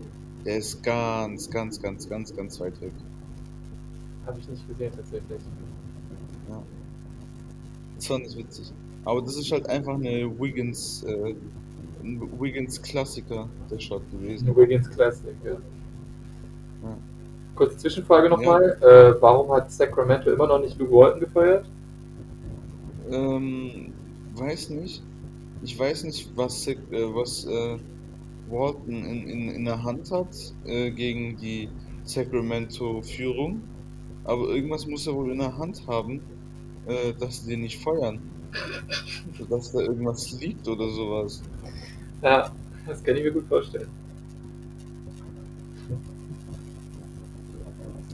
der 0.45 0.57
ist 0.57 0.81
ganz, 0.83 1.49
ganz, 1.49 1.81
ganz, 1.81 2.07
ganz, 2.07 2.35
ganz 2.35 2.59
weit 2.59 2.79
weg. 2.81 2.91
Habe 4.25 4.39
ich 4.39 4.47
nicht 4.49 4.67
gesehen 4.67 4.91
tatsächlich. 4.95 5.41
Das 7.97 8.07
fand 8.07 8.25
ich 8.27 8.37
witzig. 8.37 8.71
Aber 9.05 9.21
das 9.21 9.37
ist 9.37 9.51
halt 9.51 9.67
einfach 9.69 9.95
eine 9.95 10.29
Wiggins, 10.39 11.03
äh, 11.03 11.35
ein 12.03 12.21
Wiggins 12.39 12.81
Klassiker, 12.81 13.49
der 13.69 13.79
Shot 13.79 14.01
gewesen. 14.11 14.49
Ein 14.49 14.55
Wiggins 14.55 14.89
Classic, 14.89 15.35
ja. 15.43 15.51
Ja. 15.51 16.97
Kurze 17.55 17.77
Zwischenfrage 17.77 18.29
nochmal. 18.29 18.77
Äh, 18.81 19.21
warum 19.21 19.51
hat 19.51 19.71
Sacramento 19.71 20.31
immer 20.31 20.47
noch 20.47 20.59
nicht 20.59 20.77
Luke 20.77 20.91
Walton 20.91 21.19
gefeuert? 21.21 21.65
Ähm, 23.09 23.93
weiß 24.35 24.69
nicht. 24.69 25.01
Ich 25.63 25.77
weiß 25.77 26.03
nicht, 26.03 26.29
was, 26.35 26.67
äh, 26.67 26.75
was 26.91 27.45
äh, 27.45 27.77
Walton 28.49 29.05
in, 29.05 29.27
in, 29.27 29.49
in 29.49 29.65
der 29.65 29.83
Hand 29.83 30.11
hat 30.11 30.35
äh, 30.65 30.91
gegen 30.91 31.37
die 31.37 31.69
Sacramento-Führung. 32.03 33.61
Aber 34.23 34.49
irgendwas 34.49 34.85
muss 34.85 35.07
er 35.07 35.15
wohl 35.15 35.31
in 35.31 35.39
der 35.39 35.57
Hand 35.57 35.87
haben, 35.87 36.21
äh, 36.87 37.13
dass 37.19 37.43
sie 37.43 37.51
den 37.51 37.61
nicht 37.61 37.81
feuern. 37.81 38.19
dass 39.49 39.71
da 39.71 39.79
irgendwas 39.79 40.31
liegt 40.39 40.67
oder 40.67 40.89
sowas. 40.89 41.41
Ja, 42.21 42.51
das 42.87 43.03
kann 43.03 43.15
ich 43.17 43.23
mir 43.23 43.31
gut 43.31 43.47
vorstellen. 43.47 43.89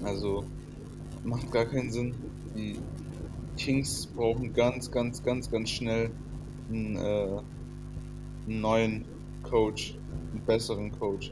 Also 0.03 0.43
macht 1.23 1.51
gar 1.51 1.65
keinen 1.65 1.91
Sinn. 1.91 2.13
Die 2.55 2.77
Kings 3.57 4.07
brauchen 4.07 4.53
ganz, 4.53 4.91
ganz, 4.91 5.23
ganz, 5.23 5.49
ganz 5.49 5.69
schnell 5.69 6.11
einen, 6.69 6.97
äh, 6.97 7.39
einen 8.47 8.61
neuen 8.61 9.05
Coach, 9.43 9.97
einen 10.31 10.41
besseren 10.45 10.91
Coach. 10.99 11.31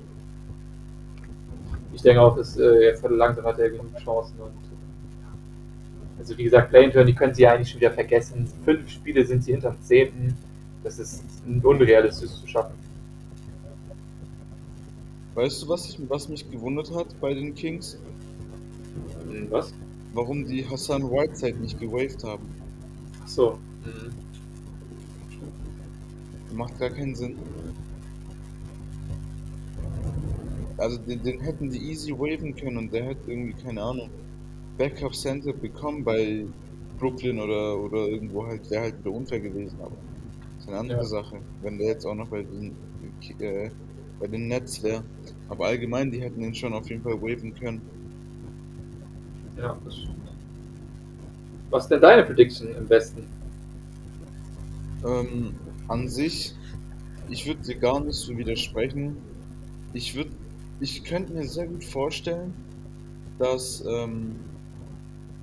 Ich 1.93 2.01
denke 2.01 2.21
auch, 2.21 2.37
dass 2.37 2.57
äh, 2.57 2.85
jetzt 2.85 3.03
hat 3.03 3.11
langsam 3.11 3.45
hat 3.45 3.59
er 3.59 3.69
genug 3.69 3.93
Chancen 3.97 4.39
und 4.39 4.53
also 6.21 6.37
wie 6.37 6.43
gesagt, 6.43 6.69
Play 6.69 6.87
Turn, 6.91 7.07
die 7.07 7.15
können 7.15 7.33
sie 7.33 7.41
ja 7.41 7.53
eigentlich 7.53 7.71
schon 7.71 7.79
wieder 7.81 7.91
vergessen. 7.91 8.47
Fünf 8.63 8.87
Spiele 8.91 9.25
sind 9.25 9.43
sie 9.43 9.53
hinterm 9.53 9.75
zehnten. 9.81 10.37
Das 10.83 10.99
ist 10.99 11.23
unrealistisch 11.63 12.29
zu 12.29 12.47
schaffen. 12.47 12.75
Weißt 15.33 15.63
du, 15.63 15.69
was, 15.69 15.89
ich, 15.89 15.99
was 16.07 16.29
mich 16.29 16.49
gewundert 16.51 16.93
hat 16.93 17.19
bei 17.19 17.33
den 17.33 17.55
Kings? 17.55 17.97
Hm, 19.31 19.47
Was? 19.49 19.73
Warum 20.13 20.45
die 20.45 20.63
Hassan 20.69 21.09
Whiteside 21.09 21.57
nicht 21.57 21.79
gewaved 21.79 22.23
haben. 22.23 22.45
Ach 23.23 23.27
so. 23.27 23.57
Mhm. 23.83 24.11
Macht 26.55 26.77
gar 26.77 26.91
keinen 26.91 27.15
Sinn. 27.15 27.37
Also 30.77 30.99
den, 30.99 31.23
den 31.23 31.39
hätten 31.39 31.71
die 31.71 31.79
easy 31.79 32.11
waven 32.11 32.55
können 32.55 32.77
und 32.77 32.93
der 32.93 33.05
hätte 33.05 33.31
irgendwie, 33.31 33.53
keine 33.53 33.81
Ahnung, 33.81 34.09
Backup 34.81 35.13
Center 35.13 35.53
bekommen 35.53 36.03
bei 36.03 36.43
Brooklyn 36.97 37.39
oder, 37.39 37.79
oder 37.79 38.07
irgendwo 38.07 38.47
halt, 38.47 38.67
wäre 38.71 38.81
halt 38.85 38.99
wieder 38.99 39.11
unfair 39.15 39.39
gewesen, 39.39 39.77
aber 39.79 39.91
das 40.55 40.63
ist 40.63 40.69
eine 40.69 40.79
andere 40.79 40.97
Ja. 41.01 41.05
Sache, 41.05 41.37
wenn 41.61 41.77
der 41.77 41.89
jetzt 41.89 42.03
auch 42.03 42.15
noch 42.15 42.29
bei 42.29 42.41
den, 42.41 42.75
äh, 43.39 43.69
bei 44.19 44.25
den 44.25 44.47
Nets 44.47 44.81
wäre. 44.81 45.03
Aber 45.49 45.67
allgemein, 45.67 46.09
die 46.09 46.19
hätten 46.19 46.41
den 46.41 46.55
schon 46.55 46.73
auf 46.73 46.89
jeden 46.89 47.03
Fall 47.03 47.21
waven 47.21 47.53
können. 47.53 47.79
Ja, 49.55 49.77
das 49.85 49.97
stimmt. 49.97 50.15
Was 51.69 51.83
ist 51.83 51.89
denn 51.89 52.01
deine 52.01 52.23
Prediction 52.23 52.75
im 52.75 52.89
Westen? 52.89 53.23
Ähm, 55.05 55.53
an 55.89 56.07
sich, 56.07 56.55
ich 57.29 57.45
würde 57.45 57.61
dir 57.61 57.75
gar 57.75 57.99
nicht 57.99 58.15
so 58.15 58.35
widersprechen. 58.35 59.15
Ich 59.93 60.15
würde, 60.15 60.31
ich 60.79 61.03
könnte 61.03 61.33
mir 61.33 61.47
sehr 61.47 61.67
gut 61.67 61.83
vorstellen, 61.83 62.53
dass, 63.37 63.83
ähm, 63.87 64.35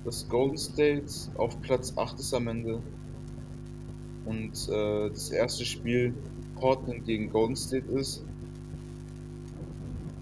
dass 0.05 0.27
Golden 0.29 0.57
State 0.57 1.05
auf 1.35 1.59
Platz 1.61 1.93
8 1.95 2.19
ist 2.19 2.33
am 2.33 2.47
Ende. 2.47 2.81
Und 4.25 4.69
äh, 4.69 5.09
das 5.09 5.31
erste 5.31 5.65
Spiel 5.65 6.13
Portland 6.55 7.05
gegen 7.05 7.29
Golden 7.29 7.55
State 7.55 7.87
ist. 7.91 8.23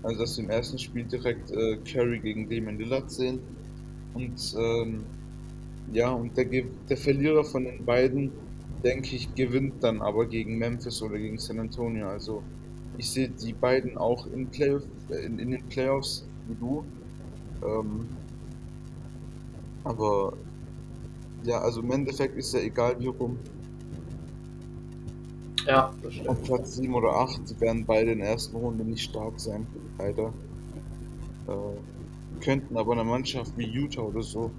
Also 0.03 0.21
dass 0.21 0.37
wir 0.37 0.45
im 0.45 0.49
ersten 0.49 0.79
Spiel 0.79 1.03
direkt 1.03 1.51
äh, 1.51 1.77
Curry 1.77 2.19
gegen 2.19 2.49
Damian 2.49 2.77
Lillard 2.77 3.11
sehen. 3.11 3.39
Und 4.13 4.55
ähm, 4.57 5.03
ja, 5.91 6.11
und 6.11 6.35
der, 6.37 6.45
der 6.45 6.97
Verlierer 6.97 7.43
von 7.43 7.65
den 7.65 7.85
beiden 7.85 8.31
denke 8.83 9.15
ich, 9.15 9.33
gewinnt 9.35 9.83
dann 9.83 10.01
aber 10.01 10.25
gegen 10.27 10.57
Memphis 10.57 11.01
oder 11.01 11.17
gegen 11.17 11.37
San 11.37 11.59
Antonio. 11.59 12.07
Also 12.07 12.43
ich 12.97 13.09
sehe 13.09 13.29
die 13.29 13.53
beiden 13.53 13.97
auch 13.97 14.27
in, 14.27 14.47
Play 14.47 14.79
in, 15.09 15.39
in 15.39 15.51
den 15.51 15.63
Playoffs 15.69 16.27
wie 16.47 16.55
du. 16.55 16.83
Ähm, 17.63 18.07
aber 19.87 20.33
ja, 21.43 21.59
also 21.61 21.81
im 21.81 21.91
Endeffekt 21.91 22.37
ist 22.37 22.53
ja 22.53 22.59
egal 22.59 22.99
wie 22.99 23.07
rum. 23.07 23.37
Ja, 25.65 25.93
das 26.01 26.13
stimmt. 26.13 26.29
Auf 26.29 26.41
Platz 26.43 26.75
7 26.75 26.93
oder 26.93 27.09
8 27.15 27.49
die 27.49 27.59
werden 27.61 27.85
beide 27.85 28.11
in 28.11 28.19
der 28.19 28.29
ersten 28.29 28.55
Runde 28.55 28.83
nicht 28.85 29.03
stark 29.03 29.39
sein, 29.39 29.67
leider. 29.99 30.33
Äh, 31.47 32.41
könnten 32.43 32.77
aber 32.77 32.93
eine 32.93 33.03
Mannschaft 33.03 33.51
wie 33.57 33.65
Utah 33.65 34.01
oder 34.03 34.21
so. 34.21 34.51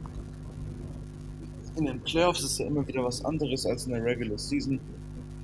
In 1.76 1.86
den 1.86 2.00
Playoffs 2.00 2.42
ist 2.42 2.58
ja 2.58 2.66
immer 2.66 2.86
wieder 2.86 3.04
was 3.04 3.24
anderes 3.24 3.64
als 3.64 3.86
in 3.86 3.92
der 3.92 4.04
Regular 4.04 4.36
Season. 4.38 4.80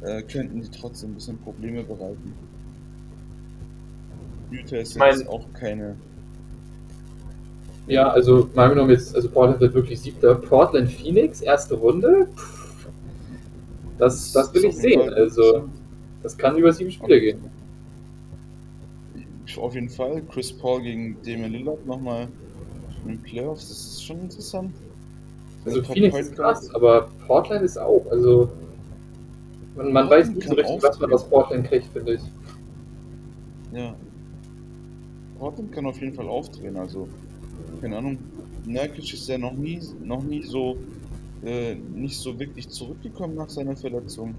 Äh, 0.02 0.22
könnten 0.22 0.60
die 0.60 0.68
trotzdem 0.68 1.12
ein 1.12 1.14
bisschen 1.14 1.38
Probleme 1.38 1.82
bereiten. 1.82 2.34
Utah 4.50 4.76
ist 4.76 4.92
Ich 4.92 4.98
mein- 4.98 5.18
jetzt 5.18 5.28
auch 5.28 5.46
keine. 5.54 5.96
Ja, 7.86 8.08
also 8.08 8.48
mal 8.54 8.68
genommen 8.68 8.90
jetzt, 8.90 9.14
also 9.14 9.28
Portland 9.28 9.60
wird 9.60 9.74
wirklich 9.74 10.00
siebter. 10.00 10.34
Portland 10.36 10.90
Phoenix, 10.90 11.40
erste 11.42 11.74
Runde. 11.74 12.28
Pff, 12.34 12.88
Das, 13.98 14.32
das 14.32 14.52
will 14.54 14.64
ich 14.64 14.76
sehen. 14.76 15.00
Fall 15.00 15.14
Also, 15.14 15.68
das 16.22 16.36
kann 16.36 16.56
über 16.56 16.72
sieben 16.72 16.90
Spiele 16.90 17.20
gehen. 17.20 17.40
Auf 19.56 19.74
jeden 19.74 19.88
Fall. 19.88 20.22
Chris 20.32 20.52
Paul 20.52 20.82
gegen 20.82 21.16
Damian 21.24 21.52
Lillard 21.52 21.86
nochmal 21.86 22.26
in 23.04 23.10
den 23.12 23.22
Playoffs. 23.22 23.68
Das 23.68 23.78
ist 23.78 24.04
schon 24.04 24.20
interessant. 24.20 24.74
Also 25.64 25.80
Top 25.80 25.94
Phoenix 25.94 26.18
ist 26.18 26.34
krass, 26.34 26.74
aber 26.74 27.08
Portland 27.26 27.62
ist 27.64 27.78
auch. 27.78 28.04
Also 28.10 28.50
man, 29.76 29.92
man 29.92 30.10
weiß 30.10 30.30
nicht 30.30 30.48
so 30.48 30.54
richtig, 30.54 30.82
was 30.82 30.98
man 30.98 31.12
aus 31.12 31.28
Portland 31.28 31.66
kriegt, 31.68 31.86
finde 31.92 32.14
ich. 32.14 32.20
Ja. 33.72 33.94
Portland 35.38 35.72
kann 35.72 35.86
auf 35.86 36.00
jeden 36.00 36.14
Fall 36.14 36.28
aufdrehen, 36.28 36.76
also 36.76 37.08
keine 37.80 37.98
Ahnung. 37.98 38.18
Nurkic 38.66 39.12
ist 39.12 39.28
ja 39.28 39.38
noch 39.38 39.52
nie, 39.52 39.80
noch 40.02 40.22
nie 40.22 40.42
so, 40.42 40.76
äh, 41.44 41.74
nicht 41.74 42.16
so 42.16 42.38
wirklich 42.38 42.68
zurückgekommen 42.68 43.34
nach 43.34 43.48
seiner 43.48 43.76
Verletzung. 43.76 44.34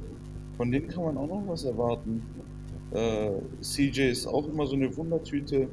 Von 0.57 0.71
denen 0.71 0.87
kann 0.87 1.03
man 1.03 1.17
auch 1.17 1.27
noch 1.27 1.43
was 1.47 1.63
erwarten. 1.63 2.23
Äh, 2.91 3.31
CJ 3.61 4.09
ist 4.11 4.27
auch 4.27 4.47
immer 4.47 4.65
so 4.65 4.75
eine 4.75 4.95
Wundertüte. 4.95 5.67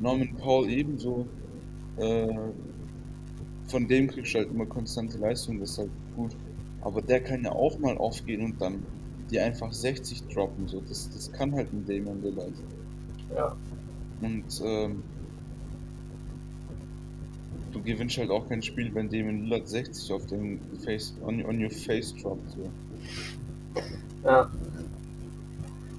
Norman 0.00 0.34
Paul 0.36 0.68
ebenso. 0.70 1.26
Äh, 1.96 2.28
von 3.66 3.86
dem 3.86 4.08
kriegst 4.08 4.34
du 4.34 4.38
halt 4.38 4.50
immer 4.50 4.66
konstante 4.66 5.18
Leistung, 5.18 5.60
das 5.60 5.70
ist 5.70 5.78
halt 5.78 5.90
gut. 6.16 6.36
Aber 6.80 7.02
der 7.02 7.20
kann 7.22 7.44
ja 7.44 7.52
auch 7.52 7.78
mal 7.78 7.96
aufgehen 7.98 8.44
und 8.44 8.60
dann 8.60 8.82
die 9.30 9.38
einfach 9.38 9.72
60 9.72 10.28
droppen. 10.28 10.66
So. 10.66 10.80
Das, 10.80 11.10
das 11.10 11.30
kann 11.32 11.54
halt 11.54 11.72
ein 11.72 11.84
Damon 11.86 12.22
Lillard. 12.22 12.52
Ja. 13.34 13.56
Und 14.20 14.62
ähm, 14.64 15.02
du 17.72 17.82
gewinnst 17.82 18.18
halt 18.18 18.30
auch 18.30 18.48
kein 18.48 18.62
Spiel, 18.62 18.94
wenn 18.94 19.08
Damon 19.08 19.44
Lillard 19.44 19.68
60 19.68 20.12
auf 20.12 20.26
den 20.26 20.60
Face, 20.84 21.14
on, 21.22 21.44
on 21.44 21.62
your 21.62 21.70
face 21.70 22.14
droppt. 22.14 22.50
So. 22.50 23.82
ja. 24.24 24.50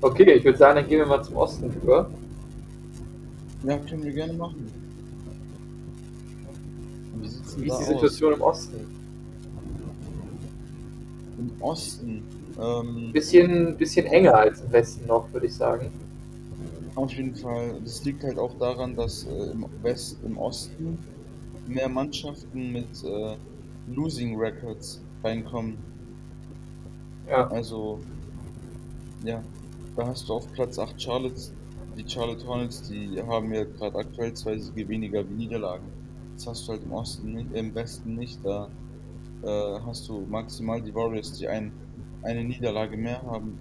Okay, 0.02 0.34
ich 0.34 0.44
würde 0.44 0.58
sagen, 0.58 0.76
dann 0.78 0.88
gehen 0.88 1.00
wir 1.00 1.06
mal 1.06 1.24
zum 1.24 1.36
Osten 1.38 1.72
über. 1.82 2.10
Ja, 3.64 3.78
können 3.78 4.04
wir 4.04 4.12
gerne 4.12 4.34
machen. 4.34 4.66
Wie 7.16 7.22
Wie 7.22 7.28
ist 7.28 7.58
die 7.58 7.72
aus? 7.72 7.86
Situation 7.86 8.34
im 8.34 8.42
Osten? 8.42 8.78
Im 11.38 11.62
Osten. 11.62 12.24
Ähm, 12.60 13.12
Bisschen, 13.14 13.78
bisschen 13.78 14.06
enger 14.08 14.36
als 14.36 14.62
im 14.62 14.72
Westen 14.72 15.08
noch, 15.08 15.32
würde 15.32 15.46
ich 15.46 15.56
sagen. 15.56 15.92
Auf 16.96 17.14
jeden 17.14 17.36
Fall. 17.36 17.76
Das 17.84 18.04
liegt 18.04 18.24
halt 18.24 18.38
auch 18.38 18.58
daran, 18.58 18.96
dass 18.96 19.26
äh, 19.26 19.52
im 19.52 19.66
West, 19.82 20.18
im 20.26 20.38
Osten 20.38 20.98
mehr 21.68 21.90
Mannschaften 21.90 22.72
mit 22.72 23.04
äh, 23.04 23.36
Losing 23.88 24.38
Records 24.38 25.02
reinkommen. 25.24 25.78
Ja. 27.28 27.48
Also, 27.50 28.00
ja, 29.24 29.42
da 29.96 30.08
hast 30.08 30.28
du 30.28 30.34
auf 30.34 30.52
Platz 30.54 30.80
8 30.80 31.02
Charlotte, 31.02 31.42
die 31.98 32.10
Charlotte 32.10 32.46
Hornets, 32.46 32.90
die 32.90 33.22
haben 33.22 33.54
ja 33.54 33.64
gerade 33.64 33.98
aktuell 33.98 34.34
zwei 34.34 34.58
Siege 34.58 34.88
weniger 34.88 35.28
wie 35.30 35.34
Niederlagen. 35.34 35.86
Das 36.36 36.48
hast 36.48 36.68
du 36.68 36.74
halt 36.74 36.84
im 36.84 36.94
Osten 36.94 37.34
nicht, 37.34 37.54
im 37.54 37.76
Westen 37.76 38.16
nicht. 38.16 38.40
Da 38.44 38.70
äh, 39.44 39.80
hast 39.86 40.08
du 40.08 40.26
maximal 40.30 40.82
die 40.82 40.94
Warriors, 40.94 41.34
die 41.34 41.48
ein, 41.48 41.72
eine 42.24 42.44
Niederlage 42.44 42.98
mehr 42.98 43.22
haben. 43.24 43.58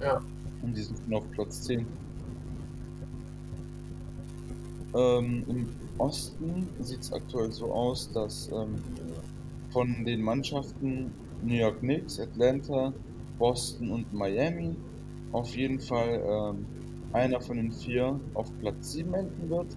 Ja. 0.00 0.20
Und 0.62 0.76
die 0.76 0.82
sind 0.82 1.14
auf 1.14 1.30
Platz 1.32 1.62
10. 1.62 1.86
Ähm, 4.94 5.44
Im 5.46 5.68
Osten 5.98 6.68
sieht 6.80 7.00
es 7.00 7.12
aktuell 7.12 7.50
so 7.52 7.72
aus, 7.72 8.10
dass 8.12 8.50
ähm, 8.52 8.76
von 9.70 10.04
den 10.04 10.22
Mannschaften 10.22 11.10
New 11.42 11.54
York 11.54 11.80
Knicks, 11.80 12.20
Atlanta, 12.20 12.92
Boston 13.38 13.90
und 13.90 14.12
Miami. 14.12 14.76
Auf 15.32 15.56
jeden 15.56 15.80
Fall 15.80 16.22
ähm, 16.26 16.66
einer 17.12 17.40
von 17.40 17.56
den 17.56 17.72
vier 17.72 18.18
auf 18.34 18.50
Platz 18.60 18.92
7 18.92 19.14
enden 19.14 19.50
wird. 19.50 19.76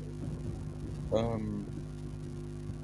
Ähm, 1.14 1.66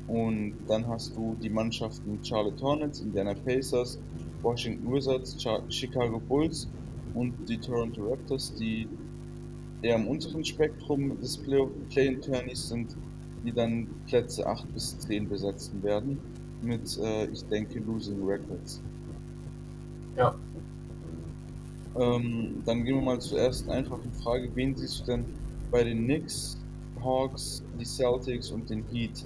und 0.08 0.54
dann 0.68 0.88
hast 0.88 1.16
du 1.16 1.36
die 1.42 1.50
Mannschaften 1.50 2.20
Charlotte 2.24 2.62
Hornets, 2.64 3.02
Indiana 3.02 3.34
Pacers, 3.34 4.00
Washington 4.42 4.92
Wizards, 4.94 5.36
Chicago 5.70 6.20
Bulls 6.20 6.70
und 7.16 7.34
die 7.50 7.58
Toronto 7.58 8.10
Raptors, 8.10 8.54
die 8.56 8.88
eher 9.82 9.96
am 9.96 10.08
unteren 10.08 10.46
Spektrum 10.46 11.20
des 11.20 11.38
Play-in-Tourneys 11.38 12.70
sind, 12.70 12.96
die 13.46 13.52
dann 13.52 13.88
Plätze 14.08 14.46
8 14.46 14.74
bis 14.74 14.98
10 15.00 15.30
besetzen 15.30 15.82
werden 15.84 16.20
mit, 16.62 16.98
äh, 16.98 17.26
ich 17.26 17.46
denke, 17.46 17.80
Losing 17.80 18.26
Records. 18.26 18.82
Ja. 20.18 20.36
Ähm, 21.98 22.62
dann 22.66 22.84
gehen 22.84 22.96
wir 22.96 23.02
mal 23.02 23.20
zur 23.22 23.40
ersten 23.40 23.70
einfachen 23.70 24.12
Frage. 24.14 24.50
Wen 24.56 24.76
siehst 24.76 25.02
du 25.02 25.06
denn 25.06 25.26
bei 25.72 25.84
den 25.84 26.04
Knicks, 26.06 26.58
Hawks, 27.02 27.64
die 27.80 27.86
Celtics 27.86 28.52
und 28.52 28.70
den 28.70 28.84
Heat? 28.92 29.26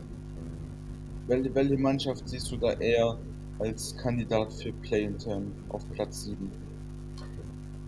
Welche, 1.28 1.54
welche 1.56 1.78
Mannschaft 1.78 2.28
siehst 2.28 2.52
du 2.52 2.58
da 2.58 2.74
eher 2.74 3.18
als 3.60 3.96
Kandidat 3.98 4.54
für 4.54 4.72
Play-in-Turn 4.72 5.52
auf 5.70 5.84
Platz 5.92 6.26
7? 6.26 6.52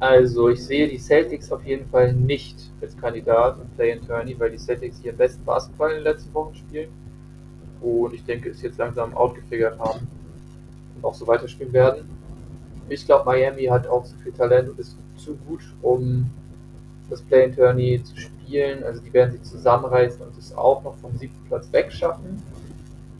Also 0.01 0.49
ich 0.49 0.65
sehe 0.65 0.87
die 0.87 0.97
Celtics 0.97 1.51
auf 1.51 1.63
jeden 1.63 1.87
Fall 1.89 2.11
nicht 2.11 2.57
als 2.81 2.97
Kandidat 2.97 3.59
im 3.61 3.69
Play-in-Tourney, 3.75 4.35
weil 4.39 4.49
die 4.49 4.57
Celtics 4.57 4.99
ihren 5.03 5.15
besten 5.15 5.45
Basketball 5.45 5.91
in 5.91 5.97
den 5.97 6.05
letzten 6.05 6.33
Wochen 6.33 6.55
spielen 6.55 6.89
und 7.81 8.11
ich 8.11 8.25
denke, 8.25 8.49
es 8.49 8.63
jetzt 8.63 8.79
langsam 8.79 9.15
outgefigert 9.15 9.77
haben 9.77 10.07
und 10.95 11.05
auch 11.05 11.13
so 11.13 11.27
weiterspielen 11.27 11.71
werden. 11.71 12.09
Ich 12.89 13.05
glaube, 13.05 13.25
Miami 13.25 13.65
hat 13.65 13.85
auch 13.85 14.03
zu 14.03 14.15
viel 14.23 14.31
Talent 14.31 14.69
und 14.69 14.79
ist 14.79 14.97
zu 15.17 15.35
gut, 15.47 15.61
um 15.83 16.31
das 17.07 17.21
Play-in-Tourney 17.21 18.01
zu 18.03 18.17
spielen. 18.17 18.83
Also 18.83 19.01
die 19.01 19.13
werden 19.13 19.33
sich 19.33 19.43
zusammenreißen 19.43 20.19
und 20.19 20.35
es 20.35 20.51
auch 20.57 20.83
noch 20.83 20.97
vom 20.97 21.15
siebten 21.15 21.47
Platz 21.47 21.71
wegschaffen. 21.71 22.41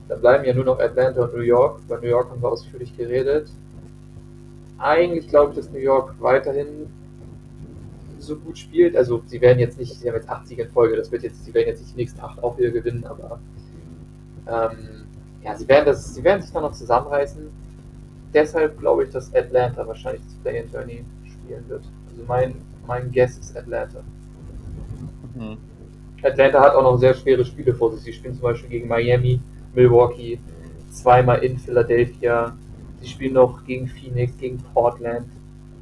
Dann 0.08 0.20
bleiben 0.20 0.46
ja 0.46 0.54
nur 0.56 0.66
noch 0.66 0.80
Atlanta 0.80 1.22
und 1.22 1.36
New 1.36 1.42
York. 1.42 1.80
Bei 1.88 1.98
New 1.98 2.08
York 2.08 2.32
haben 2.32 2.42
wir 2.42 2.50
ausführlich 2.50 2.98
geredet. 2.98 3.52
Eigentlich 4.82 5.28
glaube 5.28 5.52
ich, 5.52 5.58
dass 5.58 5.72
New 5.72 5.80
York 5.80 6.16
weiterhin 6.20 6.88
so 8.20 8.36
gut 8.36 8.58
spielt. 8.58 8.96
Also 8.96 9.22
sie 9.26 9.42
werden 9.42 9.60
jetzt 9.60 9.78
nicht, 9.78 9.94
sie 9.94 10.08
haben 10.08 10.16
jetzt 10.16 10.30
acht 10.30 10.48
Siege 10.48 10.64
in 10.64 10.70
Folge, 10.70 10.96
das 10.96 11.12
wird 11.12 11.24
jetzt, 11.24 11.44
sie 11.44 11.54
werden 11.54 11.68
jetzt 11.68 11.82
nicht 11.82 11.94
die 11.94 11.98
nächsten 11.98 12.20
acht 12.22 12.42
auch 12.44 12.58
wieder 12.58 12.72
gewinnen, 12.72 13.06
aber 13.06 13.40
ähm, 14.48 15.06
ja, 15.44 15.56
sie 15.56 15.68
werden, 15.68 15.86
das, 15.86 16.14
sie 16.14 16.24
werden 16.24 16.42
sich 16.42 16.52
dann 16.52 16.64
noch 16.64 16.74
zusammenreißen. 16.74 17.50
Deshalb 18.34 18.80
glaube 18.80 19.04
ich, 19.04 19.10
dass 19.10 19.34
Atlanta 19.36 19.86
wahrscheinlich 19.86 20.24
das 20.24 20.36
Play-in-Tourney 20.36 21.04
spielen 21.26 21.66
wird. 21.68 21.84
Also 22.10 22.24
mein, 22.28 22.56
mein 22.88 23.12
Guess 23.12 23.38
ist 23.38 23.58
Atlanta. 23.58 24.02
Mhm. 25.36 25.58
Atlanta 26.24 26.62
hat 26.62 26.76
auch 26.76 26.84
noch 26.84 26.98
sehr 26.98 27.14
schwere 27.14 27.44
Spiele 27.44 27.74
vor 27.74 27.92
sich. 27.92 28.04
Sie 28.04 28.14
spielen 28.14 28.36
zum 28.36 28.44
Beispiel 28.44 28.70
gegen 28.70 28.88
Miami, 28.88 29.40
Milwaukee, 29.74 30.40
zweimal 30.92 31.44
in 31.44 31.58
Philadelphia. 31.58 32.56
Sie 33.02 33.08
spielen 33.08 33.34
noch 33.34 33.64
gegen 33.66 33.88
Phoenix, 33.88 34.38
gegen 34.38 34.58
Portland, 34.74 35.28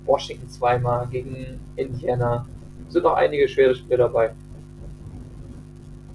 Washington 0.05 0.49
zweimal, 0.49 1.07
gegen 1.07 1.59
Indiana. 1.75 2.45
Es 2.87 2.93
sind 2.93 3.03
noch 3.03 3.13
einige 3.13 3.47
schwere 3.47 3.75
Spiele 3.75 3.97
dabei. 3.97 4.33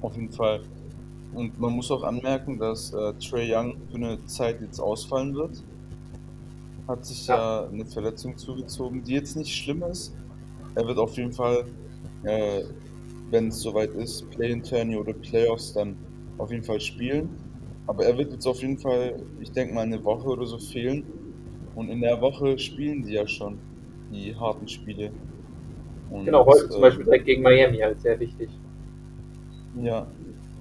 Auf 0.00 0.14
jeden 0.16 0.30
Fall. 0.30 0.60
Und 1.34 1.58
man 1.58 1.72
muss 1.72 1.90
auch 1.90 2.02
anmerken, 2.02 2.58
dass 2.58 2.92
äh, 2.92 3.12
Trey 3.14 3.54
Young 3.54 3.76
für 3.90 3.96
eine 3.96 4.24
Zeit 4.26 4.60
jetzt 4.60 4.80
ausfallen 4.80 5.34
wird. 5.34 5.62
Hat 6.86 7.04
sich 7.04 7.26
ja. 7.26 7.36
ja 7.36 7.68
eine 7.68 7.84
Verletzung 7.84 8.36
zugezogen, 8.36 9.02
die 9.02 9.14
jetzt 9.14 9.36
nicht 9.36 9.54
schlimm 9.54 9.82
ist. 9.82 10.14
Er 10.74 10.86
wird 10.86 10.98
auf 10.98 11.16
jeden 11.16 11.32
Fall, 11.32 11.64
äh, 12.24 12.62
wenn 13.30 13.48
es 13.48 13.60
soweit 13.60 13.90
ist, 13.90 14.28
Play-in-Tourney 14.30 14.96
oder 14.96 15.12
Playoffs, 15.12 15.72
dann 15.72 15.96
auf 16.38 16.50
jeden 16.50 16.64
Fall 16.64 16.80
spielen. 16.80 17.30
Aber 17.86 18.04
er 18.04 18.16
wird 18.16 18.32
jetzt 18.32 18.46
auf 18.46 18.60
jeden 18.62 18.78
Fall, 18.78 19.22
ich 19.40 19.52
denke 19.52 19.74
mal, 19.74 19.82
eine 19.82 20.02
Woche 20.04 20.28
oder 20.28 20.46
so 20.46 20.58
fehlen. 20.58 21.04
Und 21.74 21.88
in 21.90 22.00
der 22.00 22.20
Woche 22.20 22.58
spielen 22.58 23.02
die 23.02 23.14
ja 23.14 23.26
schon 23.26 23.58
die 24.10 24.34
harten 24.34 24.68
Spiele. 24.68 25.10
Und, 26.10 26.24
genau, 26.24 26.46
heute 26.46 26.66
äh, 26.66 26.68
zum 26.68 26.80
Beispiel 26.80 27.04
direkt 27.04 27.26
gegen 27.26 27.42
Miami 27.42 27.78
halt 27.78 28.00
sehr 28.00 28.18
wichtig. 28.20 28.48
Ja, 29.82 30.06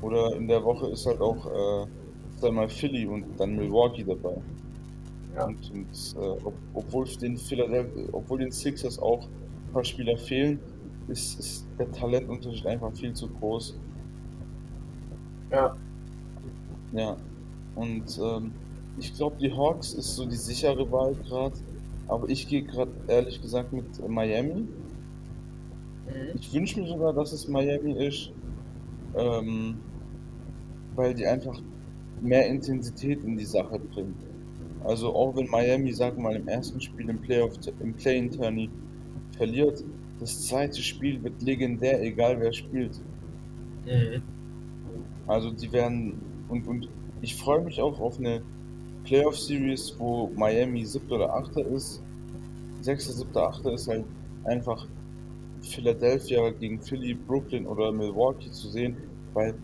oder 0.02 0.36
in 0.36 0.48
der 0.48 0.64
Woche 0.64 0.88
ist 0.88 1.06
halt 1.06 1.22
auch 1.22 1.46
äh, 1.46 1.88
zweimal 2.40 2.68
Philly 2.68 3.06
und 3.06 3.26
dann 3.40 3.56
Milwaukee 3.56 4.04
dabei. 4.04 4.36
Ja. 5.36 5.46
Und, 5.46 5.72
und 5.72 6.16
äh, 6.22 6.46
ob, 6.46 6.54
obwohl 6.74 7.06
den 7.06 7.38
Philadelphia, 7.38 8.04
obwohl 8.12 8.40
den 8.40 8.52
Sixers 8.52 9.00
auch 9.00 9.24
ein 9.24 9.74
paar 9.74 9.84
Spieler 9.84 10.18
fehlen, 10.18 10.60
ist, 11.08 11.40
ist 11.40 11.68
der 11.78 11.92
Talentunterschied 11.92 12.66
einfach 12.66 12.92
viel 12.94 13.14
zu 13.14 13.28
groß. 13.28 13.78
Ja. 15.52 15.76
Ja. 16.94 17.18
Und 17.76 18.20
ähm, 18.22 18.52
ich 18.98 19.14
glaube, 19.16 19.36
die 19.40 19.52
Hawks 19.52 19.94
ist 19.94 20.16
so 20.16 20.26
die 20.26 20.36
sichere 20.36 20.90
Wahl 20.92 21.16
gerade. 21.28 21.56
Aber 22.08 22.30
ich 22.30 22.48
gehe 22.48 22.64
gerade 22.64 22.92
ehrlich 23.08 23.42
gesagt 23.42 23.74
mit 23.74 23.86
Miami. 24.08 24.62
Mhm. 24.62 24.68
Ich 26.36 26.54
wünsche 26.54 26.80
mir 26.80 26.88
sogar, 26.88 27.14
dass 27.14 27.32
es 27.32 27.48
Miami 27.48 27.94
ist. 27.94 28.32
Ähm, 29.16 29.76
weil 30.96 31.14
die 31.14 31.26
einfach 31.26 31.60
mehr 32.22 32.48
Intensität 32.48 33.24
in 33.24 33.38
die 33.38 33.46
Sache 33.46 33.80
bringen. 33.80 34.16
Also 34.84 35.14
auch 35.16 35.36
wenn 35.36 35.48
Miami, 35.48 35.94
sag 35.94 36.18
mal, 36.18 36.36
im 36.36 36.48
ersten 36.48 36.80
Spiel 36.82 37.10
im 37.10 37.20
Playoff, 37.20 37.54
im 37.80 37.94
Play-in-Tourney 37.94 38.70
verliert, 39.38 39.84
das 40.20 40.48
zweite 40.48 40.82
Spiel 40.82 41.24
wird 41.24 41.42
legendär, 41.42 42.02
egal 42.02 42.40
wer 42.40 42.54
spielt. 42.54 43.00
Mhm. 43.86 44.22
Also 45.28 45.52
die 45.52 45.72
werden 45.72 46.22
und, 46.54 46.68
und 46.68 46.88
ich 47.22 47.36
freue 47.36 47.62
mich 47.62 47.82
auch 47.82 48.00
auf 48.00 48.20
eine 48.20 48.44
Playoff-Series, 49.06 49.96
wo 49.98 50.30
Miami 50.36 50.86
siebter 50.86 51.16
oder 51.16 51.34
achter 51.34 51.66
ist. 51.66 52.04
Sechster, 52.82 53.14
siebter, 53.14 53.48
achter 53.48 53.74
ist 53.74 53.88
halt 53.88 54.06
einfach 54.44 54.88
Philadelphia 55.62 56.52
gegen 56.52 56.80
Philly, 56.80 57.16
Brooklyn 57.16 57.66
oder 57.66 57.92
Milwaukee 57.92 58.52
zu 58.52 58.70
sehen, 58.70 58.98
weil 59.34 59.56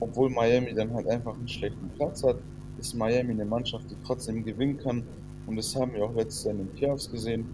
obwohl 0.00 0.30
Miami 0.30 0.72
dann 0.72 0.94
halt 0.94 1.06
einfach 1.08 1.36
einen 1.36 1.48
schlechten 1.48 1.90
Platz 1.96 2.24
hat, 2.24 2.38
ist 2.78 2.94
Miami 2.94 3.32
eine 3.32 3.44
Mannschaft, 3.44 3.90
die 3.90 3.96
trotzdem 4.06 4.42
gewinnen 4.44 4.78
kann. 4.78 5.02
Und 5.46 5.56
das 5.56 5.76
haben 5.76 5.92
wir 5.92 6.04
auch 6.04 6.14
letztes 6.14 6.44
Jahr 6.44 6.54
in 6.54 6.60
den 6.60 6.72
Playoffs 6.74 7.10
gesehen. 7.10 7.44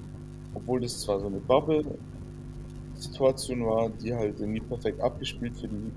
Obwohl 0.54 0.80
das 0.80 1.00
zwar 1.00 1.18
so 1.20 1.26
eine 1.26 1.40
Bubble-Situation 1.40 3.66
war, 3.66 3.90
die 3.90 4.14
halt 4.14 4.38
irgendwie 4.38 4.60
perfekt 4.60 5.00
abgespielt 5.00 5.56
für 5.56 5.66
die, 5.68 5.90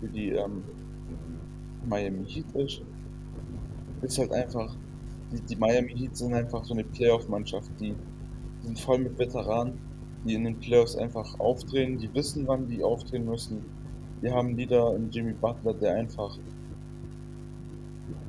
für 0.00 0.08
die 0.08 0.30
ähm, 0.30 0.64
Miami 1.86 2.26
Heat 2.26 2.46
ist. 2.54 2.82
Ist 4.02 4.18
halt 4.18 4.32
einfach, 4.32 4.74
die, 5.32 5.40
die 5.42 5.56
Miami 5.56 5.94
Heat 5.96 6.16
sind 6.16 6.34
einfach 6.34 6.64
so 6.64 6.74
eine 6.74 6.84
Playoff-Mannschaft, 6.84 7.70
die 7.80 7.94
sind 8.62 8.78
voll 8.78 8.98
mit 8.98 9.18
Veteranen, 9.18 9.78
die 10.24 10.34
in 10.34 10.44
den 10.44 10.58
Playoffs 10.58 10.96
einfach 10.96 11.38
aufdrehen, 11.38 11.98
die 11.98 12.12
wissen, 12.14 12.46
wann 12.46 12.68
die 12.68 12.82
aufdrehen 12.82 13.24
müssen 13.26 13.64
wir 14.20 14.34
haben 14.34 14.56
Lieder 14.56 14.94
in 14.96 15.10
Jimmy 15.10 15.32
Butler, 15.32 15.74
der 15.74 15.94
einfach 15.94 16.38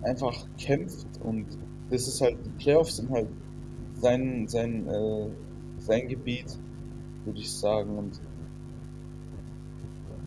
einfach 0.03 0.47
kämpft 0.57 1.07
und 1.23 1.45
das 1.89 2.07
ist 2.07 2.21
halt, 2.21 2.37
die 2.45 2.63
Playoffs 2.63 2.97
sind 2.97 3.09
halt 3.09 3.27
sein, 3.95 4.47
sein, 4.47 4.87
äh, 4.87 5.27
sein 5.79 6.07
Gebiet, 6.07 6.57
würde 7.25 7.39
ich 7.39 7.51
sagen. 7.51 7.97
Und 7.97 8.19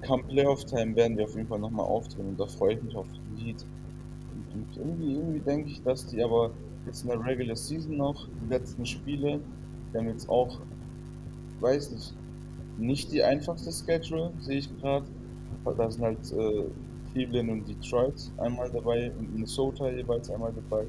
kam 0.04 0.22
Playoff-Time 0.26 0.94
werden 0.96 1.16
wir 1.16 1.24
auf 1.24 1.34
jeden 1.34 1.48
Fall 1.48 1.58
nochmal 1.58 1.86
auftreten 1.86 2.28
und 2.28 2.40
da 2.40 2.46
freue 2.46 2.74
ich 2.74 2.82
mich 2.82 2.96
auf 2.96 3.06
die 3.12 3.44
Heat. 3.44 3.64
Und, 4.32 4.60
und 4.60 4.76
irgendwie, 4.76 5.14
irgendwie 5.14 5.40
denke 5.40 5.70
ich, 5.70 5.82
dass 5.82 6.06
die 6.06 6.22
aber 6.22 6.50
jetzt 6.86 7.02
in 7.02 7.08
der 7.08 7.24
Regular 7.24 7.56
Season 7.56 7.96
noch, 7.96 8.28
die 8.42 8.48
letzten 8.48 8.84
Spiele, 8.84 9.40
die 9.92 9.98
haben 9.98 10.08
jetzt 10.08 10.28
auch, 10.28 10.60
weiß 11.60 11.92
nicht, 11.92 12.14
nicht 12.78 13.12
die 13.12 13.22
einfachste 13.22 13.72
Schedule, 13.72 14.32
sehe 14.40 14.58
ich 14.58 14.80
gerade. 14.80 15.06
Da 15.64 15.90
sind 15.90 16.04
halt 16.04 16.32
äh, 16.32 16.64
Cleveland 17.12 17.50
und 17.50 17.68
Detroit 17.68 18.30
einmal 18.38 18.70
dabei 18.70 19.12
und 19.18 19.32
Minnesota 19.32 19.88
jeweils 19.88 20.30
einmal 20.30 20.52
dabei. 20.52 20.86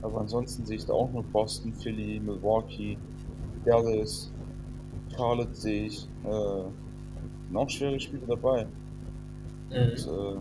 Aber 0.00 0.20
ansonsten 0.20 0.64
sehe 0.64 0.76
ich 0.76 0.86
da 0.86 0.92
auch 0.92 1.10
nur 1.12 1.24
Boston, 1.24 1.72
Philly, 1.74 2.20
Milwaukee, 2.20 2.96
Dallas, 3.64 4.32
Charlotte 5.14 5.54
sehe 5.54 5.86
ich. 5.86 6.08
Äh, 6.24 6.64
noch 7.50 7.68
schwere 7.70 7.98
Spiele 8.00 8.22
dabei. 8.26 8.66
Mhm. 9.70 9.76
Und, 9.76 10.08
äh, 10.08 10.36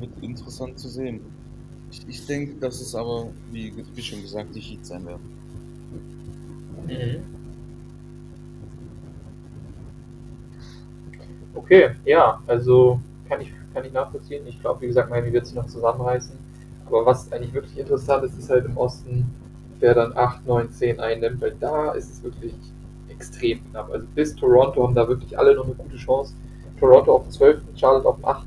wird 0.00 0.10
interessant 0.22 0.78
zu 0.78 0.88
sehen. 0.88 1.20
Ich, 1.90 2.08
ich 2.08 2.26
denke, 2.26 2.54
dass 2.56 2.80
es 2.80 2.94
aber, 2.94 3.28
wie, 3.52 3.72
wie 3.94 4.02
schon 4.02 4.22
gesagt, 4.22 4.54
die 4.54 4.60
Heat 4.60 4.84
sein 4.84 5.06
werden. 5.06 5.22
Mhm. 6.86 7.22
Okay, 11.54 11.90
ja, 12.04 12.42
also 12.48 13.00
kann 13.28 13.40
ich, 13.40 13.52
kann 13.72 13.84
ich 13.84 13.92
nachvollziehen. 13.92 14.44
Ich 14.46 14.60
glaube, 14.60 14.80
wie 14.82 14.88
gesagt, 14.88 15.08
Miami 15.08 15.32
wird 15.32 15.46
sich 15.46 15.54
noch 15.54 15.66
zusammenreißen. 15.66 16.36
Aber 16.86 17.06
was 17.06 17.32
eigentlich 17.32 17.54
wirklich 17.54 17.78
interessant 17.78 18.24
ist, 18.24 18.36
ist 18.36 18.50
halt 18.50 18.66
im 18.66 18.76
Osten 18.76 19.24
wer 19.80 19.94
dann 19.94 20.16
8, 20.16 20.46
9, 20.46 20.70
10 20.70 21.00
einnimmt, 21.00 21.40
weil 21.42 21.54
da 21.60 21.92
ist 21.92 22.10
es 22.10 22.22
wirklich 22.22 22.54
extrem 23.14 23.60
knapp. 23.70 23.90
Also 23.90 24.06
bis 24.14 24.34
Toronto 24.34 24.82
haben 24.82 24.94
da 24.94 25.06
wirklich 25.08 25.38
alle 25.38 25.54
noch 25.54 25.64
eine 25.64 25.74
gute 25.74 25.96
Chance. 25.96 26.34
Toronto 26.78 27.14
auf 27.16 27.22
dem 27.24 27.32
12., 27.32 27.62
Charlotte 27.76 28.06
auf 28.06 28.16
dem 28.16 28.24
8. 28.24 28.46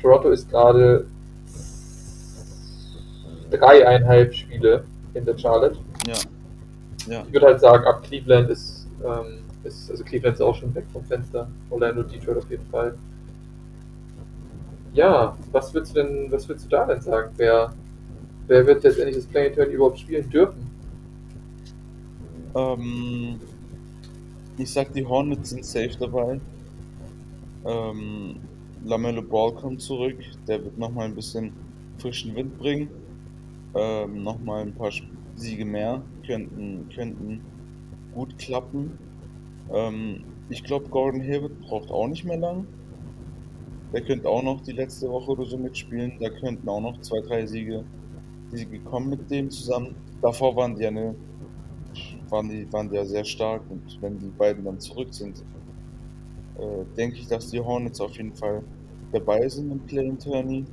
Toronto 0.00 0.30
ist 0.30 0.50
gerade 0.50 1.06
dreieinhalb 3.50 4.34
Spiele 4.34 4.84
in 5.14 5.24
der 5.24 5.38
Charlotte. 5.38 5.76
Ja. 6.06 6.14
ja. 7.06 7.24
Ich 7.26 7.32
würde 7.32 7.46
halt 7.46 7.60
sagen, 7.60 7.84
ab 7.84 8.02
Cleveland 8.02 8.50
ist, 8.50 8.86
ähm, 9.04 9.38
ist, 9.64 9.90
also 9.90 10.04
Cleveland 10.04 10.34
ist 10.34 10.40
auch 10.40 10.54
schon 10.54 10.74
weg 10.74 10.84
vom 10.92 11.04
Fenster. 11.04 11.48
Orlando, 11.70 12.02
Detroit 12.02 12.38
auf 12.38 12.50
jeden 12.50 12.66
Fall. 12.66 12.96
Ja, 14.94 15.36
was 15.52 15.74
würdest 15.74 15.94
du 15.94 16.02
denn, 16.02 16.32
was 16.32 16.48
würdest 16.48 16.66
du 16.66 16.70
da 16.70 16.86
denn 16.86 17.00
sagen? 17.00 17.30
Wer, 17.36 17.72
wer 18.46 18.66
wird 18.66 18.82
letztendlich 18.82 19.16
das 19.16 19.26
Play 19.26 19.50
Turn 19.50 19.70
überhaupt 19.70 19.98
spielen 19.98 20.28
dürfen? 20.30 20.70
Ähm, 22.54 23.38
ich 24.58 24.70
sag, 24.70 24.92
die 24.92 25.04
Hornets 25.04 25.50
sind 25.50 25.64
safe 25.64 25.96
dabei. 25.98 26.40
Ähm, 27.64 28.36
Lamello 28.84 29.22
Ball 29.22 29.52
kommt 29.52 29.80
zurück. 29.82 30.18
Der 30.46 30.64
wird 30.64 30.78
nochmal 30.78 31.06
ein 31.06 31.14
bisschen 31.14 31.52
frischen 31.98 32.34
Wind 32.34 32.58
bringen. 32.58 32.88
Ähm, 33.74 34.22
nochmal 34.22 34.62
ein 34.62 34.74
paar 34.74 34.90
Siege 35.34 35.64
mehr 35.64 36.02
könnten, 36.26 36.88
könnten 36.94 37.40
gut 38.14 38.38
klappen. 38.38 38.98
Ähm, 39.72 40.24
ich 40.48 40.62
glaube, 40.62 40.88
Gordon 40.88 41.20
Hayward 41.22 41.60
braucht 41.60 41.90
auch 41.90 42.06
nicht 42.08 42.24
mehr 42.24 42.38
lang. 42.38 42.66
Der 43.92 44.02
könnte 44.02 44.28
auch 44.28 44.42
noch 44.42 44.62
die 44.62 44.72
letzte 44.72 45.08
Woche 45.08 45.32
oder 45.32 45.44
so 45.44 45.58
mitspielen. 45.58 46.12
Da 46.20 46.30
könnten 46.30 46.68
auch 46.68 46.80
noch 46.80 47.00
zwei, 47.00 47.20
drei 47.20 47.46
Siege, 47.46 47.84
Siege 48.50 48.78
kommen 48.80 49.10
mit 49.10 49.30
dem 49.30 49.50
zusammen. 49.50 49.94
Davor 50.22 50.56
waren 50.56 50.76
die 50.76 50.82
ja 50.82 50.88
eine 50.88 51.14
waren 52.30 52.48
die, 52.48 52.70
waren 52.72 52.88
die 52.88 52.96
ja 52.96 53.04
sehr 53.04 53.24
stark 53.24 53.62
und 53.70 53.98
wenn 54.00 54.18
die 54.18 54.28
beiden 54.28 54.64
dann 54.64 54.80
zurück 54.80 55.12
sind, 55.12 55.44
äh, 56.58 56.84
denke 56.96 57.16
ich, 57.16 57.28
dass 57.28 57.50
die 57.50 57.60
Hornets 57.60 58.00
auf 58.00 58.16
jeden 58.16 58.34
Fall 58.34 58.62
dabei 59.12 59.48
sind 59.48 59.70
im 59.70 59.80
Play-in 59.80 60.18
Tourney. 60.18 60.64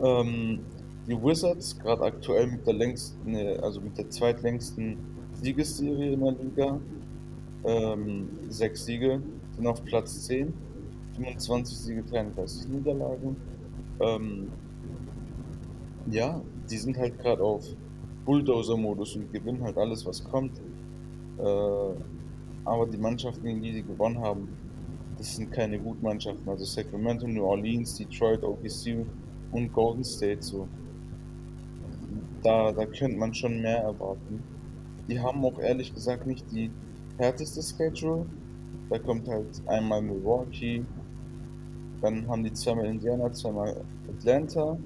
Ähm, 0.00 0.60
die 1.06 1.20
Wizards, 1.20 1.78
gerade 1.78 2.02
aktuell 2.02 2.46
mit 2.46 2.66
der 2.66 2.74
längsten, 2.74 3.36
also 3.60 3.80
mit 3.80 3.98
der 3.98 4.08
zweitlängsten 4.08 4.96
Siegesserie 5.34 6.12
in 6.12 6.20
der 6.20 6.32
Liga, 6.32 6.80
ähm, 7.64 8.28
sechs 8.48 8.84
Siege, 8.84 9.20
sind 9.56 9.66
auf 9.66 9.84
Platz 9.84 10.26
10, 10.26 10.52
25 11.16 11.76
Siege, 11.76 12.02
33 12.02 12.68
Niederlagen. 12.68 13.36
Ähm, 14.00 14.48
ja, 16.10 16.40
die 16.70 16.78
sind 16.78 16.96
halt 16.96 17.18
gerade 17.18 17.42
auf 17.42 17.64
Bulldozer-Modus 18.24 19.16
und 19.16 19.32
gewinnen 19.32 19.62
halt 19.62 19.76
alles, 19.76 20.04
was 20.06 20.22
kommt. 20.24 20.58
Äh, 21.38 21.42
aber 22.64 22.86
die 22.86 22.98
Mannschaften, 22.98 23.44
gegen 23.44 23.62
die 23.62 23.72
sie 23.72 23.82
gewonnen 23.82 24.18
haben, 24.20 24.48
das 25.18 25.36
sind 25.36 25.50
keine 25.52 25.78
guten 25.78 26.02
Mannschaften. 26.02 26.48
Also 26.48 26.64
Sacramento, 26.64 27.26
New 27.26 27.44
Orleans, 27.44 27.96
Detroit, 27.96 28.42
OKC 28.42 29.04
und 29.52 29.72
Golden 29.72 30.04
State 30.04 30.42
so. 30.42 30.68
Da, 32.42 32.72
da 32.72 32.86
könnte 32.86 33.18
man 33.18 33.34
schon 33.34 33.60
mehr 33.60 33.82
erwarten. 33.82 34.42
Die 35.08 35.20
haben 35.20 35.44
auch 35.44 35.58
ehrlich 35.58 35.94
gesagt 35.94 36.26
nicht 36.26 36.50
die 36.50 36.70
härteste 37.18 37.62
Schedule. 37.62 38.26
Da 38.90 38.98
kommt 38.98 39.28
halt 39.28 39.46
einmal 39.66 40.02
Milwaukee, 40.02 40.84
dann 42.02 42.26
haben 42.26 42.42
die 42.42 42.52
zweimal 42.52 42.86
Indiana, 42.86 43.32
zweimal 43.32 43.84
Atlanta, 44.08 44.76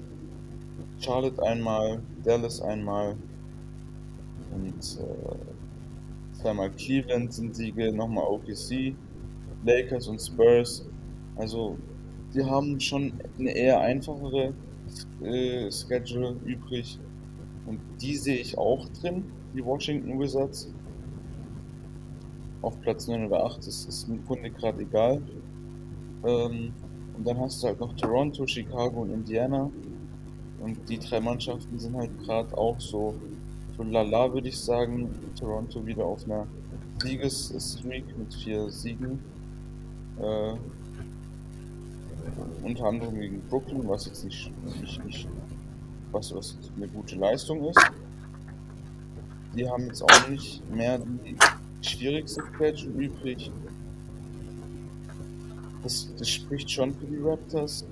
Charlotte 0.99 1.41
einmal, 1.41 1.99
Dallas 2.23 2.61
einmal 2.61 3.15
und 4.57 4.99
äh, 4.99 6.35
zweimal 6.35 6.71
Cleveland 6.71 7.33
sind 7.33 7.55
Siege, 7.55 7.91
nochmal 7.93 8.25
OKC, 8.25 8.95
Lakers 9.63 10.07
und 10.07 10.19
Spurs. 10.19 10.87
Also 11.35 11.77
die 12.33 12.43
haben 12.43 12.79
schon 12.79 13.13
eine 13.37 13.51
eher 13.51 13.79
einfachere 13.79 14.53
äh, 15.21 15.71
Schedule 15.71 16.35
übrig 16.45 16.99
und 17.65 17.79
die 18.01 18.15
sehe 18.15 18.37
ich 18.37 18.57
auch 18.57 18.87
drin, 19.01 19.25
die 19.53 19.63
Washington 19.63 20.19
Wizards. 20.19 20.73
Auf 22.61 22.79
Platz 22.81 23.07
9 23.07 23.27
oder 23.27 23.45
8 23.45 23.59
ist, 23.59 23.87
ist 23.87 24.09
im 24.09 24.25
Grunde 24.25 24.49
gerade 24.49 24.81
egal. 24.81 25.21
Ähm, 26.25 26.73
und 27.15 27.27
dann 27.27 27.39
hast 27.39 27.61
du 27.61 27.67
halt 27.67 27.79
noch 27.79 27.95
Toronto, 27.95 28.47
Chicago 28.47 29.01
und 29.01 29.11
Indiana. 29.11 29.69
Und 30.59 30.89
die 30.89 30.97
drei 30.97 31.19
Mannschaften 31.19 31.77
sind 31.77 31.95
halt 31.95 32.17
gerade 32.19 32.57
auch 32.57 32.79
so, 32.79 33.15
so 33.77 33.83
lala, 33.83 34.33
würde 34.33 34.49
ich 34.49 34.59
sagen. 34.59 35.09
Toronto 35.37 35.85
wieder 35.85 36.05
auf 36.05 36.25
einer 36.25 36.47
Siegesstreak 37.01 38.05
mit 38.17 38.33
vier 38.33 38.69
Siegen. 38.69 39.19
Äh, 40.19 40.53
unter 42.63 42.85
anderem 42.85 43.19
gegen 43.19 43.41
Brooklyn, 43.49 43.87
was 43.87 44.07
jetzt 44.07 44.25
nicht, 44.25 44.51
nicht, 44.81 45.05
nicht 45.05 45.27
was, 46.11 46.33
was 46.33 46.57
eine 46.75 46.87
gute 46.87 47.15
Leistung 47.15 47.63
ist. 47.65 47.79
Die 49.55 49.69
haben 49.69 49.87
jetzt 49.87 50.01
auch 50.03 50.29
nicht 50.29 50.69
mehr 50.71 50.99
die 50.99 51.37
schwierigste 51.81 52.43
Schedule 52.57 53.05
übrig. 53.05 53.51
Das, 55.83 56.09
das 56.17 56.29
spricht 56.29 56.69
schon 56.69 56.93
für 56.95 57.05
die 57.05 57.17
Raptors 57.17 57.85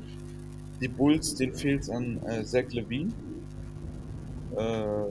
die 0.82 0.88
Bulls, 0.88 1.36
den 1.36 1.54
fehlt 1.54 1.84
es 1.84 1.90
an 1.90 2.20
äh, 2.26 2.44
Zach 2.44 2.72
Levine. 2.72 3.12
Äh, 4.56 5.06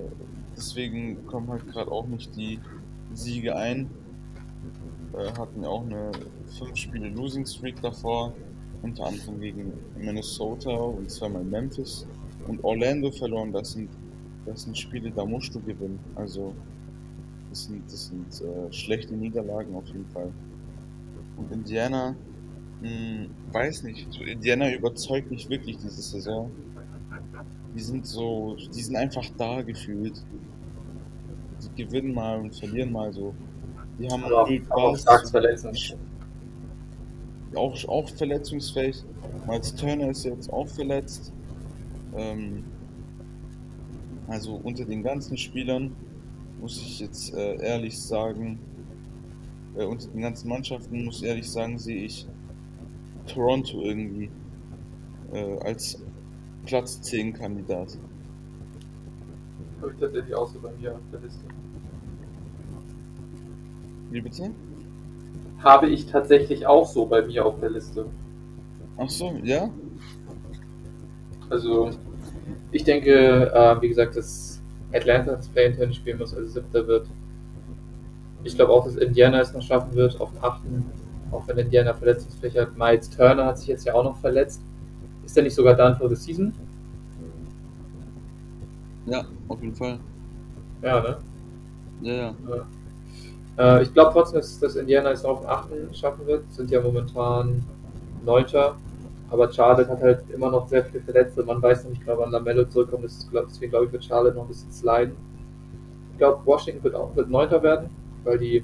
deswegen 0.57 1.27
kommen 1.27 1.49
halt 1.49 1.67
gerade 1.69 1.91
auch 1.91 2.07
nicht 2.07 2.35
die 2.37 2.59
Siege 3.13 3.57
ein. 3.57 3.91
Äh, 5.13 5.33
hatten 5.39 5.63
ja 5.63 5.69
auch 5.69 5.85
eine 5.85 6.11
5 6.59 6.77
Spiele 6.77 7.09
Losing 7.09 7.47
Streak 7.47 7.81
davor, 7.83 8.33
unter 8.83 9.07
anderem 9.07 9.41
gegen 9.41 9.73
Minnesota 9.97 10.71
und 10.71 11.11
zweimal 11.11 11.45
Memphis 11.45 12.07
und 12.49 12.63
Orlando 12.65 13.11
verloren. 13.11 13.53
Das 13.53 13.73
sind, 13.73 13.91
das 14.47 14.63
sind 14.63 14.77
Spiele, 14.77 15.11
da 15.11 15.25
musst 15.25 15.55
du 15.55 15.61
gewinnen. 15.61 15.99
Also 16.15 16.55
das 17.51 17.65
sind, 17.65 17.85
das 17.87 18.07
sind 18.07 18.43
äh, 18.43 18.73
schlechte 18.73 19.15
Niederlagen 19.15 19.75
auf 19.75 19.87
jeden 19.87 20.07
Fall. 20.07 20.33
Und 21.37 21.53
Indiana 21.53 22.17
hm, 22.85 23.31
weiß 23.53 23.85
nicht. 23.85 24.21
Indiana 24.21 24.71
überzeugt 24.73 25.31
mich 25.31 25.49
wirklich 25.49 25.79
diese 25.79 26.03
Saison. 26.03 26.51
Die 27.75 27.81
sind 27.81 28.07
so, 28.07 28.57
die 28.57 28.83
sind 28.83 28.97
einfach 28.97 29.25
da 29.37 29.63
gefühlt. 29.63 30.25
Die 31.61 31.85
gewinnen 31.85 32.15
mal 32.15 32.41
und 32.41 32.55
verlieren 32.55 32.93
mal 32.93 33.13
so. 33.13 33.35
Die 33.99 34.09
haben 34.09 34.25
aber, 34.25 34.49
auch 34.71 34.97
stark 34.97 35.29
verletzungsfähig. 35.29 35.99
Auch, 37.55 37.89
auch 37.89 38.09
verletzungsfähig. 38.09 39.05
Miles 39.47 39.75
Turner 39.75 40.11
ist 40.11 40.25
jetzt 40.25 40.53
auch 40.53 40.69
verletzt. 40.69 41.33
Ähm, 42.17 42.65
also 44.29 44.55
unter 44.55 44.85
den 44.85 45.03
ganzen 45.03 45.37
Spielern 45.37 45.95
muss 46.61 46.79
ich 46.79 47.01
jetzt 47.01 47.35
äh, 47.35 47.57
ehrlich 47.63 48.01
sagen, 48.01 48.59
äh, 49.77 49.85
unter 49.85 50.09
den 50.09 50.23
ganzen 50.23 50.49
Mannschaften 50.49 51.05
muss 51.05 51.19
ich 51.19 51.29
ehrlich 51.29 51.51
sagen, 51.51 51.79
sehe 51.79 52.05
ich 52.05 52.27
Toronto 53.27 53.83
irgendwie 53.83 54.31
äh, 55.33 55.59
als 55.61 56.03
Platz 56.65 57.01
10 57.03 57.35
Kandidat. 57.35 57.99
Habe 59.81 59.93
ich 59.93 60.01
tatsächlich 60.01 60.35
auch 60.35 60.49
so 60.49 60.61
bei 60.61 60.73
mir 60.81 60.95
auf 60.95 61.01
der 61.13 61.21
Liste. 61.21 61.45
Wie 64.11 64.21
bitte? 64.21 64.51
Habe 65.63 65.89
ich 65.89 66.07
tatsächlich 66.07 66.67
auch 66.67 66.87
so 66.87 67.07
bei 67.07 67.23
mir 67.23 67.45
auf 67.45 67.59
der 67.61 67.71
Liste. 67.71 68.07
Ach 68.97 69.09
so, 69.09 69.33
ja? 69.43 69.71
Also, 71.51 71.91
ich 72.71 72.85
denke, 72.85 73.53
äh, 73.53 73.83
wie 73.83 73.89
gesagt, 73.89 74.17
dass 74.17 74.63
Atlanta 74.93 75.33
das 75.37 75.49
Play-in 75.49 75.93
spielen 75.93 76.19
muss, 76.19 76.35
also 76.35 76.49
siebter 76.49 76.87
wird. 76.87 77.09
Ich 78.45 78.55
glaube 78.55 78.73
auch, 78.73 78.85
dass 78.85 78.97
Indiana 78.97 79.41
es 79.41 79.53
noch 79.53 79.63
schaffen 79.63 79.95
wird, 79.95 80.21
auf 80.21 80.31
dem 80.33 80.45
achten 80.45 80.85
auch 81.35 81.47
wenn 81.49 81.59
Indiana 81.59 81.93
Verletzungsfläche 81.93 82.63
hat. 82.63 82.79
Miles 82.79 83.11
Turner 83.11 83.47
hat 83.47 83.59
sich 83.59 83.69
jetzt 83.69 83.85
ja 83.85 83.95
auch 83.95 84.05
noch 84.05 84.17
verletzt. 84.17 84.63
Ist 85.35 85.39
er 85.39 85.43
nicht 85.43 85.57
sogar 85.57 85.75
done 85.75 85.97
for 85.97 86.09
the 86.09 86.15
season? 86.15 86.55
Ja, 89.05 89.25
auf 89.49 89.61
jeden 89.61 89.75
Fall. 89.75 89.99
Ja, 90.81 91.01
ne? 91.01 91.17
Ja, 92.03 92.15
ja. 92.15 92.35
ja. 93.57 93.79
Äh, 93.79 93.83
ich 93.83 93.93
glaube 93.93 94.13
trotzdem, 94.13 94.39
dass, 94.39 94.61
dass 94.61 94.77
Indiana 94.77 95.11
es 95.11 95.25
auf 95.25 95.41
den 95.41 95.49
8. 95.49 95.97
schaffen 95.97 96.25
wird. 96.29 96.45
Sind 96.53 96.71
ja 96.71 96.81
momentan 96.81 97.65
9. 98.25 98.45
Aber 99.29 99.53
Charlotte 99.53 99.91
hat 99.91 100.01
halt 100.03 100.31
immer 100.31 100.53
noch 100.53 100.69
sehr 100.69 100.85
viele 100.85 101.03
Verletzte. 101.03 101.43
Man 101.43 101.61
weiß 101.61 101.83
noch 101.83 101.91
nicht 101.91 102.07
genau, 102.07 102.21
wann 102.21 102.31
Lamello 102.31 102.67
zurückkommt. 102.67 103.03
Deswegen 103.03 103.71
glaube 103.71 103.87
ich, 103.87 103.93
wird 103.93 104.05
Charlotte 104.05 104.37
noch 104.37 104.45
ein 104.45 104.49
bisschen 104.49 104.71
sliden. 104.71 105.17
Ich 106.13 106.19
glaube, 106.19 106.47
Washington 106.47 106.85
wird 106.85 106.95
auch 106.95 107.17
wird 107.17 107.29
9. 107.29 107.51
werden, 107.61 107.91
weil 108.23 108.39
die 108.39 108.63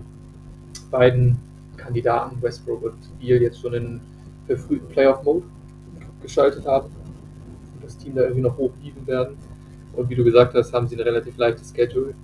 beiden 0.92 1.36
Kandidaten 1.76 2.40
Westbrook 2.40 2.84
und 2.84 3.18
Beal 3.18 3.42
jetzt 3.42 3.60
schon 3.60 3.74
in 3.74 4.00
verfrühten 4.46 4.86
Playoff-Mode 4.86 5.42
geschaltet 6.22 6.66
haben 6.66 6.86
und 7.74 7.84
das 7.84 7.96
Team 7.96 8.14
da 8.14 8.22
irgendwie 8.22 8.42
noch 8.42 8.56
hochhieven 8.56 9.06
werden. 9.06 9.36
Und 9.94 10.08
wie 10.08 10.14
du 10.14 10.24
gesagt 10.24 10.54
hast, 10.54 10.72
haben 10.72 10.86
sie 10.86 10.96
ein 10.96 11.02
relativ 11.02 11.36
leichtes 11.36 11.72
Schedule. 11.74 12.14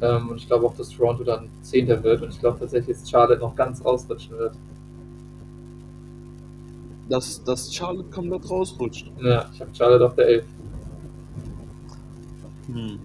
Ähm, 0.00 0.30
und 0.30 0.36
ich 0.36 0.46
glaube 0.46 0.66
auch, 0.66 0.74
dass 0.76 0.90
Toronto 0.90 1.24
dann 1.24 1.48
Zehnter 1.62 2.02
wird. 2.02 2.22
Und 2.22 2.30
ich 2.30 2.40
glaube 2.40 2.58
tatsächlich, 2.58 2.96
dass 2.96 3.08
Charlotte 3.08 3.40
noch 3.40 3.54
ganz 3.54 3.80
ausrutschen 3.82 4.36
wird. 4.36 4.54
Dass, 7.08 7.42
dass 7.44 7.72
Charlotte 7.74 8.10
komplett 8.10 8.48
rausrutscht. 8.48 9.10
Ja, 9.20 9.50
ich 9.52 9.60
habe 9.60 9.74
Charlotte 9.74 10.06
auf 10.06 10.14
der 10.14 10.26
11. 10.26 10.44
Hm. 12.66 12.98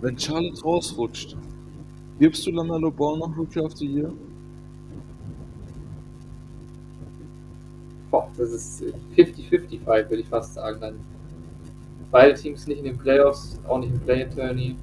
Wenn 0.00 0.18
Charlotte 0.18 0.62
rausrutscht, 0.62 1.36
gibst 2.18 2.46
du 2.46 2.50
Lamello 2.50 2.90
Ball 2.90 3.18
noch 3.18 3.36
Rookie 3.36 3.60
of 3.60 3.76
the 3.76 3.86
Year? 3.86 4.12
Das 8.36 8.50
ist 8.50 8.84
50-50 9.16 9.80
Fight, 9.84 10.10
würde 10.10 10.22
ich 10.22 10.28
fast 10.28 10.54
sagen. 10.54 10.80
Dann 10.80 10.94
beide 12.10 12.34
Teams 12.34 12.66
nicht 12.66 12.78
in 12.78 12.84
den 12.84 12.98
Playoffs, 12.98 13.58
auch 13.66 13.78
nicht 13.78 13.92
im 13.92 14.00
Play-In-Tourney. 14.00 14.76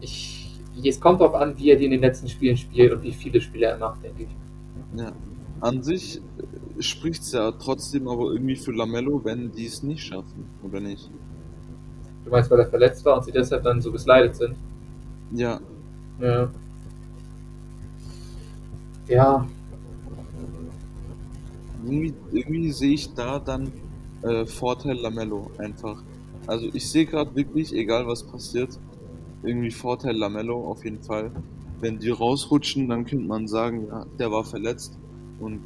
Ich, 0.00 0.60
es 0.84 1.00
kommt 1.00 1.20
darauf 1.20 1.34
an, 1.34 1.56
wie 1.58 1.70
er 1.70 1.76
die 1.76 1.86
in 1.86 1.90
den 1.90 2.00
letzten 2.00 2.28
Spielen 2.28 2.56
spielt 2.56 2.92
und 2.92 3.02
wie 3.02 3.12
viele 3.12 3.40
Spiele 3.40 3.66
er 3.66 3.78
macht, 3.78 4.02
denke 4.02 4.24
ich. 4.24 4.98
Ja. 4.98 5.12
An 5.60 5.82
sich 5.82 6.20
spricht 6.78 7.22
es 7.22 7.32
ja 7.32 7.50
trotzdem 7.52 8.08
aber 8.08 8.32
irgendwie 8.32 8.56
für 8.56 8.72
Lamello, 8.72 9.24
wenn 9.24 9.50
die 9.52 9.66
es 9.66 9.82
nicht 9.82 10.02
schaffen, 10.02 10.48
oder 10.62 10.80
nicht? 10.80 11.10
Du 12.24 12.30
meinst, 12.30 12.50
weil 12.50 12.60
er 12.60 12.66
verletzt 12.66 13.04
war 13.04 13.16
und 13.16 13.24
sie 13.24 13.32
deshalb 13.32 13.62
dann 13.62 13.80
so 13.80 13.90
besleidet 13.90 14.36
sind? 14.36 14.56
Ja. 15.32 15.60
Ja. 16.20 16.50
Ja. 19.08 19.46
Irgendwie, 21.86 22.14
irgendwie 22.32 22.72
sehe 22.72 22.94
ich 22.94 23.14
da 23.14 23.38
dann 23.38 23.72
äh, 24.22 24.44
Vorteil 24.44 24.96
Lamello 24.96 25.50
einfach. 25.58 26.02
Also 26.46 26.68
ich 26.72 26.88
sehe 26.90 27.06
gerade 27.06 27.34
wirklich, 27.34 27.72
egal 27.72 28.06
was 28.06 28.22
passiert, 28.22 28.78
irgendwie 29.42 29.70
Vorteil 29.70 30.16
Lamello 30.16 30.68
auf 30.68 30.84
jeden 30.84 31.02
Fall. 31.02 31.30
Wenn 31.80 31.98
die 31.98 32.10
rausrutschen, 32.10 32.88
dann 32.88 33.04
könnte 33.04 33.26
man 33.26 33.46
sagen, 33.46 33.86
ja, 33.88 34.06
der 34.18 34.30
war 34.32 34.44
verletzt 34.44 34.98
und 35.40 35.60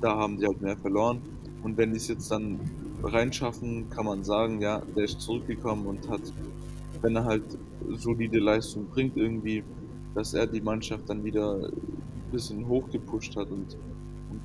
da 0.00 0.16
haben 0.16 0.38
die 0.38 0.46
halt 0.46 0.60
mehr 0.60 0.76
verloren. 0.76 1.20
Und 1.62 1.76
wenn 1.76 1.92
die 1.92 1.96
es 1.96 2.08
jetzt 2.08 2.30
dann 2.30 2.58
reinschaffen, 3.02 3.88
kann 3.90 4.04
man 4.04 4.24
sagen, 4.24 4.60
ja, 4.60 4.82
der 4.96 5.04
ist 5.04 5.20
zurückgekommen 5.20 5.86
und 5.86 6.08
hat, 6.08 6.20
wenn 7.00 7.16
er 7.16 7.24
halt 7.24 7.44
solide 7.96 8.38
Leistung 8.38 8.86
bringt, 8.86 9.16
irgendwie, 9.16 9.62
dass 10.14 10.34
er 10.34 10.46
die 10.46 10.60
Mannschaft 10.60 11.08
dann 11.08 11.24
wieder 11.24 11.68
ein 11.68 12.32
bisschen 12.32 12.66
hochgepusht 12.66 13.36
hat 13.36 13.50
und 13.50 13.76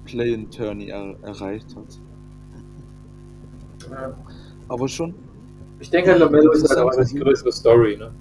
Play-in-Tourney 0.05 0.89
er 0.89 1.15
erreicht 1.23 1.75
hat. 1.75 1.99
ja. 3.89 4.15
Aber 4.69 4.87
schon, 4.87 5.13
Ich 5.79 5.89
denke, 5.89 6.13
Lamello 6.13 6.51
ist 6.51 6.69
halt 6.69 6.79
auch 6.79 7.05
die 7.05 7.19
größere 7.19 7.51
Story, 7.51 7.97
ne? 7.97 8.11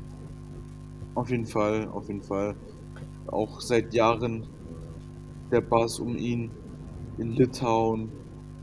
auf 1.15 1.31
jeden 1.31 1.47
Fall, 1.47 1.89
auf 1.89 2.09
jeden 2.09 2.23
Fall. 2.23 2.55
Auch 3.27 3.61
seit 3.61 3.95
Jahren 3.95 4.47
der 5.51 5.61
Bass 5.61 5.99
um 5.99 6.17
ihn 6.17 6.51
in 7.19 7.33
Litauen, 7.33 8.11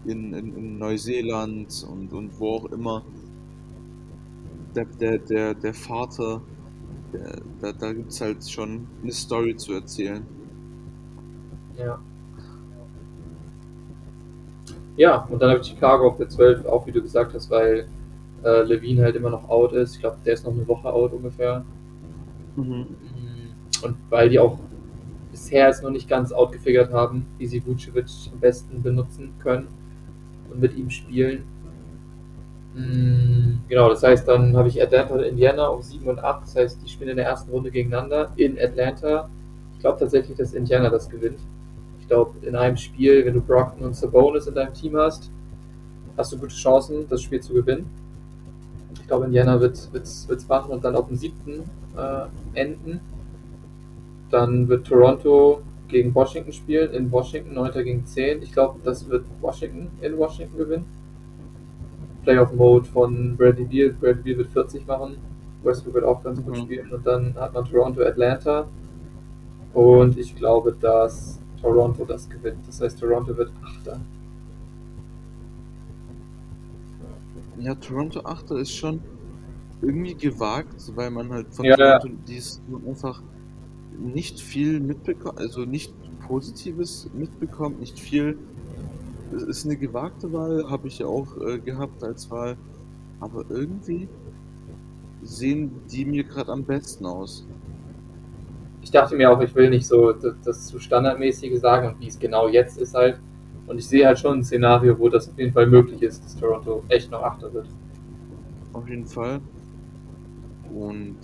in, 0.05 0.33
in, 0.33 0.55
in 0.55 0.77
Neuseeland 0.77 1.87
und, 1.89 2.11
und 2.13 2.39
wo 2.39 2.55
auch 2.55 2.65
immer. 2.65 3.05
Der, 4.75 4.85
der, 4.85 5.17
der, 5.19 5.53
der 5.53 5.73
Vater, 5.73 6.41
der, 7.13 7.41
da, 7.61 7.71
da 7.71 7.93
gibt 7.93 8.11
es 8.11 8.21
halt 8.21 8.47
schon 8.49 8.87
eine 9.01 9.11
Story 9.11 9.55
zu 9.55 9.73
erzählen. 9.73 10.25
Ja. 11.77 11.99
Ja, 14.99 15.25
und 15.31 15.41
dann 15.41 15.49
habe 15.51 15.61
ich 15.61 15.67
Chicago 15.67 16.09
auf 16.09 16.17
der 16.17 16.29
12, 16.29 16.65
auch 16.65 16.85
wie 16.85 16.91
du 16.91 17.01
gesagt 17.01 17.33
hast, 17.33 17.49
weil 17.49 17.87
äh, 18.43 18.63
Levine 18.63 19.03
halt 19.03 19.15
immer 19.15 19.29
noch 19.31 19.49
out 19.49 19.73
ist. 19.73 19.95
Ich 19.95 20.01
glaube, 20.01 20.17
der 20.25 20.33
ist 20.33 20.45
noch 20.45 20.53
eine 20.53 20.67
Woche 20.67 20.91
out 20.91 21.13
ungefähr. 21.13 21.65
Mhm. 22.55 22.87
Und 23.83 23.97
weil 24.09 24.29
die 24.29 24.39
auch 24.39 24.59
bisher 25.31 25.69
es 25.69 25.81
noch 25.81 25.91
nicht 25.91 26.09
ganz 26.09 26.31
outgefigert 26.33 26.91
haben, 26.93 27.27
wie 27.37 27.47
sie 27.47 27.65
Vucevic 27.65 28.07
am 28.33 28.39
besten 28.41 28.83
benutzen 28.83 29.35
können 29.39 29.69
und 30.49 30.59
mit 30.61 30.75
ihm 30.75 30.89
spielen. 30.91 31.45
Mm, 32.73 33.65
Genau, 33.67 33.89
das 33.89 34.03
heißt, 34.03 34.27
dann 34.27 34.55
habe 34.57 34.67
ich 34.69 34.81
Atlanta 34.81 35.13
und 35.15 35.23
Indiana 35.23 35.67
auf 35.67 35.83
7 35.83 36.07
und 36.07 36.19
8. 36.19 36.43
Das 36.43 36.55
heißt, 36.55 36.81
die 36.83 36.89
spielen 36.89 37.11
in 37.11 37.17
der 37.17 37.25
ersten 37.27 37.51
Runde 37.51 37.71
gegeneinander 37.71 38.31
in 38.35 38.57
Atlanta. 38.59 39.29
Ich 39.73 39.79
glaube 39.79 39.99
tatsächlich, 39.99 40.37
dass 40.37 40.53
Indiana 40.53 40.89
das 40.89 41.09
gewinnt. 41.09 41.39
Ich 42.09 42.15
glaube, 42.15 42.43
in 42.43 42.55
einem 42.55 42.75
Spiel, 42.75 43.23
wenn 43.23 43.35
du 43.35 43.39
Brockton 43.41 43.85
und 43.85 43.95
Sabonis 43.95 44.47
in 44.47 44.55
deinem 44.55 44.73
Team 44.73 44.97
hast, 44.97 45.29
hast 46.17 46.31
du 46.33 46.39
gute 46.39 46.55
Chancen, 46.55 47.05
das 47.07 47.21
Spiel 47.21 47.39
zu 47.39 47.53
gewinnen. 47.53 47.85
Ich 48.95 49.05
glaube, 49.05 49.25
Indiana 49.25 49.61
wird 49.61 49.75
es 49.93 50.47
machen 50.47 50.71
und 50.71 50.83
dann 50.83 50.95
auf 50.95 51.07
dem 51.07 51.17
siebten 51.17 51.69
äh, 51.95 52.59
enden. 52.59 52.99
Dann 54.31 54.67
wird 54.67 54.87
Toronto 54.87 55.61
gegen 55.87 56.15
Washington 56.15 56.51
spielen, 56.51 56.91
in 56.93 57.11
Washington, 57.11 57.53
9. 57.53 57.73
gegen 57.83 58.03
10. 58.03 58.41
Ich 58.41 58.53
glaube, 58.53 58.79
das 58.83 59.07
wird 59.07 59.25
Washington 59.39 59.89
in 60.01 60.17
Washington 60.17 60.57
gewinnen. 60.57 60.85
Playoff-Mode 62.23 62.85
von 62.89 63.37
Bradley 63.37 63.65
Beal. 63.65 63.89
Bradley 63.91 64.23
Beal 64.23 64.37
wird 64.39 64.49
40 64.49 64.87
machen. 64.87 65.17
Westbrook 65.61 65.93
wird 65.93 66.05
auch 66.05 66.23
ganz 66.23 66.43
gut 66.43 66.57
Mhm. 66.57 66.61
spielen. 66.61 66.91
Und 66.91 67.05
dann 67.05 67.35
hat 67.35 67.53
man 67.53 67.65
Toronto, 67.65 68.01
Atlanta. 68.01 68.65
Und 69.75 70.17
ich 70.17 70.35
glaube, 70.35 70.75
dass 70.81 71.39
Toronto 71.61 72.05
das 72.05 72.29
gewinnt. 72.29 72.67
Das 72.67 72.81
heißt, 72.81 72.99
Toronto 72.99 73.35
wird 73.35 73.51
8. 73.87 73.99
Ja, 77.59 77.75
Toronto 77.75 78.21
8 78.21 78.51
ist 78.51 78.73
schon 78.73 79.01
irgendwie 79.81 80.15
gewagt, 80.15 80.91
weil 80.95 81.09
man 81.11 81.31
halt 81.31 81.53
von 81.53 81.65
Ja, 81.65 81.77
ja. 81.77 81.99
Toronto 81.99 82.21
dies 82.27 82.61
einfach 82.87 83.21
nicht 83.97 84.39
viel 84.39 84.79
mitbekommt, 84.79 85.39
also 85.39 85.65
nicht 85.65 85.93
Positives 86.27 87.09
mitbekommt, 87.13 87.79
nicht 87.79 87.99
viel. 87.99 88.37
Es 89.35 89.43
ist 89.43 89.65
eine 89.65 89.77
gewagte 89.77 90.31
Wahl, 90.31 90.69
habe 90.69 90.87
ich 90.87 90.99
ja 90.99 91.07
auch 91.07 91.37
äh, 91.41 91.59
gehabt 91.59 92.03
als 92.03 92.29
Wahl, 92.31 92.57
aber 93.19 93.45
irgendwie 93.49 94.07
sehen 95.21 95.71
die 95.91 96.05
mir 96.05 96.23
gerade 96.23 96.51
am 96.51 96.63
besten 96.63 97.05
aus. 97.05 97.45
Ich 98.89 98.93
dachte 98.93 99.15
mir 99.15 99.29
auch, 99.29 99.39
ich 99.39 99.53
will 99.53 99.69
nicht 99.69 99.85
so 99.85 100.13
das, 100.13 100.33
das 100.43 100.65
zu 100.65 100.79
standardmäßige 100.79 101.59
sagen 101.59 101.89
und 101.89 101.99
wie 101.99 102.07
es 102.07 102.17
genau 102.17 102.47
jetzt 102.47 102.79
ist 102.79 102.95
halt. 102.95 103.19
Und 103.67 103.77
ich 103.77 103.85
sehe 103.85 104.07
halt 104.07 104.17
schon 104.17 104.39
ein 104.39 104.43
Szenario, 104.43 104.97
wo 104.97 105.09
das 105.09 105.29
auf 105.29 105.37
jeden 105.37 105.53
Fall 105.53 105.67
möglich 105.67 106.01
ist, 106.01 106.25
dass 106.25 106.35
Toronto 106.35 106.83
echt 106.89 107.11
noch 107.11 107.21
Achter 107.21 107.53
wird. 107.53 107.69
Auf 108.73 108.89
jeden 108.89 109.05
Fall. 109.05 109.41
Und 110.73 111.19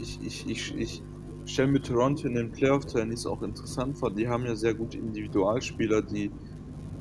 ich, 0.00 0.20
ich, 0.24 0.48
ich, 0.48 0.74
ich 0.78 1.02
stelle 1.44 1.72
mir 1.72 1.82
Toronto 1.82 2.26
in 2.26 2.34
den 2.34 2.50
Playoff-Tennis 2.50 3.26
auch 3.26 3.42
interessant 3.42 3.98
vor. 3.98 4.10
Die 4.10 4.26
haben 4.26 4.46
ja 4.46 4.56
sehr 4.56 4.72
gute 4.72 4.96
Individualspieler, 4.96 6.00
die 6.00 6.30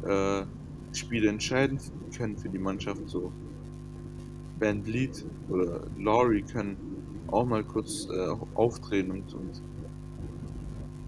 äh, 0.03 0.43
Spiele 0.91 1.29
entscheiden 1.29 1.79
können 2.17 2.35
für 2.35 2.49
die 2.49 2.59
Mannschaft. 2.59 2.99
So 3.05 3.31
Van 4.59 4.83
Vliet 4.83 5.25
oder 5.47 5.87
Laurie 5.97 6.41
können 6.41 6.75
auch 7.27 7.45
mal 7.45 7.63
kurz 7.63 8.09
äh, 8.11 8.35
auftreten 8.55 9.11
und, 9.11 9.33
und 9.33 9.70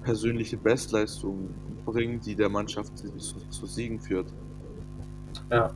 persönliche 0.03 0.57
Bestleistungen 0.57 1.53
bringen, 1.85 2.19
die 2.19 2.35
der 2.35 2.49
Mannschaft 2.49 2.97
zu, 2.97 3.09
zu 3.49 3.65
Siegen 3.65 3.99
führt. 3.99 4.27
Ja. 5.51 5.71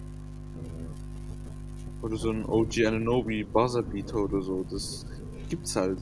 Oder 2.01 2.15
so 2.17 2.29
ein 2.29 2.45
OG 2.45 2.85
Ananobi 2.85 3.43
Buzzerbeater 3.43 4.23
oder 4.23 4.41
so. 4.41 4.65
Das 4.69 5.05
gibt's 5.49 5.75
halt. 5.75 5.97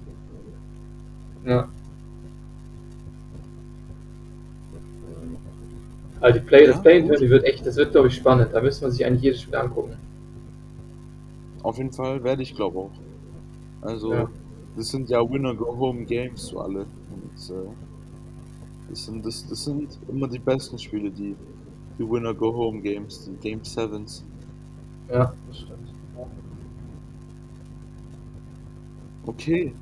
Ja. 1.46 1.70
Also 6.22 6.40
die 6.40 6.46
Play, 6.46 6.66
Ja, 6.66 6.72
das 6.72 6.82
Play 6.82 7.02
gut. 7.02 7.20
die 7.20 7.30
wird 7.30 7.44
echt, 7.44 7.66
das 7.66 7.76
wird 7.76 7.92
glaube 7.92 8.08
ich 8.08 8.16
spannend. 8.16 8.50
Da 8.54 8.62
müsste 8.62 8.86
man 8.86 8.92
sich 8.92 9.06
eigentlich 9.06 9.22
jedes 9.24 9.42
Spiel 9.42 9.56
angucken. 9.56 9.94
Auf 11.64 11.78
jeden 11.78 11.92
Fall 11.92 12.24
werde 12.24 12.42
ich 12.44 12.56
glaube 12.56 12.78
auch. 12.80 12.92
Also, 13.82 14.14
Ja. 14.14 14.30
das 14.76 14.90
sind 14.90 15.10
ja 15.10 15.20
Winner-Go-Home-Games 15.20 16.48
so 16.48 16.60
alle. 16.60 16.80
Und 17.12 17.50
äh, 17.56 17.70
das, 18.90 19.06
sind, 19.06 19.26
das, 19.26 19.48
das 19.48 19.66
sind 19.66 20.00
immer 20.08 20.28
die 20.28 20.40
besten 20.40 20.78
Spiele, 20.78 21.10
die, 21.10 21.36
die 21.98 22.10
Winner-Go-Home-Games, 22.10 23.26
die 23.26 23.36
Game 23.38 23.64
Sevens. 23.64 24.24
Ja, 25.10 25.34
das 25.48 25.60
stimmt. 25.60 25.94
Okay. 29.26 29.74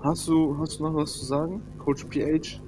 Hast 0.00 0.26
du, 0.26 0.56
hast 0.58 0.80
du 0.80 0.84
noch 0.84 0.94
was 0.94 1.12
zu 1.12 1.24
sagen, 1.24 1.62
Coach 1.78 2.04
PH? 2.06 2.60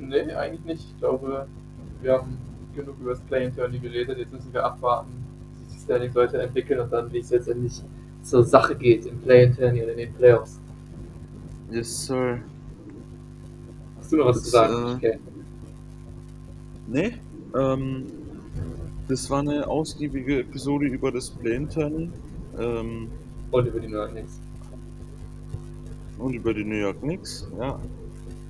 Nee, 0.00 0.32
eigentlich 0.32 0.64
nicht. 0.64 0.84
Ich 0.90 0.98
glaube, 0.98 1.46
wir 2.02 2.12
haben 2.14 2.36
genug 2.74 2.96
über 3.00 3.10
das 3.10 3.20
Play 3.20 3.50
Tourney 3.50 3.78
geredet. 3.78 4.18
Jetzt 4.18 4.32
müssen 4.32 4.52
wir 4.52 4.64
abwarten, 4.64 5.10
wie 5.60 5.64
sich 5.66 5.76
die 5.76 5.84
Standings 5.84 6.14
weiterentwickeln 6.14 6.80
und 6.80 6.92
dann, 6.92 7.12
wie 7.12 7.18
es 7.18 7.30
letztendlich 7.30 7.80
zur 8.22 8.42
Sache 8.44 8.74
geht 8.74 9.06
im 9.06 9.18
Play 9.20 9.50
Tourney 9.52 9.82
und 9.82 9.90
in 9.90 9.98
den 9.98 10.14
Playoffs. 10.14 10.60
Yes, 11.70 12.06
Sir. 12.06 12.40
Hast 14.10 14.12
du 14.12 14.16
noch 14.16 14.26
was 14.26 14.36
Das, 14.36 14.44
zu 14.44 14.50
sagen? 14.50 14.74
äh, 14.74 14.94
Okay. 14.96 15.18
Nee, 16.88 17.12
ähm, 17.56 18.06
das 19.08 19.30
war 19.30 19.40
eine 19.40 19.66
ausgiebige 19.68 20.40
Episode 20.40 20.86
über 20.86 21.12
das 21.12 21.30
Play-In-Tourney. 21.30 22.10
Ähm, 22.58 23.08
Und 23.52 23.66
über 23.66 23.78
die 23.80 23.86
New 23.88 23.96
York 23.96 24.10
Knicks. 24.10 24.40
und 26.18 26.34
über 26.34 26.52
die 26.52 26.64
New 26.64 26.76
York 26.76 27.00
Knicks, 27.00 27.48
ja. 27.58 27.78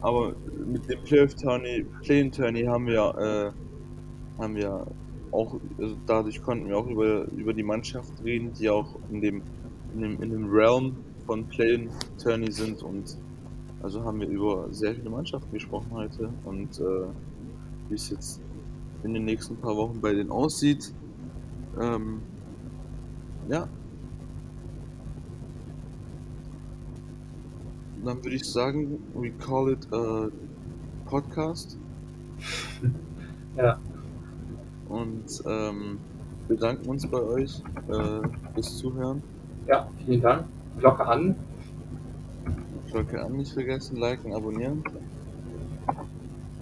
Aber 0.00 0.34
mit 0.66 0.88
dem 0.90 0.98
Playoff 1.04 1.34
Tourney, 1.34 1.84
Play-in 2.02 2.32
Tourney 2.32 2.64
haben 2.64 2.86
wir, 2.86 3.52
äh, 4.38 4.40
haben 4.42 4.56
wir 4.56 4.86
auch, 5.30 5.56
also 5.78 5.94
dadurch 6.06 6.42
konnten 6.42 6.68
wir 6.68 6.78
auch 6.78 6.86
über, 6.86 7.26
über 7.36 7.52
die 7.52 7.62
Mannschaft 7.62 8.12
reden, 8.24 8.50
die 8.58 8.70
auch 8.70 8.96
in 9.10 9.20
dem, 9.20 9.42
in 9.94 10.00
dem, 10.00 10.22
in 10.22 10.30
dem 10.30 10.50
Realm 10.50 10.96
von 11.26 11.44
Play-in 11.46 11.90
Tourney 12.22 12.50
sind 12.50 12.82
und 12.82 13.18
also 13.82 14.04
haben 14.04 14.20
wir 14.20 14.28
über 14.28 14.68
sehr 14.72 14.94
viele 14.94 15.10
Mannschaften 15.10 15.52
gesprochen 15.52 15.90
heute 15.92 16.30
und 16.44 16.78
äh, 16.78 17.06
wie 17.88 17.94
es 17.94 18.10
jetzt 18.10 18.40
in 19.02 19.14
den 19.14 19.24
nächsten 19.24 19.56
paar 19.56 19.76
Wochen 19.76 20.00
bei 20.00 20.12
denen 20.12 20.30
aussieht. 20.30 20.92
Ähm, 21.80 22.20
ja, 23.48 23.68
dann 28.04 28.16
würde 28.18 28.36
ich 28.36 28.44
sagen, 28.44 28.98
we 29.14 29.30
call 29.30 29.72
it 29.72 29.86
a 29.92 30.28
Podcast 31.06 31.78
Ja, 33.56 33.78
und 34.88 35.42
ähm, 35.46 35.98
bedanken 36.48 36.88
uns 36.88 37.06
bei 37.06 37.20
euch 37.20 37.62
äh, 37.88 38.28
fürs 38.54 38.78
Zuhören. 38.78 39.22
ja, 39.66 39.88
vielen 40.04 40.20
Dank. 40.20 40.46
Glocke 40.78 41.04
an. 41.06 41.36
Glocke 42.90 43.22
an, 43.22 43.32
nicht 43.32 43.52
vergessen, 43.52 43.96
liken, 43.96 44.34
abonnieren. 44.34 44.82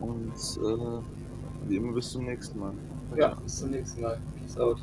Und 0.01 0.33
äh, 0.33 1.69
wie 1.69 1.77
immer 1.77 1.93
bis 1.93 2.11
zum 2.11 2.25
nächsten 2.25 2.59
Mal. 2.59 2.73
Ja, 3.17 3.35
bis 3.35 3.59
zum 3.59 3.71
nächsten 3.71 4.03
Mal. 4.03 4.19
Peace 4.41 4.59
out. 4.59 4.79